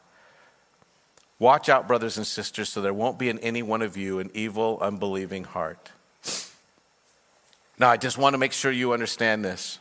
Watch 1.39 1.69
out, 1.69 1.89
brothers 1.89 2.17
and 2.17 2.27
sisters, 2.27 2.69
so 2.69 2.81
there 2.81 2.95
won't 2.95 3.19
be 3.19 3.29
in 3.29 3.39
any 3.41 3.63
one 3.63 3.83
of 3.83 3.97
you 3.97 4.21
an 4.21 4.31
evil, 4.33 4.79
unbelieving 4.81 5.45
heart. 5.45 5.91
Now, 7.79 7.89
I 7.89 7.97
just 7.97 8.17
want 8.17 8.35
to 8.35 8.39
make 8.39 8.53
sure 8.53 8.71
you 8.71 8.93
understand 8.93 9.45
this. 9.45 9.79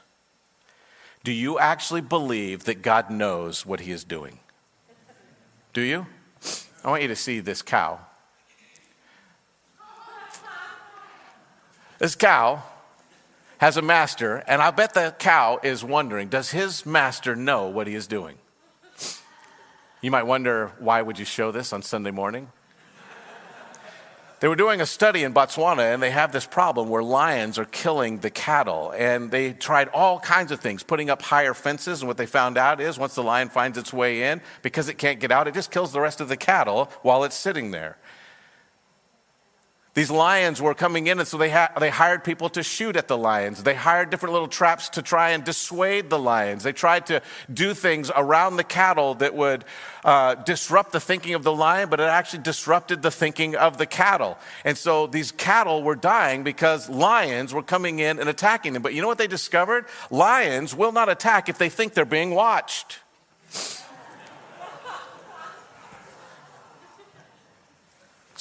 Do 1.24 1.32
you 1.32 1.60
actually 1.60 2.02
believe 2.02 2.64
that 2.64 2.82
God 2.82 3.12
knows 3.12 3.64
what 3.64 3.82
He 3.82 3.92
is 3.92 4.04
doing? 4.04 4.40
Do 5.74 5.82
you? 5.82 6.08
I 6.84 6.90
want 6.90 7.04
you 7.04 7.08
to 7.10 7.16
see 7.16 7.42
this 7.42 7.62
cow. 7.62 8.00
This 12.00 12.16
cow 12.16 12.64
has 13.62 13.78
a 13.78 13.82
master, 13.82 14.44
and 14.48 14.60
I 14.60 14.72
bet 14.72 14.96
the 14.96 15.16
cow 15.20 15.60
is 15.62 15.84
wondering, 15.84 16.30
does 16.30 16.50
his 16.50 16.84
master 16.84 17.36
know 17.36 17.68
what 17.68 17.86
he 17.86 17.94
is 17.94 18.08
doing? 18.08 18.36
You 20.02 20.10
might 20.10 20.24
wonder, 20.24 20.72
why 20.80 21.04
would 21.04 21.20
you 21.20 21.26
show 21.26 21.52
this 21.52 21.72
on 21.72 21.84
Sunday 21.84 22.10
morning? 22.10 22.48
They 24.40 24.48
were 24.48 24.56
doing 24.56 24.82
a 24.82 24.88
study 24.88 25.22
in 25.22 25.32
Botswana, 25.32 25.94
and 25.94 26.02
they 26.02 26.10
have 26.10 26.32
this 26.32 26.48
problem 26.48 26.90
where 26.90 27.04
lions 27.04 27.60
are 27.60 27.66
killing 27.66 28.18
the 28.18 28.32
cattle. 28.32 28.96
And 28.98 29.30
they 29.30 29.54
tried 29.54 29.90
all 29.90 30.20
kinds 30.20 30.52
of 30.52 30.60
things, 30.60 30.82
putting 30.82 31.12
up 31.12 31.22
higher 31.22 31.54
fences. 31.54 32.02
And 32.02 32.08
what 32.08 32.18
they 32.18 32.26
found 32.26 32.58
out 32.58 32.82
is 32.82 32.98
once 32.98 33.14
the 33.14 33.22
lion 33.22 33.50
finds 33.50 33.78
its 33.78 33.94
way 33.94 34.24
in, 34.24 34.42
because 34.64 34.90
it 34.90 34.98
can't 34.98 35.20
get 35.20 35.32
out, 35.32 35.48
it 35.48 35.54
just 35.54 35.70
kills 35.70 35.94
the 35.94 36.02
rest 36.02 36.20
of 36.20 36.30
the 36.30 36.36
cattle 36.36 36.90
while 37.04 37.24
it's 37.24 37.38
sitting 37.38 37.70
there. 37.70 38.00
These 39.94 40.10
lions 40.10 40.62
were 40.62 40.74
coming 40.74 41.08
in, 41.08 41.20
and 41.20 41.28
so 41.28 41.38
they, 41.38 41.50
ha- 41.50 41.74
they 41.78 41.90
hired 41.90 42.24
people 42.24 42.48
to 42.52 42.64
shoot 42.64 42.96
at 42.96 43.10
the 43.10 43.18
lions. 43.18 43.62
They 43.64 43.76
hired 43.76 44.10
different 44.10 44.32
little 44.32 44.48
traps 44.48 44.88
to 44.90 45.02
try 45.02 45.32
and 45.32 45.44
dissuade 45.44 46.10
the 46.10 46.18
lions. 46.18 46.64
They 46.64 46.72
tried 46.72 47.08
to 47.08 47.22
do 47.54 47.74
things 47.74 48.10
around 48.16 48.56
the 48.56 48.64
cattle 48.64 49.16
that 49.16 49.36
would 49.36 49.66
uh, 50.06 50.36
disrupt 50.36 50.94
the 50.94 51.02
thinking 51.02 51.34
of 51.34 51.44
the 51.44 51.52
lion, 51.52 51.90
but 51.90 52.00
it 52.00 52.04
actually 52.04 52.42
disrupted 52.44 53.02
the 53.02 53.12
thinking 53.12 53.58
of 53.58 53.78
the 53.78 53.86
cattle. 53.86 54.38
And 54.64 54.78
so 54.78 55.08
these 55.08 55.34
cattle 55.34 55.84
were 55.84 55.98
dying 55.98 56.44
because 56.44 56.90
lions 56.90 57.54
were 57.54 57.64
coming 57.64 58.00
in 58.00 58.18
and 58.18 58.30
attacking 58.30 58.72
them. 58.72 58.82
But 58.82 58.94
you 58.94 59.02
know 59.02 59.10
what 59.10 59.18
they 59.18 59.28
discovered? 59.28 59.88
Lions 60.10 60.74
will 60.74 60.94
not 60.94 61.10
attack 61.10 61.50
if 61.50 61.58
they 61.58 61.68
think 61.70 61.96
they're 61.96 62.06
being 62.06 62.32
watched. 62.32 63.00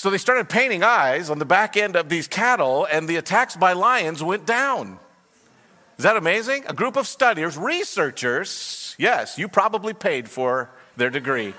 So 0.01 0.09
they 0.09 0.17
started 0.17 0.49
painting 0.49 0.83
eyes 0.83 1.29
on 1.29 1.39
the 1.39 1.45
back 1.45 1.77
end 1.77 1.95
of 1.95 2.09
these 2.09 2.27
cattle, 2.27 2.87
and 2.91 3.07
the 3.07 3.17
attacks 3.17 3.55
by 3.55 3.75
lions 3.75 4.23
went 4.23 4.47
down. 4.47 4.99
Is 5.99 6.05
that 6.05 6.17
amazing? 6.17 6.65
A 6.67 6.73
group 6.73 6.97
of 6.97 7.07
studiers, 7.07 7.59
researchers, 7.59 8.97
yes, 8.99 9.37
you 9.37 9.47
probably 9.47 9.93
paid 9.93 10.27
for 10.27 10.71
their 10.97 11.11
degree, 11.11 11.53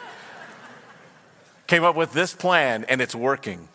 came 1.68 1.84
up 1.84 1.96
with 1.96 2.14
this 2.14 2.34
plan, 2.34 2.84
and 2.86 3.00
it's 3.00 3.14
working. 3.14 3.70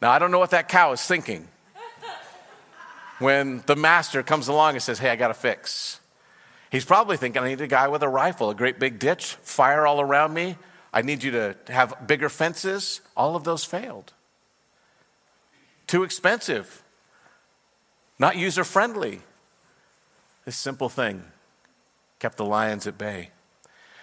Now, 0.00 0.12
I 0.12 0.20
don't 0.20 0.30
know 0.30 0.38
what 0.38 0.50
that 0.50 0.68
cow 0.68 0.92
is 0.92 1.02
thinking 1.02 1.48
when 3.18 3.64
the 3.66 3.74
master 3.74 4.22
comes 4.22 4.46
along 4.46 4.74
and 4.74 4.82
says, 4.84 5.00
Hey, 5.00 5.10
I 5.10 5.16
got 5.16 5.32
a 5.32 5.34
fix. 5.34 5.98
He's 6.70 6.84
probably 6.84 7.16
thinking, 7.16 7.42
I 7.42 7.48
need 7.48 7.60
a 7.60 7.66
guy 7.66 7.88
with 7.88 8.04
a 8.04 8.08
rifle, 8.08 8.50
a 8.50 8.54
great 8.54 8.78
big 8.78 9.00
ditch, 9.00 9.34
fire 9.42 9.84
all 9.84 10.00
around 10.00 10.32
me, 10.32 10.54
I 10.98 11.02
need 11.02 11.22
you 11.22 11.30
to 11.30 11.54
have 11.68 12.08
bigger 12.08 12.28
fences. 12.28 13.00
All 13.16 13.36
of 13.36 13.44
those 13.44 13.64
failed. 13.64 14.12
Too 15.86 16.02
expensive, 16.02 16.82
not 18.18 18.36
user 18.36 18.64
friendly. 18.64 19.20
This 20.44 20.56
simple 20.56 20.88
thing 20.88 21.22
kept 22.18 22.36
the 22.36 22.44
lions 22.44 22.88
at 22.88 22.98
bay. 22.98 23.30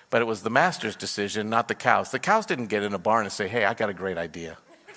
But 0.09 0.21
it 0.21 0.25
was 0.25 0.41
the 0.41 0.49
master's 0.49 0.95
decision, 0.95 1.49
not 1.49 1.67
the 1.67 1.75
cows. 1.75 2.11
The 2.11 2.19
cows 2.19 2.45
didn't 2.45 2.67
get 2.67 2.81
in 2.81 2.93
a 2.93 2.97
barn 2.97 3.25
and 3.25 3.33
say, 3.33 3.49
Hey, 3.49 3.65
I 3.65 3.73
got 3.73 3.89
a 3.89 3.93
great 3.93 4.17
idea. 4.17 4.57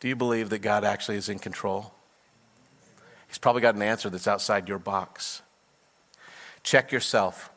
Do 0.00 0.08
you 0.08 0.16
believe 0.16 0.48
that 0.48 0.60
God 0.60 0.84
actually 0.84 1.18
is 1.18 1.28
in 1.28 1.38
control? 1.38 1.92
He's 3.28 3.36
probably 3.36 3.60
got 3.60 3.74
an 3.74 3.82
answer 3.82 4.08
that's 4.08 4.26
outside 4.26 4.70
your 4.70 4.78
box. 4.78 5.42
Check 6.64 6.90
yourself. 6.90 7.50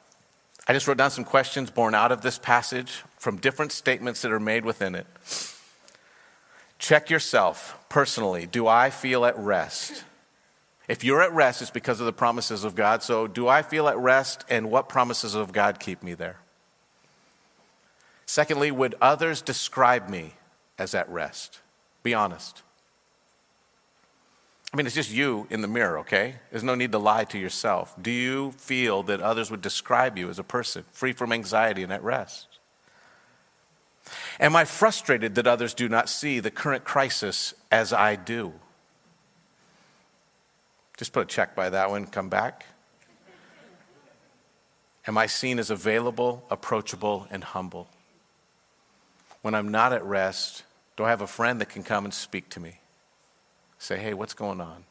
I 0.67 0.73
just 0.73 0.87
wrote 0.87 0.97
down 0.97 1.11
some 1.11 1.23
questions 1.23 1.71
born 1.71 1.95
out 1.95 2.11
of 2.11 2.21
this 2.21 2.37
passage 2.37 3.03
from 3.17 3.37
different 3.37 3.71
statements 3.71 4.21
that 4.21 4.31
are 4.31 4.39
made 4.39 4.65
within 4.65 4.93
it. 4.93 5.07
Check 6.77 7.09
yourself 7.09 7.75
personally. 7.89 8.45
Do 8.45 8.67
I 8.67 8.89
feel 8.89 9.25
at 9.25 9.37
rest? 9.39 10.03
If 10.87 11.03
you're 11.03 11.21
at 11.21 11.33
rest, 11.33 11.61
it's 11.61 11.71
because 11.71 11.99
of 11.99 12.05
the 12.05 12.13
promises 12.13 12.63
of 12.63 12.75
God. 12.75 13.01
So, 13.01 13.27
do 13.27 13.47
I 13.47 13.61
feel 13.61 13.87
at 13.87 13.97
rest, 13.97 14.45
and 14.49 14.69
what 14.69 14.87
promises 14.87 15.35
of 15.35 15.51
God 15.51 15.79
keep 15.79 16.03
me 16.03 16.13
there? 16.13 16.37
Secondly, 18.25 18.71
would 18.71 18.95
others 19.01 19.41
describe 19.41 20.09
me 20.09 20.33
as 20.77 20.93
at 20.93 21.09
rest? 21.09 21.59
Be 22.03 22.13
honest. 22.13 22.61
I 24.73 24.77
mean, 24.77 24.85
it's 24.85 24.95
just 24.95 25.11
you 25.11 25.47
in 25.49 25.61
the 25.61 25.67
mirror, 25.67 25.99
okay? 25.99 26.35
There's 26.51 26.63
no 26.63 26.75
need 26.75 26.91
to 26.91 26.99
lie 26.99 27.23
to 27.25 27.37
yourself. 27.37 27.95
Do 28.01 28.11
you 28.11 28.51
feel 28.57 29.01
that 29.03 29.21
others 29.21 29.49
would 29.49 29.61
describe 29.61 30.17
you 30.17 30.29
as 30.29 30.39
a 30.39 30.43
person 30.43 30.83
free 30.91 31.13
from 31.13 31.31
anxiety 31.31 31.83
and 31.83 31.93
at 31.93 32.03
rest? 32.03 32.47
Am 34.39 34.55
I 34.55 34.65
frustrated 34.65 35.35
that 35.35 35.47
others 35.47 35.73
do 35.73 35.89
not 35.89 36.09
see 36.09 36.39
the 36.39 36.51
current 36.51 36.83
crisis 36.83 37.53
as 37.71 37.93
I 37.93 38.15
do? 38.15 38.53
Just 40.97 41.13
put 41.13 41.23
a 41.23 41.25
check 41.25 41.55
by 41.55 41.69
that 41.69 41.89
one, 41.89 42.05
come 42.05 42.29
back. 42.29 42.65
Am 45.07 45.17
I 45.17 45.27
seen 45.27 45.59
as 45.59 45.69
available, 45.69 46.43
approachable, 46.51 47.27
and 47.31 47.43
humble? 47.43 47.87
When 49.41 49.55
I'm 49.55 49.69
not 49.69 49.93
at 49.93 50.03
rest, 50.03 50.63
do 50.97 51.05
I 51.05 51.09
have 51.09 51.21
a 51.21 51.27
friend 51.27 51.61
that 51.61 51.69
can 51.69 51.83
come 51.83 52.03
and 52.03 52.13
speak 52.13 52.49
to 52.49 52.59
me? 52.59 52.79
Say, 53.79 53.97
hey, 53.97 54.13
what's 54.13 54.33
going 54.33 54.61
on? 54.61 54.83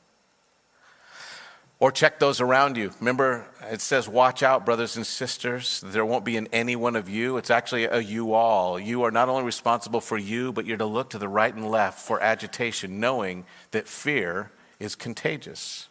Or 1.79 1.93
check 1.93 2.19
those 2.19 2.41
around 2.41 2.79
you. 2.79 2.91
Remember, 3.01 3.47
it 3.71 3.83
says, 3.83 4.09
Watch 4.09 4.43
out, 4.43 4.65
brothers 4.65 4.97
and 4.97 5.07
sisters. 5.07 5.83
There 5.85 6.07
won't 6.07 6.25
be 6.25 6.39
in 6.39 6.49
any 6.51 6.75
one 6.75 6.97
of 6.97 7.09
you. 7.09 7.37
It's 7.37 7.51
actually 7.51 7.85
a 7.85 7.99
you 7.99 8.33
all. 8.33 8.81
You 8.81 9.03
are 9.03 9.11
not 9.11 9.29
only 9.29 9.45
responsible 9.45 10.01
for 10.01 10.17
you, 10.17 10.53
but 10.53 10.65
you're 10.65 10.79
to 10.79 10.87
look 10.87 11.11
to 11.11 11.19
the 11.19 11.29
right 11.29 11.55
and 11.55 11.71
left 11.71 12.01
for 12.01 12.23
agitation, 12.23 12.99
knowing 12.99 13.45
that 13.73 13.89
fear 13.89 14.53
is 14.81 14.95
contagious. 14.95 15.89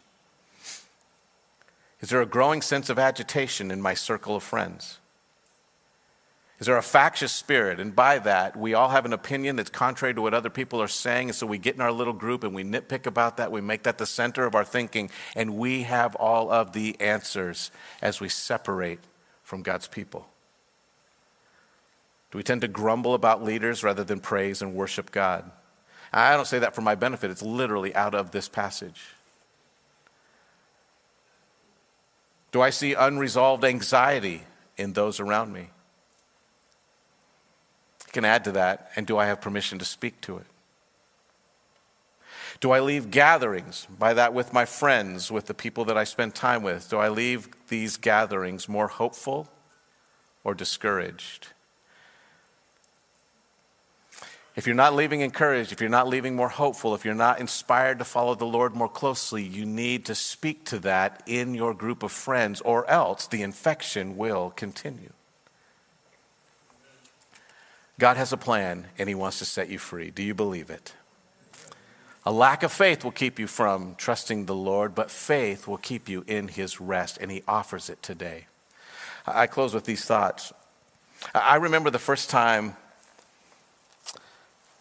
Is 2.00 2.08
there 2.10 2.20
a 2.20 2.26
growing 2.26 2.62
sense 2.62 2.90
of 2.90 2.98
agitation 2.98 3.70
in 3.70 3.80
my 3.80 3.94
circle 3.94 4.34
of 4.34 4.42
friends? 4.42 4.98
Is 6.58 6.66
there 6.66 6.78
a 6.78 6.82
factious 6.82 7.32
spirit? 7.32 7.80
And 7.80 7.94
by 7.94 8.18
that, 8.20 8.56
we 8.56 8.72
all 8.72 8.88
have 8.88 9.04
an 9.04 9.12
opinion 9.12 9.56
that's 9.56 9.68
contrary 9.68 10.14
to 10.14 10.22
what 10.22 10.32
other 10.32 10.48
people 10.48 10.80
are 10.80 10.88
saying. 10.88 11.28
And 11.28 11.36
so 11.36 11.46
we 11.46 11.58
get 11.58 11.74
in 11.74 11.82
our 11.82 11.92
little 11.92 12.14
group 12.14 12.44
and 12.44 12.54
we 12.54 12.64
nitpick 12.64 13.06
about 13.06 13.36
that. 13.36 13.52
We 13.52 13.60
make 13.60 13.82
that 13.82 13.98
the 13.98 14.06
center 14.06 14.46
of 14.46 14.54
our 14.54 14.64
thinking. 14.64 15.10
And 15.34 15.58
we 15.58 15.82
have 15.82 16.14
all 16.14 16.50
of 16.50 16.72
the 16.72 16.98
answers 16.98 17.70
as 18.00 18.20
we 18.20 18.30
separate 18.30 19.00
from 19.42 19.62
God's 19.62 19.86
people. 19.86 20.26
Do 22.30 22.38
we 22.38 22.42
tend 22.42 22.62
to 22.62 22.68
grumble 22.68 23.12
about 23.12 23.44
leaders 23.44 23.84
rather 23.84 24.02
than 24.02 24.20
praise 24.20 24.62
and 24.62 24.74
worship 24.74 25.12
God? 25.12 25.50
I 26.10 26.34
don't 26.36 26.46
say 26.46 26.60
that 26.60 26.74
for 26.74 26.80
my 26.80 26.94
benefit, 26.94 27.30
it's 27.30 27.42
literally 27.42 27.94
out 27.94 28.14
of 28.14 28.30
this 28.30 28.48
passage. 28.48 29.02
Do 32.50 32.62
I 32.62 32.70
see 32.70 32.94
unresolved 32.94 33.64
anxiety 33.64 34.44
in 34.78 34.94
those 34.94 35.20
around 35.20 35.52
me? 35.52 35.68
Can 38.16 38.24
add 38.24 38.44
to 38.44 38.52
that, 38.52 38.90
and 38.96 39.06
do 39.06 39.18
I 39.18 39.26
have 39.26 39.42
permission 39.42 39.78
to 39.78 39.84
speak 39.84 40.22
to 40.22 40.38
it? 40.38 40.46
Do 42.60 42.70
I 42.70 42.80
leave 42.80 43.10
gatherings, 43.10 43.86
by 43.98 44.14
that 44.14 44.32
with 44.32 44.54
my 44.54 44.64
friends, 44.64 45.30
with 45.30 45.44
the 45.44 45.52
people 45.52 45.84
that 45.84 45.98
I 45.98 46.04
spend 46.04 46.34
time 46.34 46.62
with? 46.62 46.88
Do 46.88 46.96
I 46.96 47.10
leave 47.10 47.50
these 47.68 47.98
gatherings 47.98 48.70
more 48.70 48.88
hopeful 48.88 49.48
or 50.44 50.54
discouraged? 50.54 51.48
If 54.54 54.66
you're 54.66 54.74
not 54.74 54.94
leaving 54.94 55.20
encouraged, 55.20 55.70
if 55.70 55.82
you're 55.82 55.90
not 55.90 56.08
leaving 56.08 56.34
more 56.34 56.48
hopeful, 56.48 56.94
if 56.94 57.04
you're 57.04 57.12
not 57.12 57.38
inspired 57.38 57.98
to 57.98 58.06
follow 58.06 58.34
the 58.34 58.46
Lord 58.46 58.74
more 58.74 58.88
closely, 58.88 59.42
you 59.42 59.66
need 59.66 60.06
to 60.06 60.14
speak 60.14 60.64
to 60.66 60.78
that 60.78 61.22
in 61.26 61.54
your 61.54 61.74
group 61.74 62.02
of 62.02 62.10
friends, 62.10 62.62
or 62.62 62.88
else 62.88 63.26
the 63.26 63.42
infection 63.42 64.16
will 64.16 64.48
continue. 64.56 65.12
God 67.98 68.16
has 68.16 68.32
a 68.32 68.36
plan 68.36 68.86
and 68.98 69.08
He 69.08 69.14
wants 69.14 69.38
to 69.38 69.44
set 69.44 69.68
you 69.68 69.78
free. 69.78 70.10
Do 70.10 70.22
you 70.22 70.34
believe 70.34 70.70
it? 70.70 70.92
A 72.24 72.32
lack 72.32 72.62
of 72.62 72.72
faith 72.72 73.04
will 73.04 73.12
keep 73.12 73.38
you 73.38 73.46
from 73.46 73.94
trusting 73.96 74.46
the 74.46 74.54
Lord, 74.54 74.94
but 74.94 75.10
faith 75.10 75.68
will 75.68 75.78
keep 75.78 76.08
you 76.08 76.24
in 76.26 76.48
His 76.48 76.80
rest, 76.80 77.18
and 77.20 77.30
He 77.30 77.44
offers 77.46 77.88
it 77.88 78.02
today. 78.02 78.48
I 79.24 79.46
close 79.46 79.72
with 79.72 79.84
these 79.84 80.04
thoughts. 80.04 80.52
I 81.34 81.56
remember 81.56 81.88
the 81.90 82.00
first 82.00 82.28
time 82.28 82.76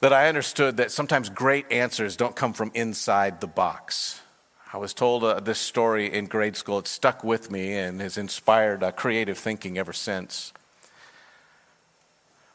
that 0.01 0.11
I 0.11 0.27
understood 0.27 0.77
that 0.77 0.91
sometimes 0.91 1.29
great 1.29 1.71
answers 1.71 2.17
don't 2.17 2.35
come 2.35 2.53
from 2.53 2.71
inside 2.73 3.41
the 3.41 3.47
box. 3.47 4.21
I 4.73 4.77
was 4.77 4.93
told 4.93 5.23
uh, 5.23 5.39
this 5.39 5.59
story 5.59 6.11
in 6.11 6.25
grade 6.25 6.55
school. 6.55 6.79
It 6.79 6.87
stuck 6.87 7.23
with 7.23 7.49
me 7.49 7.73
and 7.73 8.01
has 8.01 8.17
inspired 8.17 8.83
uh, 8.83 8.91
creative 8.91 9.37
thinking 9.37 9.77
ever 9.77 9.93
since. 9.93 10.51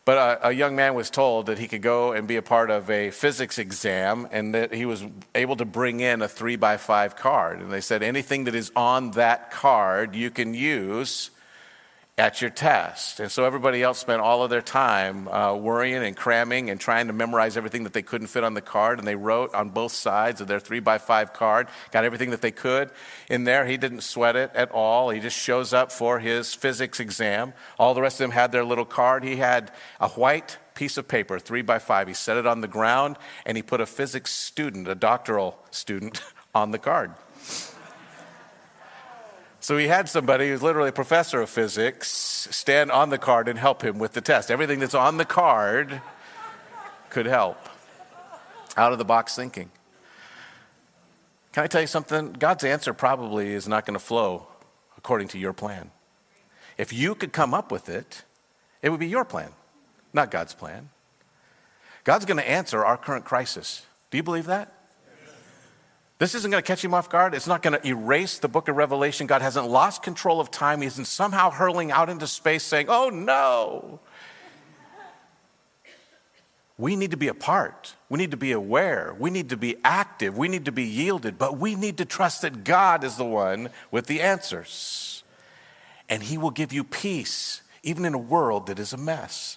But 0.04 0.18
a, 0.18 0.48
a, 0.48 0.52
young 0.52 0.76
man 0.76 0.94
was 0.94 1.10
told 1.10 1.46
that 1.46 1.58
he 1.58 1.68
could 1.68 1.82
go 1.82 2.12
and 2.12 2.26
be 2.26 2.36
a 2.36 2.42
part 2.42 2.70
of 2.70 2.90
a 2.90 3.10
physics 3.10 3.58
exam 3.58 4.28
and 4.32 4.54
that 4.54 4.72
he 4.72 4.86
was 4.86 5.04
able 5.34 5.56
to 5.56 5.64
bring 5.64 6.00
in 6.00 6.22
a 6.22 6.28
three 6.28 6.56
by 6.56 6.78
five 6.78 7.16
card. 7.16 7.60
And 7.60 7.70
they 7.70 7.80
said 7.80 8.02
anything 8.02 8.44
that 8.44 8.54
is 8.54 8.72
on 8.74 9.12
that 9.12 9.50
card 9.50 10.16
you 10.16 10.30
can 10.30 10.54
use 10.54 11.30
at 12.20 12.42
your 12.42 12.50
test. 12.50 13.18
And 13.18 13.32
so 13.32 13.44
everybody 13.44 13.82
else 13.82 13.98
spent 13.98 14.20
all 14.20 14.42
of 14.42 14.50
their 14.50 14.60
time 14.60 15.26
uh, 15.26 15.54
worrying 15.54 16.04
and 16.04 16.14
cramming 16.14 16.68
and 16.68 16.78
trying 16.78 17.06
to 17.06 17.14
memorize 17.14 17.56
everything 17.56 17.84
that 17.84 17.94
they 17.94 18.02
couldn't 18.02 18.26
fit 18.26 18.44
on 18.44 18.52
the 18.52 18.60
card. 18.60 18.98
And 18.98 19.08
they 19.08 19.16
wrote 19.16 19.54
on 19.54 19.70
both 19.70 19.92
sides 19.92 20.42
of 20.42 20.46
their 20.46 20.60
three 20.60 20.80
by 20.80 20.98
five 20.98 21.32
card, 21.32 21.68
got 21.92 22.04
everything 22.04 22.30
that 22.30 22.42
they 22.42 22.50
could 22.50 22.90
in 23.30 23.44
there. 23.44 23.64
He 23.64 23.78
didn't 23.78 24.02
sweat 24.02 24.36
it 24.36 24.50
at 24.54 24.70
all. 24.70 25.08
He 25.08 25.18
just 25.18 25.36
shows 25.36 25.72
up 25.72 25.90
for 25.90 26.18
his 26.18 26.54
physics 26.54 27.00
exam. 27.00 27.54
All 27.78 27.94
the 27.94 28.02
rest 28.02 28.20
of 28.20 28.24
them 28.24 28.32
had 28.32 28.52
their 28.52 28.64
little 28.64 28.84
card. 28.84 29.24
He 29.24 29.36
had 29.36 29.72
a 29.98 30.08
white 30.10 30.58
piece 30.74 30.98
of 30.98 31.08
paper, 31.08 31.38
three 31.38 31.62
by 31.62 31.78
five. 31.78 32.06
He 32.06 32.14
set 32.14 32.36
it 32.36 32.46
on 32.46 32.60
the 32.60 32.68
ground 32.68 33.16
and 33.46 33.56
he 33.56 33.62
put 33.62 33.80
a 33.80 33.86
physics 33.86 34.30
student, 34.30 34.86
a 34.88 34.94
doctoral 34.94 35.58
student, 35.70 36.20
on 36.54 36.70
the 36.70 36.78
card. 36.78 37.14
So 39.62 39.76
he 39.76 39.88
had 39.88 40.08
somebody 40.08 40.48
who's 40.48 40.62
literally 40.62 40.88
a 40.88 40.92
professor 40.92 41.42
of 41.42 41.50
physics 41.50 42.08
stand 42.50 42.90
on 42.90 43.10
the 43.10 43.18
card 43.18 43.46
and 43.46 43.58
help 43.58 43.82
him 43.82 43.98
with 43.98 44.14
the 44.14 44.22
test. 44.22 44.50
Everything 44.50 44.78
that's 44.78 44.94
on 44.94 45.18
the 45.18 45.26
card 45.26 46.00
could 47.10 47.26
help. 47.26 47.58
Out 48.76 48.92
of 48.92 48.98
the 48.98 49.04
box 49.04 49.36
thinking. 49.36 49.70
Can 51.52 51.64
I 51.64 51.66
tell 51.66 51.82
you 51.82 51.86
something? 51.86 52.32
God's 52.32 52.64
answer 52.64 52.94
probably 52.94 53.52
is 53.52 53.68
not 53.68 53.84
going 53.84 53.98
to 53.98 54.04
flow 54.04 54.46
according 54.96 55.28
to 55.28 55.38
your 55.38 55.52
plan. 55.52 55.90
If 56.78 56.92
you 56.92 57.14
could 57.14 57.32
come 57.32 57.52
up 57.52 57.70
with 57.70 57.90
it, 57.90 58.24
it 58.80 58.88
would 58.88 59.00
be 59.00 59.08
your 59.08 59.26
plan, 59.26 59.50
not 60.14 60.30
God's 60.30 60.54
plan. 60.54 60.88
God's 62.04 62.24
going 62.24 62.38
to 62.38 62.48
answer 62.48 62.82
our 62.82 62.96
current 62.96 63.26
crisis. 63.26 63.84
Do 64.10 64.16
you 64.16 64.22
believe 64.22 64.46
that? 64.46 64.72
This 66.20 66.34
isn't 66.34 66.50
going 66.50 66.62
to 66.62 66.66
catch 66.66 66.84
him 66.84 66.92
off 66.92 67.08
guard. 67.08 67.34
It's 67.34 67.46
not 67.46 67.62
going 67.62 67.80
to 67.80 67.88
erase 67.88 68.38
the 68.40 68.46
book 68.46 68.68
of 68.68 68.76
Revelation. 68.76 69.26
God 69.26 69.40
hasn't 69.40 69.66
lost 69.66 70.02
control 70.02 70.38
of 70.38 70.50
time. 70.50 70.82
He 70.82 70.86
isn't 70.86 71.06
somehow 71.06 71.50
hurling 71.50 71.90
out 71.90 72.10
into 72.10 72.26
space 72.26 72.62
saying, 72.62 72.86
oh 72.90 73.08
no. 73.08 74.00
We 76.76 76.94
need 76.94 77.12
to 77.12 77.16
be 77.16 77.28
a 77.28 77.34
part. 77.34 77.94
We 78.10 78.18
need 78.18 78.32
to 78.32 78.36
be 78.36 78.52
aware. 78.52 79.16
We 79.18 79.30
need 79.30 79.48
to 79.48 79.56
be 79.56 79.76
active. 79.82 80.36
We 80.36 80.48
need 80.48 80.66
to 80.66 80.72
be 80.72 80.84
yielded. 80.84 81.38
But 81.38 81.56
we 81.56 81.74
need 81.74 81.96
to 81.96 82.04
trust 82.04 82.42
that 82.42 82.64
God 82.64 83.02
is 83.02 83.16
the 83.16 83.24
one 83.24 83.70
with 83.90 84.04
the 84.04 84.20
answers. 84.20 85.22
And 86.10 86.22
He 86.22 86.36
will 86.36 86.50
give 86.50 86.70
you 86.70 86.84
peace, 86.84 87.62
even 87.82 88.04
in 88.04 88.12
a 88.12 88.18
world 88.18 88.66
that 88.66 88.78
is 88.78 88.92
a 88.92 88.98
mess. 88.98 89.56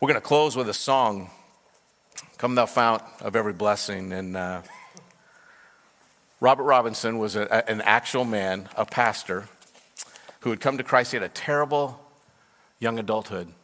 We're 0.00 0.08
going 0.08 0.20
to 0.20 0.26
close 0.26 0.56
with 0.56 0.68
a 0.68 0.74
song 0.74 1.30
Come, 2.44 2.56
thou 2.56 2.66
fount 2.66 3.02
of 3.22 3.36
every 3.36 3.54
blessing. 3.54 4.12
And 4.12 4.36
uh, 4.36 4.60
Robert 6.40 6.64
Robinson 6.64 7.16
was 7.16 7.36
a, 7.36 7.70
an 7.70 7.80
actual 7.80 8.26
man, 8.26 8.68
a 8.76 8.84
pastor, 8.84 9.48
who 10.40 10.50
had 10.50 10.60
come 10.60 10.76
to 10.76 10.84
Christ. 10.84 11.12
He 11.12 11.16
had 11.16 11.22
a 11.22 11.30
terrible 11.30 11.98
young 12.78 12.98
adulthood. 12.98 13.54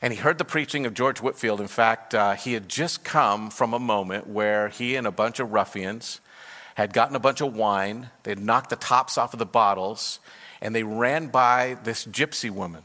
And 0.00 0.14
he 0.14 0.18
heard 0.18 0.38
the 0.38 0.46
preaching 0.46 0.86
of 0.86 0.94
George 0.94 1.20
Whitefield. 1.20 1.60
In 1.60 1.66
fact, 1.66 2.14
uh, 2.14 2.36
he 2.36 2.54
had 2.54 2.70
just 2.70 3.04
come 3.04 3.50
from 3.50 3.74
a 3.74 3.78
moment 3.78 4.26
where 4.26 4.68
he 4.70 4.96
and 4.96 5.06
a 5.06 5.12
bunch 5.12 5.38
of 5.38 5.52
ruffians 5.52 6.22
had 6.76 6.94
gotten 6.94 7.14
a 7.14 7.20
bunch 7.20 7.42
of 7.42 7.54
wine, 7.54 8.08
they 8.22 8.30
had 8.30 8.40
knocked 8.40 8.70
the 8.70 8.76
tops 8.76 9.18
off 9.18 9.34
of 9.34 9.38
the 9.38 9.44
bottles, 9.44 10.20
and 10.62 10.74
they 10.74 10.84
ran 10.84 11.26
by 11.26 11.76
this 11.84 12.06
gypsy 12.06 12.50
woman. 12.50 12.84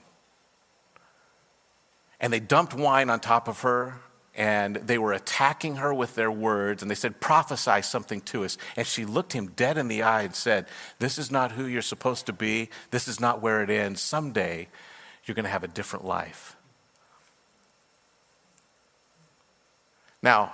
And 2.19 2.33
they 2.33 2.41
dumped 2.41 2.73
wine 2.73 3.09
on 3.09 3.21
top 3.21 3.47
of 3.47 3.61
her, 3.61 4.01
and 4.37 4.75
they 4.75 4.99
were 4.99 5.13
attacking 5.13 5.77
her 5.77 5.91
with 5.91 6.13
their 6.13 6.31
words 6.31 6.83
and 6.83 6.91
they 6.91 6.95
said 6.95 7.19
prophesy 7.19 7.81
something 7.81 8.21
to 8.21 8.45
us. 8.45 8.57
And 8.77 8.85
she 8.85 9.03
looked 9.03 9.33
him 9.33 9.47
dead 9.47 9.79
in 9.79 9.87
the 9.87 10.03
eye 10.03 10.21
and 10.21 10.35
said 10.35 10.67
this 10.99 11.17
is 11.17 11.31
not 11.31 11.53
who 11.53 11.65
you're 11.65 11.81
supposed 11.81 12.27
to 12.27 12.33
be. 12.33 12.69
This 12.91 13.07
is 13.07 13.19
not 13.19 13.41
where 13.41 13.63
it 13.63 13.71
ends. 13.71 13.99
Someday 13.99 14.67
you're 15.25 15.35
going 15.35 15.45
to 15.45 15.49
have 15.49 15.63
a 15.63 15.67
different 15.67 16.05
life. 16.05 16.55
Now 20.21 20.53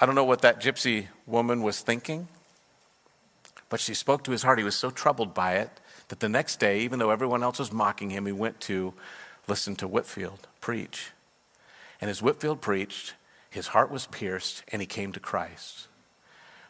i 0.00 0.06
don't 0.06 0.14
know 0.14 0.24
what 0.24 0.42
that 0.42 0.60
gypsy 0.60 1.08
woman 1.26 1.62
was 1.62 1.80
thinking 1.80 2.28
but 3.68 3.80
she 3.80 3.92
spoke 3.92 4.24
to 4.24 4.30
his 4.30 4.42
heart. 4.42 4.58
He 4.58 4.64
was 4.64 4.76
so 4.76 4.90
troubled 4.90 5.34
by 5.34 5.56
it 5.56 5.80
that 6.08 6.20
the 6.20 6.28
next 6.30 6.58
day 6.58 6.80
even 6.80 6.98
though 6.98 7.10
everyone 7.10 7.42
else 7.42 7.58
was 7.58 7.72
mocking 7.72 8.08
him 8.08 8.24
he 8.24 8.32
went 8.32 8.58
to 8.60 8.94
listen 9.46 9.76
to 9.76 9.86
Whitefield 9.86 10.48
preach 10.62 11.10
and 12.00 12.10
as 12.10 12.22
Whitefield 12.22 12.60
preached, 12.60 13.14
his 13.50 13.68
heart 13.68 13.90
was 13.90 14.06
pierced 14.06 14.62
and 14.68 14.82
he 14.82 14.86
came 14.86 15.12
to 15.12 15.20
Christ. 15.20 15.88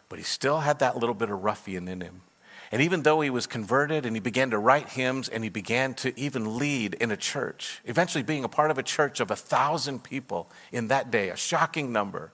But 0.09 0.19
he 0.19 0.25
still 0.25 0.61
had 0.61 0.79
that 0.79 0.97
little 0.97 1.15
bit 1.15 1.31
of 1.31 1.43
ruffian 1.45 1.89
in 1.89 2.01
him. 2.01 2.23
And 2.71 2.83
even 2.83 3.03
though 3.03 3.21
he 3.21 3.31
was 3.31 3.47
converted 3.47 4.05
and 4.05 4.15
he 4.15 4.21
began 4.21 4.51
to 4.51 4.59
write 4.59 4.91
hymns 4.91 5.29
and 5.29 5.43
he 5.43 5.51
began 5.51 5.95
to 5.95 6.19
even 6.19 6.59
lead 6.59 6.95
in 6.95 7.11
a 7.11 7.17
church, 7.17 7.81
eventually 7.85 8.23
being 8.23 8.45
a 8.45 8.49
part 8.49 8.71
of 8.71 8.79
a 8.79 8.83
church 8.83 9.21
of 9.21 9.31
a 9.31 9.37
thousand 9.37 10.05
people 10.05 10.51
in 10.71 10.89
that 10.89 11.11
day, 11.11 11.31
a 11.31 11.37
shocking 11.37 11.93
number, 11.93 12.33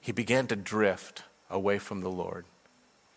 he 0.00 0.12
began 0.12 0.46
to 0.48 0.56
drift 0.56 1.22
away 1.50 1.78
from 1.78 2.00
the 2.00 2.10
Lord. 2.10 2.44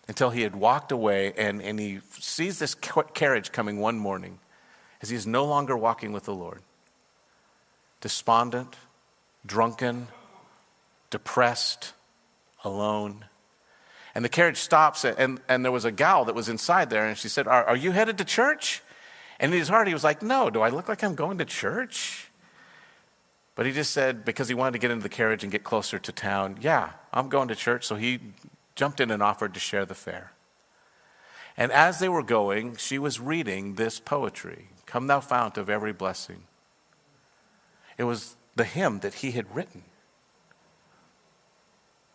until 0.07 0.31
he 0.31 0.41
had 0.41 0.55
walked 0.55 0.91
away 0.91 1.34
and, 1.38 1.61
and 1.61 1.79
he 1.79 1.99
sees 2.19 2.59
this 2.59 2.75
carriage 2.75 3.51
coming 3.51 3.79
one 3.79 3.97
morning 3.97 4.39
as 5.01 5.09
he 5.09 5.15
is 5.15 5.25
no 5.25 5.45
longer 5.45 5.77
walking 5.77 6.11
with 6.11 6.23
the 6.23 6.34
Lord. 6.34 6.61
Despondent, 8.04 8.76
drunken, 9.45 10.10
depressed, 11.10 11.93
alone. 12.66 13.24
And 14.14 14.26
the 14.26 14.30
carriage 14.30 14.58
stops, 14.58 15.06
and, 15.06 15.39
and 15.47 15.64
there 15.64 15.72
was 15.72 15.86
a 15.86 15.91
gal 15.91 16.26
that 16.26 16.36
was 16.36 16.49
inside 16.49 16.89
there, 16.89 17.08
and 17.08 17.18
she 17.18 17.30
said, 17.30 17.47
Are, 17.47 17.64
are 17.64 17.78
you 17.78 17.91
headed 17.91 18.18
to 18.18 18.26
church? 18.26 18.82
And 19.39 19.54
in 19.54 19.58
his 19.58 19.70
heart, 19.70 19.88
he 19.88 19.93
was 19.93 20.04
like, 20.04 20.22
No, 20.22 20.49
do 20.49 20.60
I 20.60 20.68
look 20.68 20.89
like 20.89 21.01
I'm 21.01 21.16
going 21.16 21.38
to 21.38 21.45
church? 21.45 22.28
But 23.56 23.66
he 23.66 23.72
just 23.72 23.91
said, 23.91 24.26
because 24.26 24.49
he 24.49 24.54
wanted 24.54 24.74
to 24.74 24.80
get 24.80 24.91
into 24.91 25.04
the 25.04 25.08
carriage 25.08 25.43
and 25.43 25.51
get 25.51 25.64
closer 25.64 25.97
to 25.97 26.12
town, 26.12 26.58
Yeah, 26.60 26.89
I'm 27.14 27.30
going 27.30 27.47
to 27.47 27.56
church. 27.56 27.86
So 27.86 27.95
he 27.95 28.20
jumped 28.76 28.99
in 28.99 29.12
and 29.12 29.24
offered 29.24 29.54
to 29.54 29.62
share 29.62 29.86
the 29.86 29.95
fare. 29.95 30.34
And 31.56 31.72
as 31.72 31.99
they 31.99 32.10
were 32.10 32.24
going, 32.24 32.76
she 32.76 32.99
was 32.99 33.22
reading 33.22 33.76
this 33.76 33.97
poetry 34.01 34.68
Come, 34.88 35.08
thou 35.08 35.22
fount 35.22 35.58
of 35.58 35.70
every 35.70 35.93
blessing. 35.93 36.43
It 37.97 38.03
was 38.03 38.35
the 38.55 38.63
hymn 38.63 38.99
that 38.99 39.15
he 39.15 39.31
had 39.31 39.53
written. 39.55 39.83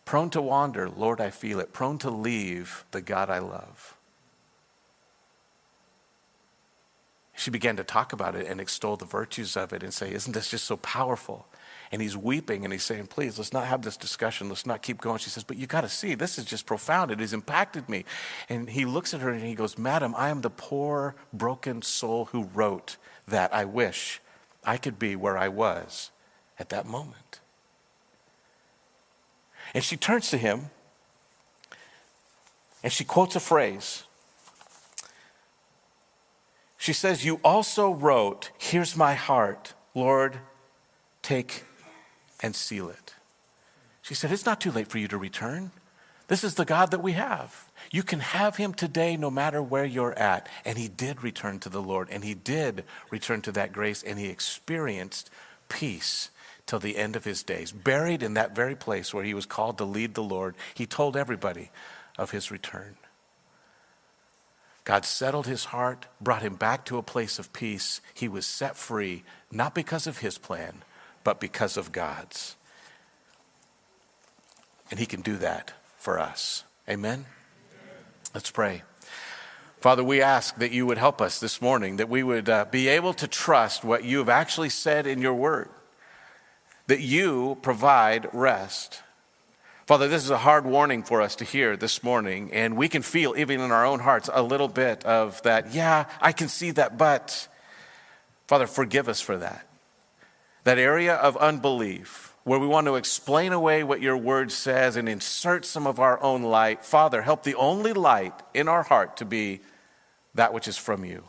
Prone 0.05 0.29
to 0.31 0.41
wander, 0.41 0.89
Lord, 0.89 1.21
I 1.21 1.29
feel 1.29 1.59
it. 1.59 1.73
Prone 1.73 1.97
to 1.99 2.09
leave 2.09 2.85
the 2.91 3.01
God 3.01 3.29
I 3.29 3.39
love. 3.39 3.95
She 7.35 7.51
began 7.51 7.77
to 7.77 7.83
talk 7.83 8.11
about 8.11 8.35
it 8.35 8.47
and 8.47 8.59
extol 8.59 8.97
the 8.97 9.05
virtues 9.05 9.55
of 9.55 9.71
it 9.71 9.83
and 9.83 9.93
say, 9.93 10.11
Isn't 10.11 10.33
this 10.33 10.49
just 10.49 10.65
so 10.65 10.77
powerful? 10.77 11.47
and 11.91 12.01
he's 12.01 12.15
weeping 12.15 12.63
and 12.63 12.71
he's 12.71 12.83
saying, 12.83 13.07
Please, 13.07 13.37
let's 13.37 13.53
not 13.53 13.65
have 13.65 13.81
this 13.81 13.97
discussion. 13.97 14.49
Let's 14.49 14.65
not 14.65 14.81
keep 14.81 15.01
going. 15.01 15.17
She 15.17 15.29
says, 15.29 15.43
But 15.43 15.57
you 15.57 15.67
got 15.67 15.81
to 15.81 15.89
see, 15.89 16.15
this 16.15 16.37
is 16.37 16.45
just 16.45 16.65
profound. 16.65 17.11
It 17.11 17.19
has 17.19 17.33
impacted 17.33 17.89
me. 17.89 18.05
And 18.47 18.69
he 18.69 18.85
looks 18.85 19.13
at 19.13 19.21
her 19.21 19.29
and 19.29 19.43
he 19.43 19.55
goes, 19.55 19.77
Madam, 19.77 20.13
I 20.15 20.29
am 20.29 20.41
the 20.41 20.49
poor, 20.49 21.15
broken 21.33 21.81
soul 21.81 22.25
who 22.25 22.43
wrote 22.53 22.97
that. 23.27 23.53
I 23.53 23.65
wish 23.65 24.21
I 24.69 24.77
could 24.77 24.99
be 24.99 25.15
where 25.15 25.35
I 25.35 25.47
was 25.47 26.11
at 26.59 26.69
that 26.69 26.85
moment. 26.85 27.39
And 29.73 29.83
she 29.83 29.97
turns 29.97 30.29
to 30.29 30.37
him 30.37 30.69
and 32.83 32.93
she 32.93 33.03
quotes 33.03 33.35
a 33.35 33.39
phrase. 33.39 34.03
She 36.77 36.93
says, 36.93 37.25
You 37.25 37.39
also 37.43 37.89
wrote, 37.91 38.51
Here's 38.59 38.95
my 38.95 39.15
heart, 39.15 39.73
Lord, 39.95 40.37
take 41.23 41.63
and 42.43 42.55
seal 42.55 42.89
it. 42.89 43.15
She 44.03 44.13
said, 44.13 44.31
It's 44.31 44.45
not 44.45 44.61
too 44.61 44.71
late 44.71 44.87
for 44.87 44.99
you 44.99 45.07
to 45.07 45.17
return. 45.17 45.71
This 46.27 46.43
is 46.43 46.53
the 46.53 46.63
God 46.63 46.91
that 46.91 47.01
we 47.01 47.13
have. 47.13 47.68
You 47.91 48.03
can 48.03 48.19
have 48.19 48.57
him 48.57 48.73
today 48.73 49.17
no 49.17 49.31
matter 49.31 49.61
where 49.61 49.85
you're 49.85 50.17
at. 50.17 50.47
And 50.63 50.77
he 50.77 50.87
did 50.87 51.23
return 51.23 51.59
to 51.59 51.69
the 51.69 51.81
Lord, 51.81 52.09
and 52.11 52.23
he 52.23 52.33
did 52.33 52.83
return 53.09 53.41
to 53.41 53.51
that 53.53 53.73
grace, 53.73 54.03
and 54.03 54.19
he 54.19 54.27
experienced 54.27 55.29
peace 55.69 56.29
till 56.65 56.79
the 56.79 56.97
end 56.97 57.15
of 57.15 57.25
his 57.25 57.41
days. 57.41 57.71
Buried 57.71 58.21
in 58.21 58.35
that 58.35 58.55
very 58.55 58.75
place 58.75 59.13
where 59.13 59.23
he 59.23 59.33
was 59.33 59.45
called 59.45 59.77
to 59.79 59.85
lead 59.85 60.13
the 60.13 60.23
Lord, 60.23 60.55
he 60.73 60.85
told 60.85 61.17
everybody 61.17 61.71
of 62.17 62.31
his 62.31 62.51
return. 62.51 62.95
God 64.83 65.05
settled 65.05 65.47
his 65.47 65.65
heart, 65.65 66.05
brought 66.21 66.41
him 66.41 66.55
back 66.55 66.85
to 66.85 66.97
a 66.97 67.03
place 67.03 67.37
of 67.39 67.53
peace. 67.53 68.01
He 68.13 68.27
was 68.27 68.45
set 68.45 68.75
free, 68.75 69.23
not 69.51 69.75
because 69.75 70.07
of 70.07 70.19
his 70.19 70.37
plan, 70.37 70.83
but 71.23 71.39
because 71.39 71.77
of 71.77 71.91
God's. 71.91 72.55
And 74.89 74.99
He 74.99 75.05
can 75.05 75.21
do 75.21 75.37
that 75.37 75.73
for 75.97 76.19
us. 76.19 76.63
Amen? 76.87 77.25
Let's 78.33 78.51
pray. 78.51 78.83
Father, 79.81 80.03
we 80.03 80.21
ask 80.21 80.55
that 80.57 80.71
you 80.71 80.85
would 80.85 80.97
help 80.97 81.21
us 81.21 81.39
this 81.39 81.61
morning, 81.61 81.97
that 81.97 82.09
we 82.09 82.21
would 82.21 82.47
uh, 82.47 82.65
be 82.69 82.87
able 82.89 83.13
to 83.13 83.27
trust 83.27 83.83
what 83.83 84.03
you 84.03 84.19
have 84.19 84.29
actually 84.29 84.69
said 84.69 85.07
in 85.07 85.21
your 85.21 85.33
word, 85.33 85.69
that 86.87 86.99
you 86.99 87.57
provide 87.61 88.27
rest. 88.33 89.01
Father, 89.87 90.07
this 90.07 90.23
is 90.23 90.29
a 90.29 90.37
hard 90.37 90.65
warning 90.65 91.01
for 91.01 91.21
us 91.21 91.35
to 91.37 91.45
hear 91.45 91.75
this 91.75 92.03
morning, 92.03 92.51
and 92.53 92.77
we 92.77 92.87
can 92.87 93.01
feel, 93.01 93.33
even 93.35 93.61
in 93.61 93.71
our 93.71 93.85
own 93.85 93.99
hearts, 93.99 94.29
a 94.31 94.43
little 94.43 94.67
bit 94.67 95.03
of 95.05 95.41
that, 95.41 95.73
yeah, 95.73 96.05
I 96.21 96.31
can 96.31 96.49
see 96.49 96.71
that, 96.71 96.97
but 96.97 97.47
Father, 98.47 98.67
forgive 98.67 99.07
us 99.07 99.21
for 99.21 99.37
that 99.37 99.65
that 100.65 100.77
area 100.77 101.15
of 101.15 101.35
unbelief 101.37 102.28
where 102.43 102.59
we 102.59 102.67
want 102.67 102.87
to 102.87 102.95
explain 102.95 103.53
away 103.53 103.83
what 103.83 104.01
your 104.01 104.17
word 104.17 104.51
says 104.51 104.95
and 104.95 105.07
insert 105.07 105.65
some 105.65 105.85
of 105.85 105.99
our 105.99 106.21
own 106.21 106.43
light. 106.43 106.83
Father, 106.83 107.21
help 107.21 107.43
the 107.43 107.55
only 107.55 107.93
light 107.93 108.33
in 108.53 108.67
our 108.67 108.83
heart 108.83 109.17
to 109.17 109.25
be 109.25 109.59
that 110.35 110.53
which 110.53 110.67
is 110.67 110.77
from 110.77 111.03
you. 111.05 111.23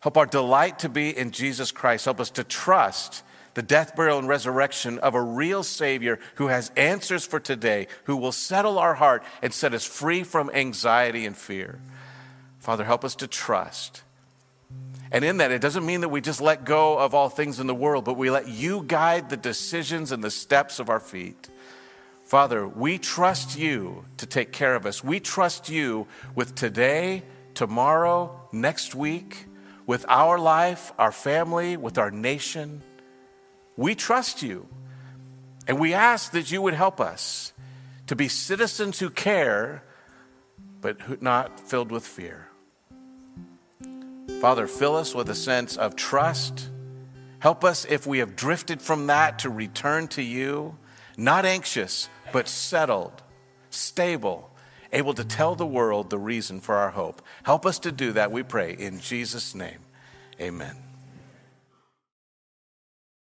Help 0.00 0.16
our 0.16 0.26
delight 0.26 0.78
to 0.80 0.88
be 0.88 1.16
in 1.16 1.30
Jesus 1.30 1.72
Christ. 1.72 2.06
Help 2.06 2.20
us 2.20 2.30
to 2.30 2.44
trust 2.44 3.22
the 3.54 3.62
death, 3.62 3.96
burial, 3.96 4.18
and 4.18 4.28
resurrection 4.28 4.98
of 5.00 5.14
a 5.14 5.20
real 5.20 5.62
Savior 5.62 6.18
who 6.36 6.46
has 6.46 6.70
answers 6.76 7.26
for 7.26 7.40
today, 7.40 7.88
who 8.04 8.16
will 8.16 8.32
settle 8.32 8.78
our 8.78 8.94
heart 8.94 9.22
and 9.42 9.52
set 9.52 9.74
us 9.74 9.84
free 9.84 10.22
from 10.22 10.50
anxiety 10.54 11.26
and 11.26 11.36
fear. 11.36 11.80
Father, 12.58 12.84
help 12.84 13.04
us 13.04 13.14
to 13.16 13.26
trust 13.26 14.02
and 15.12 15.24
in 15.24 15.38
that, 15.38 15.50
it 15.50 15.60
doesn't 15.60 15.84
mean 15.84 16.02
that 16.02 16.08
we 16.08 16.20
just 16.20 16.40
let 16.40 16.64
go 16.64 16.98
of 16.98 17.14
all 17.14 17.28
things 17.28 17.58
in 17.58 17.66
the 17.66 17.74
world, 17.74 18.04
but 18.04 18.16
we 18.16 18.30
let 18.30 18.48
you 18.48 18.84
guide 18.86 19.28
the 19.28 19.36
decisions 19.36 20.12
and 20.12 20.22
the 20.22 20.30
steps 20.30 20.78
of 20.78 20.88
our 20.88 21.00
feet. 21.00 21.48
Father, 22.24 22.68
we 22.68 22.96
trust 22.96 23.58
you 23.58 24.04
to 24.18 24.26
take 24.26 24.52
care 24.52 24.76
of 24.76 24.86
us. 24.86 25.02
We 25.02 25.18
trust 25.18 25.68
you 25.68 26.06
with 26.36 26.54
today, 26.54 27.24
tomorrow, 27.54 28.40
next 28.52 28.94
week, 28.94 29.46
with 29.84 30.04
our 30.08 30.38
life, 30.38 30.92
our 30.96 31.10
family, 31.10 31.76
with 31.76 31.98
our 31.98 32.12
nation. 32.12 32.82
We 33.76 33.96
trust 33.96 34.44
you. 34.44 34.68
And 35.66 35.80
we 35.80 35.92
ask 35.92 36.30
that 36.30 36.52
you 36.52 36.62
would 36.62 36.74
help 36.74 37.00
us 37.00 37.52
to 38.06 38.14
be 38.14 38.28
citizens 38.28 39.00
who 39.00 39.10
care, 39.10 39.82
but 40.80 41.20
not 41.20 41.58
filled 41.58 41.90
with 41.90 42.06
fear. 42.06 42.49
Father, 44.40 44.66
fill 44.66 44.96
us 44.96 45.14
with 45.14 45.28
a 45.28 45.34
sense 45.34 45.76
of 45.76 45.96
trust. 45.96 46.70
Help 47.40 47.62
us, 47.62 47.84
if 47.84 48.06
we 48.06 48.20
have 48.20 48.36
drifted 48.36 48.80
from 48.80 49.06
that, 49.08 49.40
to 49.40 49.50
return 49.50 50.08
to 50.08 50.22
you, 50.22 50.78
not 51.18 51.44
anxious, 51.44 52.08
but 52.32 52.48
settled, 52.48 53.22
stable, 53.68 54.50
able 54.94 55.12
to 55.12 55.24
tell 55.24 55.54
the 55.54 55.66
world 55.66 56.08
the 56.08 56.18
reason 56.18 56.58
for 56.58 56.76
our 56.76 56.90
hope. 56.90 57.20
Help 57.42 57.66
us 57.66 57.78
to 57.80 57.92
do 57.92 58.12
that, 58.12 58.32
we 58.32 58.42
pray, 58.42 58.72
in 58.72 58.98
Jesus' 58.98 59.54
name. 59.54 59.80
Amen. 60.40 60.89